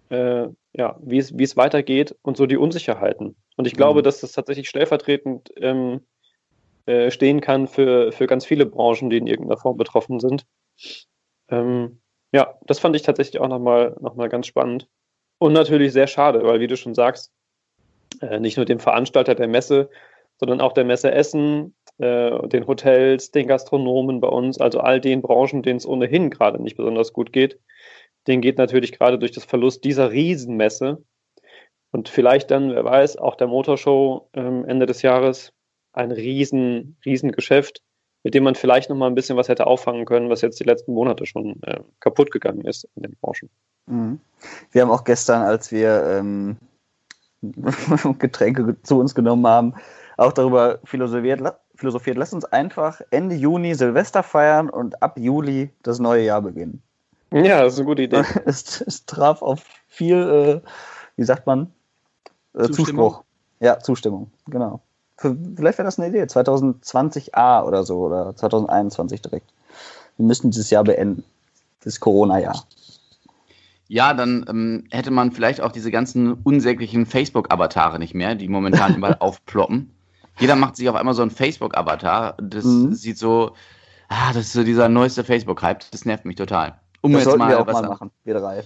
äh, 0.09 0.49
ja, 0.73 0.99
wie 1.03 1.19
es, 1.19 1.57
weitergeht 1.57 2.17
und 2.23 2.37
so 2.37 2.47
die 2.47 2.57
Unsicherheiten. 2.57 3.37
Und 3.57 3.67
ich 3.67 3.75
glaube, 3.75 4.01
Mhm. 4.01 4.05
dass 4.05 4.21
das 4.21 4.33
tatsächlich 4.33 4.69
stellvertretend 4.69 5.53
ähm, 5.57 6.01
äh, 6.87 7.11
stehen 7.11 7.41
kann 7.41 7.69
für, 7.69 8.13
für 8.13 8.27
ganz 8.27 8.47
viele 8.47 8.67
Branchen, 8.67 9.11
die 9.11 9.19
in 9.19 9.27
irgendeiner 9.27 9.61
Form 9.61 9.77
betroffen 9.77 10.21
sind. 10.21 10.47
Ähm, 11.49 12.01
ja, 12.33 12.59
das 12.67 12.79
fand 12.79 12.97
ich 12.97 13.03
tatsächlich 13.03 13.41
auch 13.41 13.49
nochmal 13.49 13.95
noch 14.01 14.15
mal 14.15 14.29
ganz 14.29 14.47
spannend. 14.47 14.89
Und 15.39 15.53
natürlich 15.53 15.93
sehr 15.93 16.07
schade, 16.07 16.43
weil, 16.45 16.61
wie 16.61 16.67
du 16.67 16.77
schon 16.77 16.95
sagst, 16.95 17.31
äh, 18.21 18.41
nicht 18.41 18.57
nur 18.57 18.65
dem 18.65 18.81
Veranstalter 18.81 19.35
der 19.35 19.49
Messe, 19.49 19.91
sondern 20.39 20.61
auch 20.61 20.73
der 20.73 20.85
Messe 20.85 21.13
Essen, 21.13 21.75
äh, 21.99 22.49
den 22.49 22.67
Hotels, 22.67 23.31
den 23.31 23.47
Gastronomen 23.47 24.21
bei 24.21 24.29
uns, 24.29 24.61
also 24.61 24.81
all 24.81 25.01
den 25.01 25.23
Branchen, 25.23 25.63
denen 25.63 25.79
es 25.79 25.87
ohnehin 25.87 26.31
gerade 26.31 26.63
nicht 26.63 26.77
besonders 26.77 27.13
gut 27.13 27.33
geht, 27.33 27.59
denen 28.27 28.43
geht 28.43 28.59
natürlich 28.59 28.93
gerade 28.93 29.19
durch 29.19 29.33
das 29.33 29.45
Verlust 29.45 29.85
dieser 29.85 30.11
Riesenmesse 30.11 31.03
und 31.91 32.09
vielleicht 32.09 32.51
dann, 32.51 32.71
wer 32.71 32.85
weiß, 32.85 33.19
auch 33.19 33.37
der 33.37 33.49
Motorshow 33.49 34.29
ähm, 34.33 34.65
Ende 34.65 34.87
des 34.87 35.03
Jahres 35.03 35.53
ein 35.93 36.11
riesen, 36.11 36.97
riesen 37.05 37.33
Geschäft, 37.33 37.83
mit 38.23 38.35
dem 38.35 38.45
man 38.45 38.55
vielleicht 38.55 38.89
noch 38.89 38.97
mal 38.97 39.09
ein 39.09 39.15
bisschen 39.15 39.37
was 39.37 39.49
hätte 39.49 39.67
auffangen 39.67 40.05
können, 40.05 40.31
was 40.31 40.41
jetzt 40.41 40.61
die 40.61 40.65
letzten 40.65 40.95
Monate 40.95 41.27
schon 41.27 41.63
äh, 41.65 41.81
kaputt 42.01 42.31
gegangen 42.31 42.65
ist 42.65 42.89
in 42.97 43.03
den 43.03 43.17
Branchen. 43.21 43.51
Mhm. 43.87 44.21
Wir 44.71 44.83
haben 44.83 44.91
auch 44.91 45.05
gestern, 45.05 45.43
als 45.43 45.73
wir 45.73 46.05
ähm, 46.07 46.57
Getränke 48.19 48.81
zu 48.83 48.99
uns 48.99 49.15
genommen 49.15 49.47
haben, 49.47 49.75
auch 50.17 50.33
darüber 50.33 50.79
philosophiert, 50.85 51.41
philosophiert. 51.83 52.17
Lass 52.17 52.33
uns 52.33 52.45
einfach 52.45 53.01
Ende 53.11 53.35
Juni 53.35 53.75
Silvester 53.75 54.23
feiern 54.23 54.71
und 54.71 55.03
ab 55.03 55.19
Juli 55.19 55.71
das 55.83 55.99
neue 55.99 56.25
Jahr 56.25 56.41
beginnen. 56.41 56.81
Ja, 57.33 57.63
das 57.63 57.75
ist 57.75 57.81
eine 57.81 57.87
gute 57.87 58.03
Idee. 58.03 58.23
es, 58.47 58.81
es 58.81 59.05
traf 59.05 59.43
auf 59.43 59.65
viel, 59.89 60.63
äh, 60.65 60.69
wie 61.17 61.25
sagt 61.25 61.47
man, 61.47 61.73
äh, 62.55 62.65
Zustimmung? 62.65 63.11
Zuspruch. 63.11 63.25
Ja, 63.61 63.79
Zustimmung, 63.81 64.31
genau. 64.47 64.81
Für, 65.17 65.37
vielleicht 65.57 65.79
wäre 65.79 65.87
das 65.87 65.99
eine 65.99 66.09
Idee, 66.09 66.23
2020a 66.23 67.65
oder 67.65 67.85
so, 67.85 67.99
oder 67.99 68.35
2021 68.37 69.23
direkt. 69.23 69.53
Wir 70.17 70.27
müssen 70.27 70.51
dieses 70.51 70.71
Jahr 70.71 70.85
beenden, 70.85 71.25
das 71.85 72.01
Corona-Jahr. 72.01 72.65
Ja, 73.89 74.15
dann 74.15 74.45
ähm, 74.49 74.85
hätte 74.91 75.11
man 75.11 75.33
vielleicht 75.33 75.61
auch 75.61 75.73
diese 75.73 75.91
ganzen 75.91 76.33
unsäglichen 76.45 77.07
Facebook-Avatare 77.07 77.99
nicht 77.99 78.15
mehr, 78.15 78.35
die 78.35 78.49
momentan 78.49 78.95
überall 78.99 79.17
aufploppen. 79.19 79.91
Jeder 80.39 80.57
macht 80.57 80.77
sich 80.77 80.89
auf 80.89 80.97
einmal 80.97 81.15
so 81.15 81.23
einen 81.23 81.31
Facebook-Avatar. 81.31 82.35
Das 82.39 82.65
Mhm. 82.65 82.93
sieht 82.95 83.19
so, 83.19 83.55
ah, 84.09 84.33
das 84.33 84.47
ist 84.47 84.53
so 84.55 84.65
dieser 84.65 84.89
neueste 84.89 85.25
Facebook-Hype. 85.25 85.91
Das 85.91 86.05
nervt 86.05 86.25
mich 86.25 86.37
total. 86.37 86.81
Um 87.03 87.13
das 87.13 87.25
jetzt 87.25 87.37
mal 87.37 87.49
wir 87.51 87.61
auch 87.61 87.67
was 87.67 87.83
mal 87.83 87.89
machen, 87.89 88.11
wir 88.25 88.35
drei. 88.35 88.65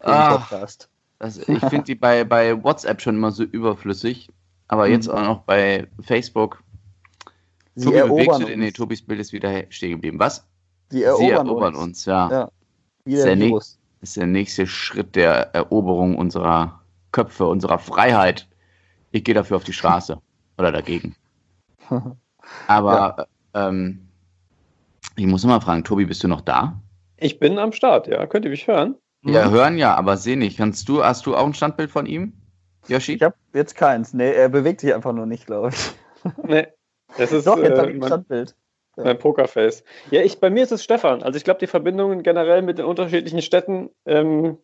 Podcast. 0.00 0.88
das, 1.18 1.38
ich 1.38 1.60
finde 1.60 1.84
die 1.84 1.94
bei, 1.94 2.24
bei 2.24 2.62
WhatsApp 2.62 3.00
schon 3.00 3.14
immer 3.16 3.30
so 3.30 3.42
überflüssig. 3.44 4.28
Aber 4.68 4.88
jetzt 4.88 5.08
Mhm. 5.08 5.14
auch 5.14 5.22
noch 5.22 5.38
bei 5.42 5.86
Facebook. 6.02 6.62
Sie 7.74 7.86
Tobi 7.86 8.00
bewegst 8.02 8.28
erobern 8.28 8.46
du? 8.46 8.56
Nee. 8.56 8.72
Tobis 8.72 9.02
Bild 9.02 9.20
ist 9.20 9.32
wieder 9.32 9.64
stehen 9.70 9.90
geblieben. 9.92 10.18
Was? 10.18 10.46
Sie 10.90 10.98
Sie 10.98 11.04
erobern, 11.04 11.46
erobern 11.46 11.74
uns. 11.74 11.82
uns, 11.84 12.04
ja. 12.06 12.30
Ja. 12.30 12.48
Wie 13.04 13.14
der 13.16 13.38
Virus. 13.38 13.78
Das 14.00 14.10
ist 14.10 14.16
der 14.16 14.26
nächste 14.26 14.66
Schritt 14.66 15.16
der 15.16 15.54
Eroberung 15.54 16.16
unserer 16.16 16.80
Köpfe, 17.12 17.46
unserer 17.46 17.78
Freiheit. 17.78 18.46
Ich 19.12 19.24
gehe 19.24 19.34
dafür 19.34 19.56
auf 19.56 19.64
die 19.64 19.72
Straße 19.72 20.18
oder 20.58 20.72
dagegen. 20.72 21.16
Aber 22.66 23.26
ähm, 23.54 24.08
ich 25.16 25.26
muss 25.26 25.44
noch 25.44 25.50
mal 25.50 25.60
fragen, 25.60 25.84
Tobi, 25.84 26.06
bist 26.06 26.22
du 26.22 26.28
noch 26.28 26.40
da? 26.40 26.80
Ich 27.16 27.38
bin 27.38 27.58
am 27.58 27.72
Start, 27.72 28.06
ja. 28.06 28.26
Könnt 28.26 28.44
ihr 28.44 28.50
mich 28.50 28.66
hören? 28.66 28.96
Ja, 29.22 29.48
hören 29.48 29.78
ja, 29.78 29.94
aber 29.94 30.18
seh 30.18 30.36
nicht. 30.36 30.58
Kannst 30.58 30.88
du, 30.88 31.02
hast 31.02 31.24
du 31.24 31.34
auch 31.34 31.46
ein 31.46 31.54
Standbild 31.54 31.90
von 31.90 32.04
ihm, 32.04 32.34
Yoshi? 32.88 33.14
Ich 33.14 33.22
habe 33.22 33.36
jetzt 33.54 33.74
keins. 33.74 34.12
Nee, 34.12 34.32
er 34.32 34.50
bewegt 34.50 34.82
sich 34.82 34.94
einfach 34.94 35.14
nur 35.14 35.26
nicht, 35.26 35.46
glaube 35.46 35.70
ich. 35.70 35.92
Nee, 36.42 36.66
das 37.18 37.32
ist 37.32 37.46
Doch, 37.46 37.58
jetzt 37.58 37.78
äh, 37.78 37.82
ein 37.82 38.02
Standbild. 38.02 38.56
mein 38.96 39.18
Pokerface. 39.18 39.84
Ja, 40.10 40.22
ich, 40.22 40.40
bei 40.40 40.48
mir 40.48 40.62
ist 40.62 40.72
es 40.72 40.82
Stefan. 40.82 41.22
Also 41.22 41.36
ich 41.36 41.44
glaube, 41.44 41.60
die 41.60 41.66
Verbindungen 41.66 42.22
generell 42.22 42.62
mit 42.62 42.78
den 42.78 42.86
unterschiedlichen 42.86 43.42
Städten 43.42 43.90
ähm, 44.06 44.56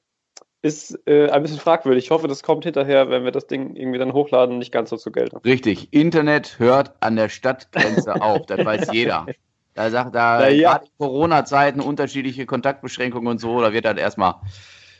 ist 0.62 0.98
äh, 1.06 1.30
ein 1.30 1.42
bisschen 1.42 1.58
fragwürdig. 1.58 2.04
Ich 2.04 2.10
hoffe, 2.10 2.28
das 2.28 2.42
kommt 2.42 2.64
hinterher, 2.64 3.08
wenn 3.08 3.24
wir 3.24 3.32
das 3.32 3.46
Ding 3.46 3.76
irgendwie 3.76 3.98
dann 3.98 4.12
hochladen, 4.12 4.58
nicht 4.58 4.72
ganz 4.72 4.90
so 4.90 4.96
zu 4.96 5.10
Geld. 5.10 5.32
Richtig, 5.44 5.92
Internet 5.92 6.58
hört 6.58 6.94
an 7.00 7.16
der 7.16 7.28
Stadtgrenze 7.28 8.14
auf, 8.22 8.46
das 8.46 8.64
weiß 8.64 8.88
jeder. 8.92 9.26
Da 9.74 9.90
sagt 9.90 10.14
da 10.14 10.48
ja. 10.48 10.72
gerade 10.72 10.86
in 10.86 10.90
Corona-Zeiten 10.98 11.80
unterschiedliche 11.80 12.44
Kontaktbeschränkungen 12.44 13.28
und 13.28 13.40
so, 13.40 13.60
da 13.60 13.72
wird 13.72 13.84
das 13.86 13.96
erstmal, 13.96 14.34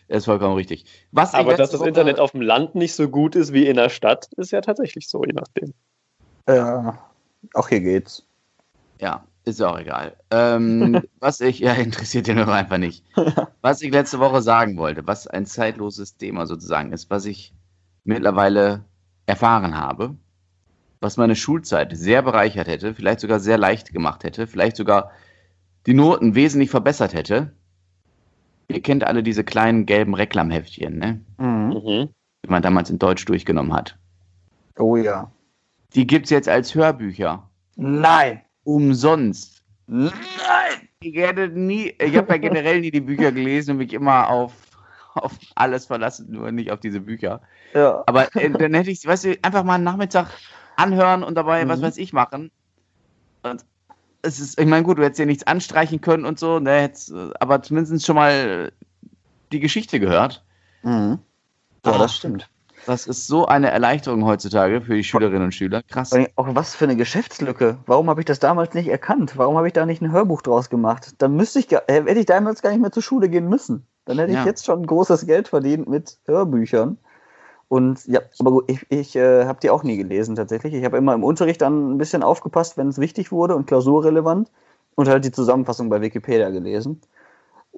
ist 0.08 0.24
vollkommen 0.24 0.54
richtig. 0.54 0.86
Was 1.12 1.34
Aber 1.34 1.54
dass 1.54 1.70
das 1.70 1.80
Woche- 1.80 1.88
Internet 1.88 2.18
auf 2.18 2.32
dem 2.32 2.40
Land 2.40 2.74
nicht 2.74 2.94
so 2.94 3.08
gut 3.08 3.34
ist 3.36 3.52
wie 3.52 3.66
in 3.66 3.76
der 3.76 3.90
Stadt, 3.90 4.28
ist 4.36 4.52
ja 4.52 4.60
tatsächlich 4.62 5.08
so, 5.08 5.22
je 5.24 5.32
nachdem. 5.34 5.74
Ja, 6.48 6.98
auch 7.54 7.68
hier 7.68 7.80
geht's. 7.80 8.24
Ja, 9.00 9.24
ist 9.50 9.60
ja 9.60 9.68
auch 9.68 9.78
egal. 9.78 10.16
Ähm, 10.30 11.02
was 11.20 11.40
ich, 11.40 11.60
ja, 11.60 11.72
interessiert 11.72 12.26
den 12.26 12.38
aber 12.38 12.54
einfach 12.54 12.78
nicht. 12.78 13.04
Was 13.62 13.82
ich 13.82 13.92
letzte 13.92 14.18
Woche 14.18 14.40
sagen 14.40 14.76
wollte, 14.78 15.06
was 15.06 15.26
ein 15.26 15.44
zeitloses 15.44 16.16
Thema 16.16 16.46
sozusagen 16.46 16.92
ist, 16.92 17.10
was 17.10 17.26
ich 17.26 17.52
mittlerweile 18.04 18.84
erfahren 19.26 19.76
habe, 19.76 20.16
was 21.00 21.18
meine 21.18 21.36
Schulzeit 21.36 21.94
sehr 21.94 22.22
bereichert 22.22 22.68
hätte, 22.68 22.94
vielleicht 22.94 23.20
sogar 23.20 23.38
sehr 23.38 23.58
leicht 23.58 23.92
gemacht 23.92 24.24
hätte, 24.24 24.46
vielleicht 24.46 24.76
sogar 24.76 25.10
die 25.86 25.94
Noten 25.94 26.34
wesentlich 26.34 26.70
verbessert 26.70 27.12
hätte. 27.12 27.52
Ihr 28.68 28.80
kennt 28.80 29.04
alle 29.04 29.22
diese 29.22 29.44
kleinen 29.44 29.84
gelben 29.84 30.14
Reklamheftchen, 30.14 30.98
ne? 30.98 31.20
Mhm. 31.38 31.80
Mhm. 31.84 32.08
die 32.44 32.50
man 32.50 32.62
damals 32.62 32.88
in 32.88 32.98
Deutsch 32.98 33.24
durchgenommen 33.26 33.74
hat. 33.74 33.98
Oh 34.78 34.96
ja. 34.96 35.30
Die 35.94 36.06
gibt 36.06 36.26
es 36.26 36.30
jetzt 36.30 36.48
als 36.48 36.74
Hörbücher. 36.74 37.50
Nein! 37.76 38.42
Umsonst. 38.64 39.62
Nein! 39.86 40.10
Ich 41.00 41.16
hätte 41.16 41.48
nie, 41.48 41.94
ich 41.98 42.16
habe 42.16 42.32
ja 42.32 42.36
generell 42.38 42.80
nie 42.80 42.90
die 42.90 43.00
Bücher 43.00 43.32
gelesen 43.32 43.72
und 43.72 43.76
mich 43.78 43.92
immer 43.92 44.28
auf, 44.28 44.52
auf 45.14 45.32
alles 45.54 45.86
verlassen, 45.86 46.30
nur 46.30 46.52
nicht 46.52 46.70
auf 46.70 46.80
diese 46.80 47.00
Bücher. 47.00 47.40
Ja. 47.74 48.02
Aber 48.06 48.34
äh, 48.36 48.50
dann 48.50 48.74
hätte 48.74 48.90
ich, 48.90 49.04
weißt 49.06 49.24
du, 49.24 49.38
einfach 49.42 49.64
mal 49.64 49.74
einen 49.76 49.84
Nachmittag 49.84 50.28
anhören 50.76 51.22
und 51.22 51.34
dabei, 51.36 51.66
was 51.68 51.80
Mhm. 51.80 51.84
weiß 51.84 51.96
ich, 51.98 52.12
machen. 52.12 52.50
Und 53.42 53.64
es 54.22 54.38
ist, 54.38 54.60
ich 54.60 54.66
meine, 54.66 54.84
gut, 54.84 54.98
du 54.98 55.02
hättest 55.02 55.18
ja 55.18 55.26
nichts 55.26 55.46
anstreichen 55.46 56.00
können 56.00 56.26
und 56.26 56.38
so, 56.38 56.58
ne, 56.60 56.82
hättest, 56.82 57.10
äh, 57.12 57.30
aber 57.40 57.62
zumindest 57.62 58.04
schon 58.04 58.16
mal 58.16 58.70
die 59.52 59.60
Geschichte 59.60 59.98
gehört. 59.98 60.44
Mhm. 60.82 61.18
Ja, 61.84 61.92
Ah. 61.92 61.98
das 61.98 62.14
stimmt. 62.16 62.48
Das 62.86 63.06
ist 63.06 63.26
so 63.26 63.46
eine 63.46 63.70
Erleichterung 63.70 64.24
heutzutage 64.24 64.80
für 64.80 64.94
die 64.94 65.04
Schülerinnen 65.04 65.42
und 65.42 65.54
Schüler. 65.54 65.82
Krass. 65.88 66.12
Auch 66.36 66.48
was 66.54 66.74
für 66.74 66.84
eine 66.84 66.96
Geschäftslücke. 66.96 67.76
Warum 67.86 68.08
habe 68.08 68.20
ich 68.20 68.24
das 68.26 68.38
damals 68.40 68.74
nicht 68.74 68.88
erkannt? 68.88 69.36
Warum 69.36 69.56
habe 69.56 69.66
ich 69.66 69.72
da 69.72 69.86
nicht 69.86 70.02
ein 70.02 70.12
Hörbuch 70.12 70.42
draus 70.42 70.70
gemacht? 70.70 71.14
Dann 71.18 71.36
müsste 71.36 71.58
ich, 71.58 71.68
gar- 71.68 71.82
äh, 71.88 72.02
hätte 72.02 72.20
ich 72.20 72.26
damals 72.26 72.62
gar 72.62 72.70
nicht 72.70 72.80
mehr 72.80 72.92
zur 72.92 73.02
Schule 73.02 73.28
gehen 73.28 73.48
müssen. 73.48 73.86
Dann 74.06 74.18
hätte 74.18 74.32
Ja. 74.32 74.40
ich 74.40 74.46
jetzt 74.46 74.64
schon 74.64 74.86
großes 74.86 75.26
Geld 75.26 75.48
verdient 75.48 75.88
mit 75.88 76.18
Hörbüchern. 76.26 76.98
Und 77.68 78.04
ja, 78.06 78.20
aber 78.40 78.50
gut, 78.50 78.64
ich, 78.68 78.84
ich 78.90 79.14
äh, 79.14 79.44
habe 79.44 79.60
die 79.62 79.70
auch 79.70 79.84
nie 79.84 79.96
gelesen 79.96 80.34
tatsächlich. 80.34 80.74
Ich 80.74 80.84
habe 80.84 80.96
immer 80.96 81.14
im 81.14 81.22
Unterricht 81.22 81.60
dann 81.62 81.92
ein 81.92 81.98
bisschen 81.98 82.22
aufgepasst, 82.24 82.76
wenn 82.76 82.88
es 82.88 82.98
wichtig 82.98 83.30
wurde 83.30 83.54
und 83.54 83.66
klausurrelevant 83.66 84.50
und 84.96 85.08
halt 85.08 85.24
die 85.24 85.30
Zusammenfassung 85.30 85.88
bei 85.88 86.00
Wikipedia 86.00 86.50
gelesen. 86.50 87.00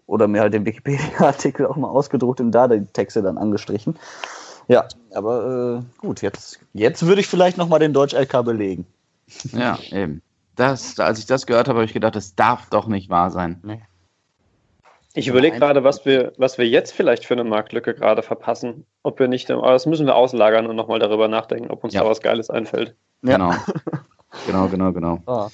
Oder 0.07 0.29
mir 0.29 0.41
halt 0.41 0.55
den 0.55 0.65
Wikipedia-Artikel 0.65 1.67
auch 1.67 1.77
mal 1.77 1.89
ausgedruckt 1.89 2.41
und 2.41 2.53
da 2.53 2.69
die 2.69 2.87
Texte 2.87 3.23
dann 3.23 3.37
angestrichen. 3.37 3.99
Ja, 4.69 4.87
aber 5.15 5.83
äh, 5.83 6.01
gut, 6.01 6.23
jetzt, 6.23 6.61
jetzt 6.73 7.07
würde 7.07 7.21
ich 7.21 7.27
vielleicht 7.27 7.57
nochmal 7.59 7.79
den 7.81 7.93
Deutsch-LK 7.93 8.45
belegen. 8.45 8.87
Ja, 9.53 9.79
eben. 9.91 10.23
Das, 10.57 10.99
als 11.01 11.19
ich 11.19 11.27
das 11.27 11.47
gehört 11.47 11.69
habe, 11.69 11.79
habe 11.79 11.87
ich 11.87 11.95
gedacht, 11.95 12.15
das 12.15 12.35
darf 12.35 12.69
doch 12.71 12.87
nicht 12.87 13.09
wahr 13.11 13.31
sein. 13.31 13.61
Ich 15.15 15.29
überlege 15.29 15.59
gerade, 15.59 15.85
was 15.85 16.05
wir, 16.05 16.33
was 16.37 16.59
wir 16.59 16.67
jetzt 16.69 16.93
vielleicht 16.93 17.25
für 17.25 17.35
eine 17.35 17.45
Marktlücke 17.45 17.95
gerade 17.95 18.23
verpassen. 18.23 18.87
Ob 19.03 19.19
wir 19.19 19.29
nicht, 19.29 19.51
aber 19.51 19.73
das 19.73 19.87
müssen 19.87 20.07
wir 20.07 20.15
auslagern 20.15 20.67
und 20.67 20.77
nochmal 20.77 20.99
darüber 20.99 21.29
nachdenken, 21.29 21.71
ob 21.71 21.85
uns 21.85 21.95
Ja. 21.95 22.03
da 22.03 22.09
was 22.09 22.21
Geiles 22.21 22.51
einfällt. 22.51 22.95
Ja. 23.23 23.37
Genau. 23.37 23.55
genau, 24.47 24.69
genau, 24.69 24.93
genau. 24.93 25.51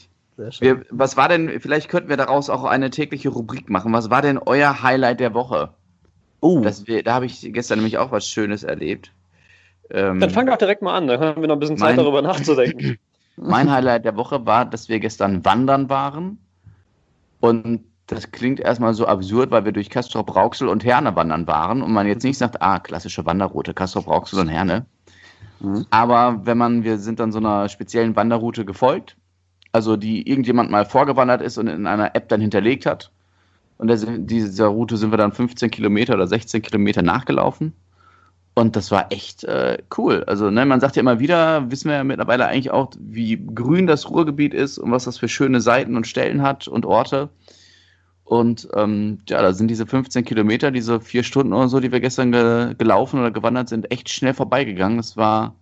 Schön. 0.51 0.61
Wir, 0.61 0.85
was 0.91 1.17
war 1.17 1.29
denn, 1.29 1.61
vielleicht 1.61 1.89
könnten 1.89 2.09
wir 2.09 2.17
daraus 2.17 2.49
auch 2.49 2.65
eine 2.65 2.91
tägliche 2.91 3.29
Rubrik 3.29 3.69
machen. 3.69 3.93
Was 3.93 4.11
war 4.11 4.23
denn 4.23 4.39
euer 4.39 4.83
Highlight 4.83 5.19
der 5.19 5.35
Woche? 5.35 5.75
Oh, 6.41 6.61
Das 6.61 6.87
wir, 6.87 7.03
da 7.03 7.15
habe 7.15 7.27
ich 7.27 7.53
gestern 7.53 7.79
nämlich 7.79 7.99
auch 7.99 8.11
was 8.13 8.29
Schönes 8.29 8.63
erlebt. 8.63 9.13
Ähm, 9.91 10.21
Dann 10.21 10.31
fang 10.31 10.47
doch 10.47 10.57
direkt 10.57 10.83
mal 10.83 10.95
an, 10.97 11.07
dann 11.07 11.21
haben 11.21 11.41
wir 11.41 11.49
noch 11.49 11.57
ein 11.57 11.61
bisschen 11.61 11.79
Zeit 11.79 11.97
Mein- 11.97 12.05
darüber 12.05 12.23
nachzudenken. 12.23 12.99
mein 13.37 13.71
Highlight 13.71 14.05
der 14.05 14.17
Woche 14.17 14.45
war, 14.47 14.65
dass 14.65 14.89
wir 14.89 15.01
gestern 15.01 15.45
wandern 15.45 15.89
waren. 15.89 16.39
Und 17.41 17.85
das 18.07 18.31
klingt 18.33 18.59
erstmal 18.61 18.95
so 18.95 19.07
absurd, 19.07 19.51
weil 19.51 19.65
wir 19.65 19.73
durch 19.73 19.91
Castrop 19.91 20.35
Rauxel 20.35 20.69
und 20.69 20.85
Herne 20.85 21.15
wandern 21.15 21.47
waren 21.47 21.83
und 21.83 21.93
man 21.93 22.07
jetzt 22.07 22.25
nicht 22.25 22.39
sagt, 22.39 22.61
ah, 22.63 22.79
klassische 22.79 23.25
Wanderroute, 23.27 23.75
Castrop 23.75 24.09
Rauxel 24.09 24.41
und 24.41 24.49
Herne. 24.49 24.87
Mhm. 25.61 25.87
Aber 25.91 26.41
wenn 26.45 26.59
man, 26.59 26.85
wir 26.85 26.99
sind 26.99 27.21
dann 27.21 27.33
so 27.33 27.39
einer 27.39 27.69
speziellen 27.69 28.17
Wanderroute 28.17 28.65
gefolgt, 28.65 29.17
also 29.73 29.97
die 29.97 30.29
irgendjemand 30.29 30.71
mal 30.71 30.87
vorgewandert 30.87 31.43
ist 31.43 31.59
und 31.59 31.67
in 31.69 31.87
einer 31.87 32.15
App 32.17 32.29
dann 32.29 32.41
hinterlegt 32.41 32.87
hat. 32.87 33.11
Und 33.79 33.89
der, 33.89 33.97
dieser 33.97 34.67
Route 34.67 34.97
sind 34.97 35.13
wir 35.13 35.17
dann 35.17 35.33
15 35.33 35.71
Kilometer 35.71 36.15
oder 36.15 36.27
16 36.27 36.63
Kilometer 36.63 37.03
nachgelaufen. 37.03 37.73
Und 38.55 38.75
das 38.75 38.91
war 38.91 39.13
echt 39.13 39.45
äh, 39.45 39.79
cool. 39.97 40.25
Also, 40.27 40.51
ne, 40.51 40.67
man 40.67 40.81
sagt 40.81 40.97
ja 40.97 41.01
immer 41.01 41.21
wieder, 41.21 41.71
wissen 41.71 41.89
wir 41.89 41.97
ja 41.97 42.05
mittlerweile 42.05 42.47
eigentlich 42.47 42.73
auch, 42.73 42.91
wie 42.99 43.41
grün 43.55 43.87
das 43.87 44.11
Ruhrgebiet 44.11 44.53
ist 44.53 44.79
und 44.79 44.91
was 44.91 45.05
das 45.05 45.17
für 45.17 45.29
schöne 45.29 45.61
Seiten 45.61 45.97
und 45.97 46.09
Stellen 46.09 46.43
hat 46.43 46.67
und 46.67 46.85
Orte. 46.85 47.29
Und 48.25 48.69
ähm, 48.75 49.21
ja, 49.29 49.41
da 49.41 49.53
sind 49.53 49.69
diese 49.69 49.87
15 49.87 50.25
Kilometer, 50.25 50.73
diese 50.73 51.01
vier 51.01 51.23
Stunden 51.23 51.53
oder 51.53 51.69
so, 51.69 51.79
die 51.79 51.93
wir 51.93 52.01
gestern 52.01 52.33
ge 52.33 52.75
gelaufen 52.77 53.21
oder 53.21 53.31
gewandert 53.31 53.69
sind, 53.69 53.93
echt 53.93 54.11
schnell 54.11 54.35
vorbeigegangen. 54.35 54.97
Das 54.97 55.17
war, 55.17 55.55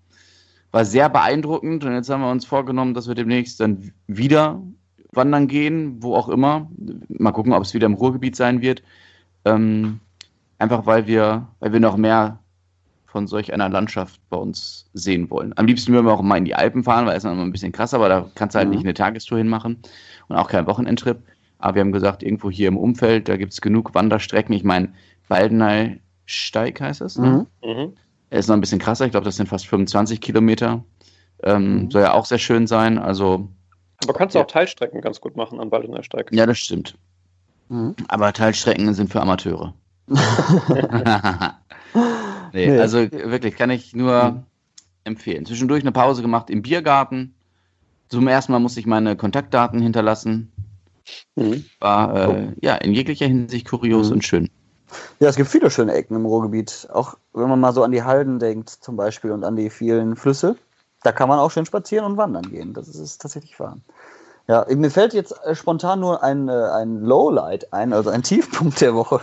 war 0.73 0.87
sehr 0.87 1.11
beeindruckend. 1.11 1.85
Und 1.85 1.93
jetzt 1.93 2.09
haben 2.09 2.23
wir 2.23 2.31
uns 2.31 2.47
vorgenommen, 2.47 2.95
dass 2.95 3.09
wir 3.09 3.15
demnächst 3.15 3.61
dann 3.61 3.93
wieder 4.07 4.63
wandern 5.17 5.49
gehen, 5.49 6.03
wo 6.03 6.15
auch 6.15 6.29
immer. 6.29 6.71
Mal 7.09 7.33
gucken, 7.33 7.53
ob 7.53 7.63
es 7.63 7.75
wieder 7.75 7.87
im 7.87 7.95
Ruhrgebiet 7.95 8.37
sein 8.37 8.61
wird. 8.61 8.83
Ähm, 9.45 10.01
einfach 10.59 10.87
weil 10.87 11.07
wir, 11.07 11.49
weil 11.61 11.73
wir 11.73 11.81
noch 11.81 11.97
mehr 11.97 12.39
von 13.07 13.27
solch 13.27 13.53
einer 13.55 13.69
Landschaft 13.69 14.21
bei 14.29 14.37
uns 14.37 14.91
sehen 14.93 15.31
wollen. 15.31 15.53
Am 15.57 15.67
liebsten 15.67 15.93
würden 15.93 16.07
wir 16.07 16.13
auch 16.13 16.23
mal 16.23 16.37
in 16.37 16.45
die 16.45 16.55
Alpen 16.55 16.85
fahren, 16.85 17.07
weil 17.07 17.17
es 17.17 17.25
ist 17.25 17.31
noch 17.31 17.39
ein 17.43 17.53
bisschen 17.53 17.73
krasser, 17.73 17.97
aber 17.97 18.09
da 18.09 18.31
kannst 18.35 18.55
du 18.55 18.59
halt 18.59 18.69
Mhm. 18.69 18.75
nicht 18.75 18.85
eine 18.85 18.95
Tagestour 18.95 19.39
hinmachen 19.39 19.79
und 20.29 20.37
auch 20.37 20.49
keinen 20.49 20.67
Wochenendtrip. 20.67 21.19
Aber 21.59 21.77
wir 21.77 21.81
haben 21.81 21.93
gesagt, 21.93 22.23
irgendwo 22.23 22.51
hier 22.51 22.69
im 22.69 22.77
Umfeld, 22.77 23.29
da 23.29 23.37
gibt 23.39 23.53
es 23.53 23.61
genug 23.63 23.95
Wanderstrecken. 23.95 24.55
Ich 24.55 24.65
meine, 24.65 24.93
Baldeney 25.29 26.01
Steig 26.27 26.81
heißt 26.81 27.01
es. 27.01 27.17
Ne? 27.17 27.47
Mhm. 27.63 27.69
Mhm. 27.71 27.93
Er 28.29 28.39
ist 28.41 28.49
noch 28.49 28.57
ein 28.57 28.61
bisschen 28.61 28.81
krasser, 28.81 29.07
ich 29.07 29.13
glaube, 29.13 29.25
das 29.25 29.37
sind 29.37 29.49
fast 29.49 29.67
25 29.67 30.21
Kilometer. 30.21 30.85
Ähm, 31.43 31.85
Mhm. 31.85 31.91
Soll 31.91 32.03
ja 32.03 32.13
auch 32.13 32.27
sehr 32.27 32.39
schön 32.39 32.67
sein. 32.67 32.99
Also, 32.99 33.49
Aber 34.03 34.13
kannst 34.13 34.35
du 34.35 34.39
Ja. 34.39 34.45
auch 34.45 34.49
Teilstrecken 34.51 35.01
ganz 35.01 35.21
gut 35.21 35.37
machen 35.37 35.61
an 35.61 35.71
Baldenersteig. 35.71 36.31
ja, 36.33 36.47
das 36.47 36.59
stimmt. 36.59 36.97
Mhm. 37.69 37.95
Aber 38.09 38.33
Teilstrecken 38.33 38.93
sind 38.95 39.11
für 39.11 39.21
Amateure. 39.21 39.75
nee, 42.53 42.67
Nee. 42.71 42.79
also 42.79 42.99
wirklich 43.11 43.57
kann 43.57 43.71
ich 43.71 43.95
nur 43.95 44.31
Mhm. 44.33 44.43
empfehlen. 45.05 45.47
Zwischendurch 45.47 45.83
eine 45.83 45.93
Pause 45.93 46.23
gemacht 46.23 46.51
im 46.51 46.63
Biergarten. 46.63 47.35
Zum 48.09 48.29
ersten 48.29 48.53
Mal 48.53 48.61
musste 48.61 48.81
ich 48.81 48.87
meine 48.87 49.17
Kontaktdaten 49.17 49.81
hinterlassen. 49.81 50.53
Mhm. 51.37 51.65
War 51.81 52.29
äh, 52.29 52.53
ja 52.61 52.77
in 52.77 52.93
jeglicher 52.93 53.27
Hinsicht 53.27 53.69
kurios 53.69 54.09
Mhm. 54.09 54.13
und 54.15 54.25
schön. 54.25 54.49
Ja, 55.19 55.29
es 55.29 55.37
gibt 55.37 55.49
viele 55.49 55.71
schöne 55.71 55.93
Ecken 55.95 56.15
im 56.15 56.27
Ruhrgebiet. 56.27 56.89
Auch 56.93 57.17
wenn 57.33 57.49
man 57.49 57.59
mal 57.59 57.73
so 57.73 57.83
an 57.83 57.91
die 57.91 58.05
Halden 58.05 58.39
denkt, 58.39 58.71
zum 58.71 58.97
Beispiel, 58.97 59.33
und 59.33 59.43
an 59.43 59.57
die 59.57 59.71
vielen 59.71 60.15
Flüsse. 60.17 60.57
Da 61.07 61.13
kann 61.13 61.29
man 61.29 61.39
auch 61.39 61.53
schön 61.53 61.65
spazieren 61.65 62.05
und 62.05 62.17
wandern 62.17 62.51
gehen. 62.51 62.75
Das 62.75 62.89
ist, 62.89 62.99
ist 62.99 63.23
tatsächlich 63.23 63.61
wahr. 63.61 63.77
Ja, 64.49 64.67
mir 64.69 64.91
fällt 64.91 65.15
jetzt 65.15 65.33
äh, 65.45 65.55
spontan 65.55 66.01
nur 66.01 66.21
ein, 66.25 66.49
äh, 66.49 66.53
ein 66.53 67.01
Lowlight 67.01 67.73
ein, 67.73 67.93
also 67.93 68.11
ein 68.11 68.23
Tiefpunkt 68.25 68.81
der 68.81 68.93
Woche. 68.97 69.21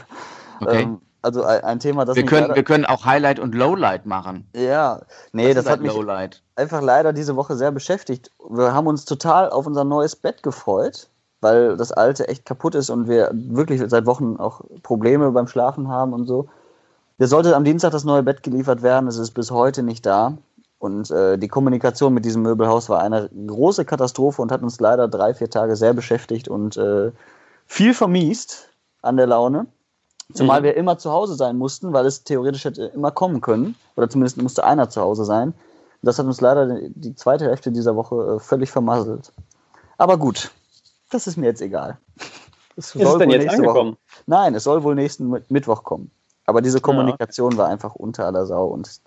Okay. 0.61 0.83
Ähm, 0.83 1.01
also 1.21 1.43
ein, 1.43 1.61
ein 1.65 1.79
Thema, 1.79 2.05
das 2.05 2.15
wir, 2.15 2.25
können, 2.25 2.43
leider, 2.43 2.55
wir 2.55 2.63
können 2.63 2.85
auch 2.85 3.03
Highlight 3.03 3.39
und 3.39 3.53
Lowlight 3.53 4.05
machen. 4.05 4.47
Ja, 4.55 5.01
nee, 5.33 5.53
das, 5.53 5.65
ist 5.65 5.71
hat 5.71 5.81
mich 5.81 5.93
Lowlight. 5.93 6.41
einfach 6.55 6.81
leider 6.81 7.11
diese 7.11 7.35
Woche 7.35 7.57
sehr 7.57 7.71
beschäftigt. 7.71 8.31
Wir 8.49 8.73
haben 8.73 8.87
uns 8.87 9.03
total 9.03 9.49
auf 9.49 9.67
unser 9.67 9.83
neues 9.83 10.15
Bett 10.15 10.41
gefreut, 10.41 11.09
weil 11.41 11.75
das 11.75 11.91
alte 11.91 12.29
echt 12.29 12.45
kaputt 12.45 12.75
ist 12.75 12.91
und 12.91 13.09
wir 13.09 13.29
wirklich 13.33 13.81
seit 13.87 14.05
Wochen 14.05 14.37
auch 14.37 14.61
Probleme 14.83 15.29
beim 15.31 15.47
Schlafen 15.47 15.89
haben 15.89 16.13
und 16.13 16.27
so. 16.27 16.47
Wir 17.17 17.27
sollte 17.27 17.57
am 17.57 17.65
Dienstag 17.65 17.91
das 17.91 18.05
neue 18.05 18.23
Bett 18.23 18.41
geliefert 18.41 18.83
werden, 18.83 19.09
es 19.09 19.17
ist 19.17 19.31
bis 19.31 19.51
heute 19.51 19.83
nicht 19.83 20.05
da. 20.05 20.37
Und 20.83 21.11
äh, 21.11 21.37
die 21.37 21.47
Kommunikation 21.47 22.13
mit 22.13 22.25
diesem 22.25 22.41
Möbelhaus 22.41 22.89
war 22.89 23.01
eine 23.01 23.29
große 23.29 23.85
Katastrophe 23.85 24.41
und 24.41 24.51
hat 24.51 24.63
uns 24.63 24.81
leider 24.81 25.07
drei, 25.07 25.33
vier 25.33 25.49
Tage 25.49 25.77
sehr 25.77 25.93
beschäftigt 25.93 26.49
und 26.49 26.75
äh, 26.75 27.13
viel 27.65 27.93
vermiest 27.93 28.67
an 29.01 29.15
der 29.15 29.27
Laune. 29.27 29.67
Zumal 30.33 30.59
Mhm. 30.59 30.65
wir 30.65 30.75
immer 30.75 30.97
zu 30.97 31.09
Hause 31.09 31.35
sein 31.35 31.57
mussten, 31.57 31.93
weil 31.93 32.05
es 32.05 32.25
theoretisch 32.25 32.65
hätte 32.65 32.83
immer 32.87 33.11
kommen 33.11 33.39
können. 33.39 33.75
Oder 33.95 34.09
zumindest 34.09 34.41
musste 34.41 34.65
einer 34.65 34.89
zu 34.89 34.99
Hause 34.99 35.23
sein 35.23 35.53
Das 36.01 36.19
hat 36.19 36.25
uns 36.25 36.41
leider 36.41 36.77
die 36.89 37.15
zweite 37.15 37.45
Hälfte 37.45 37.71
dieser 37.71 37.95
Woche 37.95 38.35
äh, 38.35 38.39
völlig 38.41 38.69
vermasselt. 38.69 39.31
Aber 39.97 40.17
gut, 40.17 40.51
das 41.11 41.27
ist 41.27 41.37
mir 41.37 41.45
jetzt 41.45 41.61
egal. 41.61 41.97
Es 42.75 42.93
ist 42.95 43.07
es 43.07 43.17
denn 43.19 43.29
jetzt 43.29 43.47
angekommen? 43.47 43.91
Woche, 43.91 44.23
nein, 44.25 44.53
es 44.53 44.65
soll 44.65 44.83
wohl 44.83 44.95
nächsten 44.95 45.33
Mittwoch 45.47 45.85
kommen. 45.85 46.11
Aber 46.45 46.61
diese 46.61 46.81
Kommunikation 46.81 47.53
ja. 47.53 47.59
war 47.59 47.67
einfach 47.67 47.95
unter 47.95 48.25
aller 48.25 48.45
Sau 48.45 48.65
und 48.65 48.99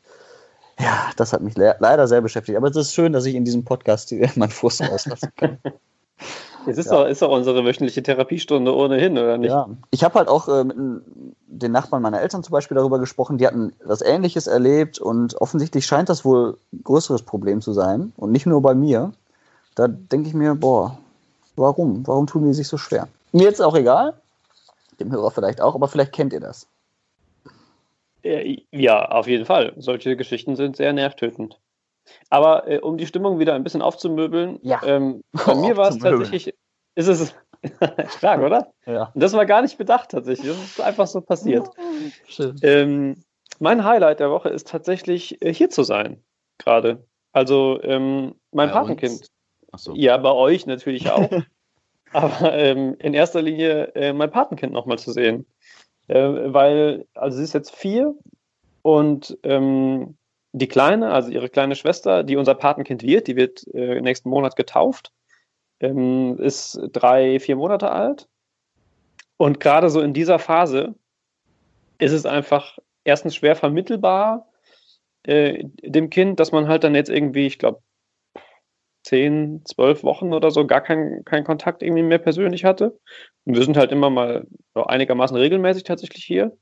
ja, 0.79 1.11
das 1.17 1.33
hat 1.33 1.43
mich 1.43 1.57
le 1.57 1.77
leider 1.79 2.07
sehr 2.07 2.21
beschäftigt. 2.21 2.57
Aber 2.57 2.69
es 2.69 2.77
ist 2.77 2.95
schön, 2.95 3.13
dass 3.13 3.25
ich 3.25 3.35
in 3.35 3.45
diesem 3.45 3.65
Podcast 3.65 4.13
meinen 4.37 4.51
Frust 4.51 4.83
auslassen 4.83 5.33
kann. 5.37 5.59
Es 6.69 6.79
ist, 6.79 6.91
ja. 6.91 7.05
ist 7.05 7.23
unsere 7.23 7.65
wöchentliche 7.65 8.03
Therapiestunde 8.03 8.75
ohnehin, 8.75 9.17
oder 9.17 9.39
nicht? 9.39 9.51
Ja, 9.51 9.69
ich 9.91 10.03
habe 10.03 10.15
halt 10.17 10.29
auch 10.29 10.49
äh, 10.49 10.65
mit 10.65 10.77
den 11.47 11.73
Nachbarn 11.73 12.03
meiner 12.03 12.21
Eltern 12.21 12.43
zum 12.43 12.53
Beispiel 12.53 12.75
darüber 12.75 12.99
gesprochen, 12.99 13.39
die 13.39 13.47
hatten 13.47 13.73
was 13.85 14.03
Ähnliches 14.03 14.47
erlebt 14.47 14.99
und 14.99 15.41
offensichtlich 15.41 15.87
scheint 15.87 16.09
das 16.09 16.25
wohl 16.25 16.59
ein 16.73 16.83
größeres 16.83 17.23
Problem 17.23 17.61
zu 17.61 17.73
sein 17.73 18.13
und 18.17 18.33
nicht 18.33 18.47
nur 18.47 18.61
bei 18.63 18.75
mir. 18.75 19.13
Da 19.77 19.87
denke 19.87 20.29
ich 20.29 20.35
mir, 20.35 20.55
boah, 20.55 20.99
warum? 21.55 22.07
Warum 22.07 22.27
tun 22.27 22.45
die 22.45 22.53
sich 22.53 22.67
so 22.67 22.79
schwer? 22.79 23.07
Mir 23.33 23.45
jetzt 23.45 23.63
auch 23.63 23.77
egal, 23.77 24.15
dem 24.99 25.13
Hörer 25.13 25.31
vielleicht 25.31 25.61
auch, 25.61 25.75
aber 25.75 25.87
vielleicht 25.87 26.13
kennt 26.13 26.33
ihr 26.33 26.41
das. 26.41 26.67
Ja, 28.71 29.05
auf 29.07 29.27
jeden 29.27 29.45
Fall. 29.45 29.75
Solche 29.77 30.17
Geschichten 30.17 30.57
sind 30.57 30.77
sehr 30.77 30.93
nervtötend. 30.93 31.61
Aber 32.31 32.69
äh, 32.69 32.79
um 32.79 32.97
die 32.97 33.07
Stimmung 33.07 33.39
wieder 33.39 33.55
ein 33.55 33.65
bisschen 33.65 33.83
aufzumöbeln, 33.83 34.59
ja. 34.63 34.81
ähm, 34.85 35.23
bei 35.33 35.55
mir 35.55 35.77
war 35.77 35.89
es 35.89 35.99
tatsächlich, 35.99 36.55
ist 36.95 37.09
es 37.09 37.35
stark, 38.19 38.43
oder? 38.43 38.73
Ja. 38.87 39.13
Das 39.15 39.33
war 39.33 39.47
gar 39.47 39.63
nicht 39.63 39.79
bedacht 39.79 40.11
tatsächlich. 40.11 40.49
Das 40.49 40.65
ist 40.65 40.81
einfach 40.81 41.07
so 41.07 41.21
passiert. 41.21 41.69
Ähm, 42.63 43.23
mein 43.59 43.85
Highlight 43.85 44.21
der 44.21 44.31
Woche 44.31 44.51
ist 44.51 44.69
tatsächlich 44.69 45.41
äh, 45.43 45.53
hier 45.53 45.71
zu 45.71 45.83
sein, 45.83 46.23
gerade. 46.59 47.07
Also 47.33 47.81
ähm, 47.83 48.35
mein 48.51 48.69
bei 48.69 48.75
Patenkind. 48.75 49.31
So. 49.77 49.95
Ja, 49.95 50.17
bei 50.19 50.33
euch 50.33 50.67
natürlich 50.67 51.11
auch. 51.11 51.31
Aber 52.13 52.53
ähm, 52.53 52.97
in 52.99 53.15
erster 53.15 53.43
Linie 53.43 53.95
äh, 53.95 54.13
mein 54.13 54.31
Patenkind 54.31 54.73
nochmal 54.73 54.99
zu 54.99 55.13
sehen. 55.13 55.47
Äh, 56.09 56.53
weil, 56.53 57.07
also 57.15 57.39
sie 57.39 57.45
ist 57.45 57.55
jetzt 57.55 57.75
vier 57.75 58.15
und 58.83 59.37
ähm, 59.43 60.17
die 60.53 60.69
Kleine, 60.69 61.13
also 61.13 61.31
ihre 61.31 61.49
kleine 61.49 61.75
Schwester, 61.75 62.23
die 62.23 62.37
unser 62.37 62.55
Patenkind 62.55 63.03
wird, 63.03 63.27
die 63.27 63.37
wird 63.37 63.67
äh, 63.75 64.01
nächsten 64.01 64.31
Monat 64.31 64.57
getauft, 64.57 65.13
ähm, 65.81 66.39
ist 66.39 66.81
drei, 66.93 67.41
vier 67.41 67.57
Monate 67.57 67.91
alt. 67.91 68.29
Und 69.37 69.61
gerade 69.61 69.91
so 69.91 70.01
in 70.01 70.15
dieser 70.15 70.39
Phase 70.39 70.95
ist 71.99 72.13
es 72.13 72.25
einfach 72.25 72.79
erstens 73.05 73.37
schwer 73.37 73.57
vermittelbar 73.57 74.49
äh, 75.25 75.65
dem 75.83 76.09
Kind, 76.09 76.41
dass 76.41 76.53
man 76.53 76.69
halt 76.69 76.85
dann 76.85 76.95
jetzt 76.95 77.11
irgendwie, 77.11 77.47
ich 77.47 77.59
glaube, 77.59 77.83
zehn, 79.07 79.63
zwölf 79.65 80.03
Wochen 80.03 80.33
oder 80.33 80.51
so 80.51 80.67
gar 80.67 80.81
keinen 80.81 81.25
kein 81.25 81.45
Kontakt 81.45 81.83
irgendwie 81.83 82.03
mehr 82.03 82.19
persönlich 82.19 82.65
hatte. 82.65 82.99
Und 83.45 83.55
wir 83.55 83.63
sind 83.63 83.77
halt 83.77 83.93
immer 83.93 84.11
mal 84.11 84.47
einigermaßen 84.75 85.37
regelmäßig 85.37 85.85
tatsächlich 85.85 86.25
hier. 86.25 86.57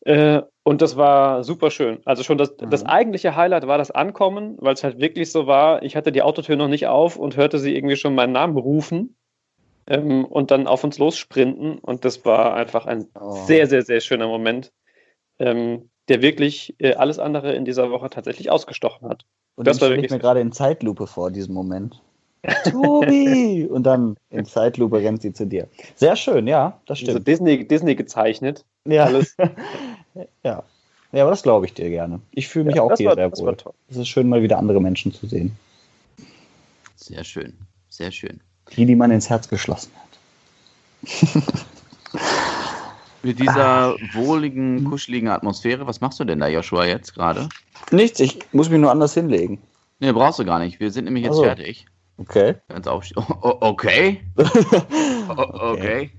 Äh, 0.00 0.42
und 0.64 0.82
das 0.82 0.96
war 0.96 1.44
super 1.44 1.70
schön. 1.70 2.00
Also 2.04 2.24
schon 2.24 2.38
das, 2.38 2.56
mhm. 2.60 2.70
das 2.70 2.84
eigentliche 2.84 3.36
Highlight 3.36 3.68
war 3.68 3.78
das 3.78 3.92
Ankommen, 3.92 4.56
weil 4.58 4.74
es 4.74 4.82
halt 4.82 4.98
wirklich 5.00 5.30
so 5.30 5.46
war, 5.46 5.82
ich 5.84 5.94
hatte 5.94 6.10
die 6.10 6.22
Autotür 6.22 6.56
noch 6.56 6.68
nicht 6.68 6.88
auf 6.88 7.16
und 7.16 7.36
hörte 7.36 7.58
sie 7.58 7.76
irgendwie 7.76 7.96
schon 7.96 8.16
meinen 8.16 8.32
Namen 8.32 8.58
rufen 8.58 9.16
ähm, 9.86 10.24
und 10.24 10.50
dann 10.50 10.66
auf 10.66 10.82
uns 10.82 10.98
lossprinten. 10.98 11.78
Und 11.78 12.04
das 12.04 12.24
war 12.24 12.54
einfach 12.54 12.86
ein 12.86 13.06
oh. 13.14 13.44
sehr, 13.46 13.68
sehr, 13.68 13.82
sehr 13.82 14.00
schöner 14.00 14.26
Moment, 14.26 14.72
ähm, 15.38 15.88
der 16.08 16.20
wirklich 16.20 16.74
äh, 16.80 16.94
alles 16.94 17.20
andere 17.20 17.54
in 17.54 17.64
dieser 17.64 17.92
Woche 17.92 18.10
tatsächlich 18.10 18.50
ausgestochen 18.50 19.08
hat. 19.08 19.24
Und 19.56 19.66
das 19.66 19.76
stelle 19.76 20.00
ich 20.02 20.10
mir 20.10 20.18
gerade 20.18 20.40
in 20.40 20.52
Zeitlupe 20.52 21.06
vor, 21.06 21.30
diesem 21.30 21.54
Moment. 21.54 22.00
Tobi! 22.70 23.66
Und 23.66 23.84
dann 23.84 24.16
in 24.30 24.44
Zeitlupe 24.44 24.98
rennt 24.98 25.22
sie 25.22 25.32
zu 25.32 25.46
dir. 25.46 25.68
Sehr 25.94 26.16
schön, 26.16 26.46
ja, 26.46 26.80
das 26.86 26.98
stimmt. 26.98 27.16
Also 27.16 27.24
Disney, 27.24 27.66
Disney 27.66 27.94
gezeichnet. 27.94 28.64
Ja. 28.86 29.04
Alles. 29.04 29.36
ja. 30.44 30.62
Ja, 31.12 31.22
aber 31.22 31.30
das 31.30 31.44
glaube 31.44 31.66
ich 31.66 31.74
dir 31.74 31.88
gerne. 31.90 32.20
Ich 32.32 32.48
fühle 32.48 32.64
mich 32.66 32.74
ja, 32.74 32.82
auch 32.82 32.96
hier 32.96 33.06
war, 33.06 33.14
sehr 33.14 33.30
wohl. 33.38 33.56
Es 33.88 33.96
ist 33.96 34.08
schön, 34.08 34.28
mal 34.28 34.42
wieder 34.42 34.58
andere 34.58 34.80
Menschen 34.80 35.12
zu 35.12 35.28
sehen. 35.28 35.56
Sehr 36.96 37.22
schön, 37.22 37.56
sehr 37.88 38.10
schön. 38.10 38.40
Die, 38.76 38.84
die 38.84 38.96
man 38.96 39.12
ins 39.12 39.30
Herz 39.30 39.48
geschlossen 39.48 39.92
hat. 39.94 41.54
Mit 43.24 43.40
dieser 43.40 43.94
ah. 43.94 43.96
wohligen, 44.12 44.84
kuscheligen 44.84 45.28
Atmosphäre, 45.28 45.86
was 45.86 46.00
machst 46.02 46.20
du 46.20 46.24
denn 46.24 46.40
da, 46.40 46.48
Joshua, 46.48 46.84
jetzt 46.84 47.14
gerade? 47.14 47.48
Nichts, 47.90 48.20
ich 48.20 48.38
muss 48.52 48.68
mich 48.68 48.78
nur 48.78 48.90
anders 48.90 49.14
hinlegen. 49.14 49.62
Nee, 49.98 50.12
brauchst 50.12 50.38
du 50.38 50.44
gar 50.44 50.58
nicht. 50.58 50.78
Wir 50.78 50.90
sind 50.90 51.06
nämlich 51.06 51.24
jetzt 51.24 51.32
also. 51.32 51.44
fertig. 51.44 51.86
Okay. 52.18 52.56
Ganz 52.68 52.86
auf, 52.86 53.04
okay. 53.16 54.20
okay. 54.36 55.22
okay. 55.28 56.10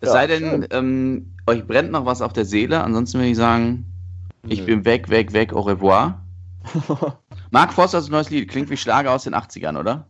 Es 0.00 0.06
ja, 0.06 0.12
sei 0.12 0.26
denn, 0.28 0.66
ähm, 0.70 1.34
euch 1.48 1.66
brennt 1.66 1.90
noch 1.90 2.06
was 2.06 2.22
auf 2.22 2.32
der 2.32 2.44
Seele, 2.44 2.84
ansonsten 2.84 3.18
würde 3.18 3.30
ich 3.30 3.36
sagen, 3.36 3.84
ich 4.46 4.64
bin 4.64 4.84
weg, 4.84 5.10
weg, 5.10 5.32
weg, 5.32 5.52
au 5.52 5.60
revoir. 5.62 6.24
Mark 7.50 7.72
Forsters 7.72 8.08
neues 8.08 8.30
Lied 8.30 8.48
klingt 8.48 8.70
wie 8.70 8.76
Schlager 8.76 9.12
aus 9.12 9.24
den 9.24 9.34
80ern, 9.34 9.78
oder? 9.78 10.06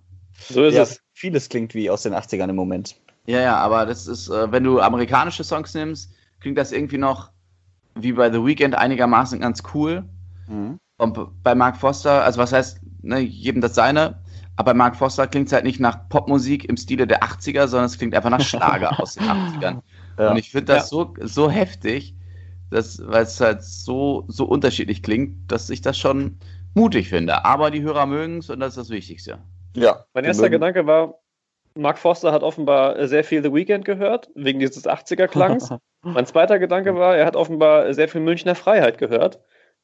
So 0.51 0.65
ist 0.65 0.75
ja, 0.75 0.83
es. 0.83 1.01
Vieles 1.15 1.49
klingt 1.49 1.75
wie 1.75 1.89
aus 1.89 2.03
den 2.03 2.15
80ern 2.15 2.51
im 2.51 2.57
Moment. 2.57 2.97
Ja, 3.27 3.41
ja, 3.41 3.57
aber 3.57 3.87
das 3.87 4.07
ist, 4.07 4.29
äh, 4.29 4.53
wenn 4.53 4.65
du 4.65 4.81
amerikanische 4.81 5.43
Songs 5.43 5.75
nimmst, 5.75 6.13
klingt 6.41 6.59
das 6.59 6.73
irgendwie 6.73 6.99
noch 6.99 7.31
wie 7.95 8.13
bei 8.13 8.31
The 8.31 8.45
Weeknd 8.45 8.77
einigermaßen 8.77 9.41
ganz 9.41 9.63
cool. 9.75 10.05
Mhm. 10.47 10.79
Und 10.99 11.43
bei 11.43 11.55
Mark 11.55 11.77
Foster, 11.77 12.25
also 12.25 12.41
was 12.41 12.53
heißt, 12.53 12.81
ne, 13.03 13.21
jedem 13.21 13.61
das 13.61 13.75
seine, 13.75 14.21
aber 14.57 14.73
bei 14.73 14.75
Mark 14.75 14.97
Foster 14.97 15.27
klingt 15.29 15.47
es 15.47 15.53
halt 15.53 15.65
nicht 15.65 15.79
nach 15.79 16.09
Popmusik 16.09 16.65
im 16.69 16.77
Stile 16.77 17.07
der 17.07 17.23
80er, 17.23 17.69
sondern 17.69 17.87
es 17.87 17.97
klingt 17.97 18.15
einfach 18.15 18.31
nach 18.31 18.41
Schlager 18.41 18.99
aus 19.01 19.15
den 19.15 19.25
80ern. 19.29 19.83
Ja. 20.19 20.31
Und 20.31 20.37
ich 20.37 20.51
finde 20.51 20.73
das 20.75 20.91
ja. 20.91 20.97
so, 20.97 21.15
so 21.21 21.49
heftig, 21.49 22.17
dass, 22.71 23.01
weil 23.07 23.23
es 23.23 23.41
halt 23.41 23.63
so, 23.63 24.25
so 24.27 24.45
unterschiedlich 24.45 25.03
klingt, 25.03 25.51
dass 25.51 25.71
ich 25.71 25.81
das 25.81 25.97
schon 25.97 26.39
mutig 26.75 27.09
finde. 27.09 27.45
Aber 27.45 27.71
die 27.71 27.83
Hörer 27.83 28.07
mögen 28.07 28.39
es 28.39 28.51
und 28.51 28.59
das 28.59 28.71
ist 28.71 28.79
das 28.79 28.91
Wichtigste. 28.91 29.39
Ja. 29.77 30.05
Mein 30.13 30.25
erster 30.25 30.43
mögen. 30.43 30.55
Gedanke 30.55 30.87
war, 30.87 31.15
Mark 31.77 31.99
Foster 31.99 32.33
hat 32.33 32.43
offenbar 32.43 33.07
sehr 33.07 33.23
viel 33.23 33.43
The 33.43 33.53
Weeknd 33.53 33.85
gehört, 33.85 34.29
wegen 34.35 34.59
dieses 34.59 34.87
80er-Klangs. 34.87 35.73
mein 36.03 36.27
zweiter 36.27 36.59
Gedanke 36.59 36.95
war, 36.95 37.17
er 37.17 37.27
hat 37.27 37.37
offenbar 37.37 37.93
sehr 37.95 38.09
viel 38.09 38.21
Münchner 38.21 38.55
Freiheit 38.55 38.99
gehört 38.99 39.41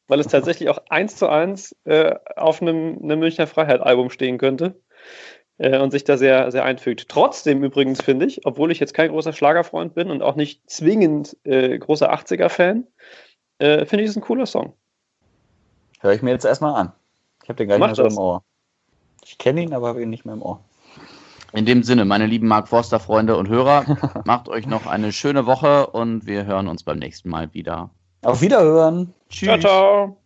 weil 0.08 0.20
es 0.20 0.26
tatsächlich 0.26 0.68
auch 0.68 0.78
eins 0.88 1.16
zu 1.16 1.28
eins 1.28 1.74
äh, 1.84 2.14
auf 2.36 2.60
einem, 2.60 2.98
einem 3.02 3.20
Münchner 3.20 3.46
Freiheit-Album 3.46 4.10
stehen 4.10 4.38
könnte 4.38 4.80
äh, 5.58 5.78
und 5.78 5.90
sich 5.90 6.04
da 6.04 6.16
sehr, 6.16 6.50
sehr 6.50 6.64
einfügt. 6.64 7.08
Trotzdem 7.08 7.62
übrigens 7.64 8.02
finde 8.02 8.26
ich, 8.26 8.46
obwohl 8.46 8.70
ich 8.70 8.80
jetzt 8.80 8.94
kein 8.94 9.10
großer 9.10 9.32
Schlagerfreund 9.32 9.94
bin 9.94 10.10
und 10.10 10.22
auch 10.22 10.36
nicht 10.36 10.68
zwingend 10.70 11.36
äh, 11.44 11.78
großer 11.78 12.12
80er-Fan, 12.12 12.86
äh, 13.58 13.86
finde 13.86 14.04
ich 14.04 14.10
es 14.10 14.16
ein 14.16 14.22
cooler 14.22 14.46
Song. 14.46 14.74
Hör 16.00 16.12
ich 16.12 16.22
mir 16.22 16.32
jetzt 16.32 16.44
erstmal 16.44 16.74
an. 16.74 16.92
Ich 17.42 17.48
habe 17.48 17.56
den 17.56 17.68
gar 17.68 17.78
nicht 17.78 17.86
mehr 17.86 17.94
so 17.94 18.06
im 18.06 18.18
Ohr. 18.18 18.42
Ich 19.24 19.38
kenne 19.38 19.62
ihn, 19.62 19.72
aber 19.72 19.88
habe 19.88 20.02
ihn 20.02 20.10
nicht 20.10 20.26
mehr 20.26 20.34
im 20.34 20.42
Ohr. 20.42 20.60
In 21.55 21.66
dem 21.66 21.84
Sinne, 21.84 22.05
meine 22.05 22.26
lieben 22.26 22.48
Mark 22.48 22.66
Forster-Freunde 22.66 23.36
und 23.36 23.48
Hörer, 23.48 23.84
macht 24.24 24.48
euch 24.48 24.66
noch 24.66 24.86
eine 24.86 25.12
schöne 25.12 25.46
Woche 25.46 25.86
und 25.86 26.26
wir 26.26 26.46
hören 26.46 26.66
uns 26.66 26.82
beim 26.82 26.98
nächsten 26.98 27.28
Mal 27.28 27.55
wieder. 27.55 27.90
Auf 28.22 28.40
Wiederhören. 28.40 29.14
Tschüss. 29.28 29.48
Ciao, 29.48 29.59
ciao. 29.61 30.16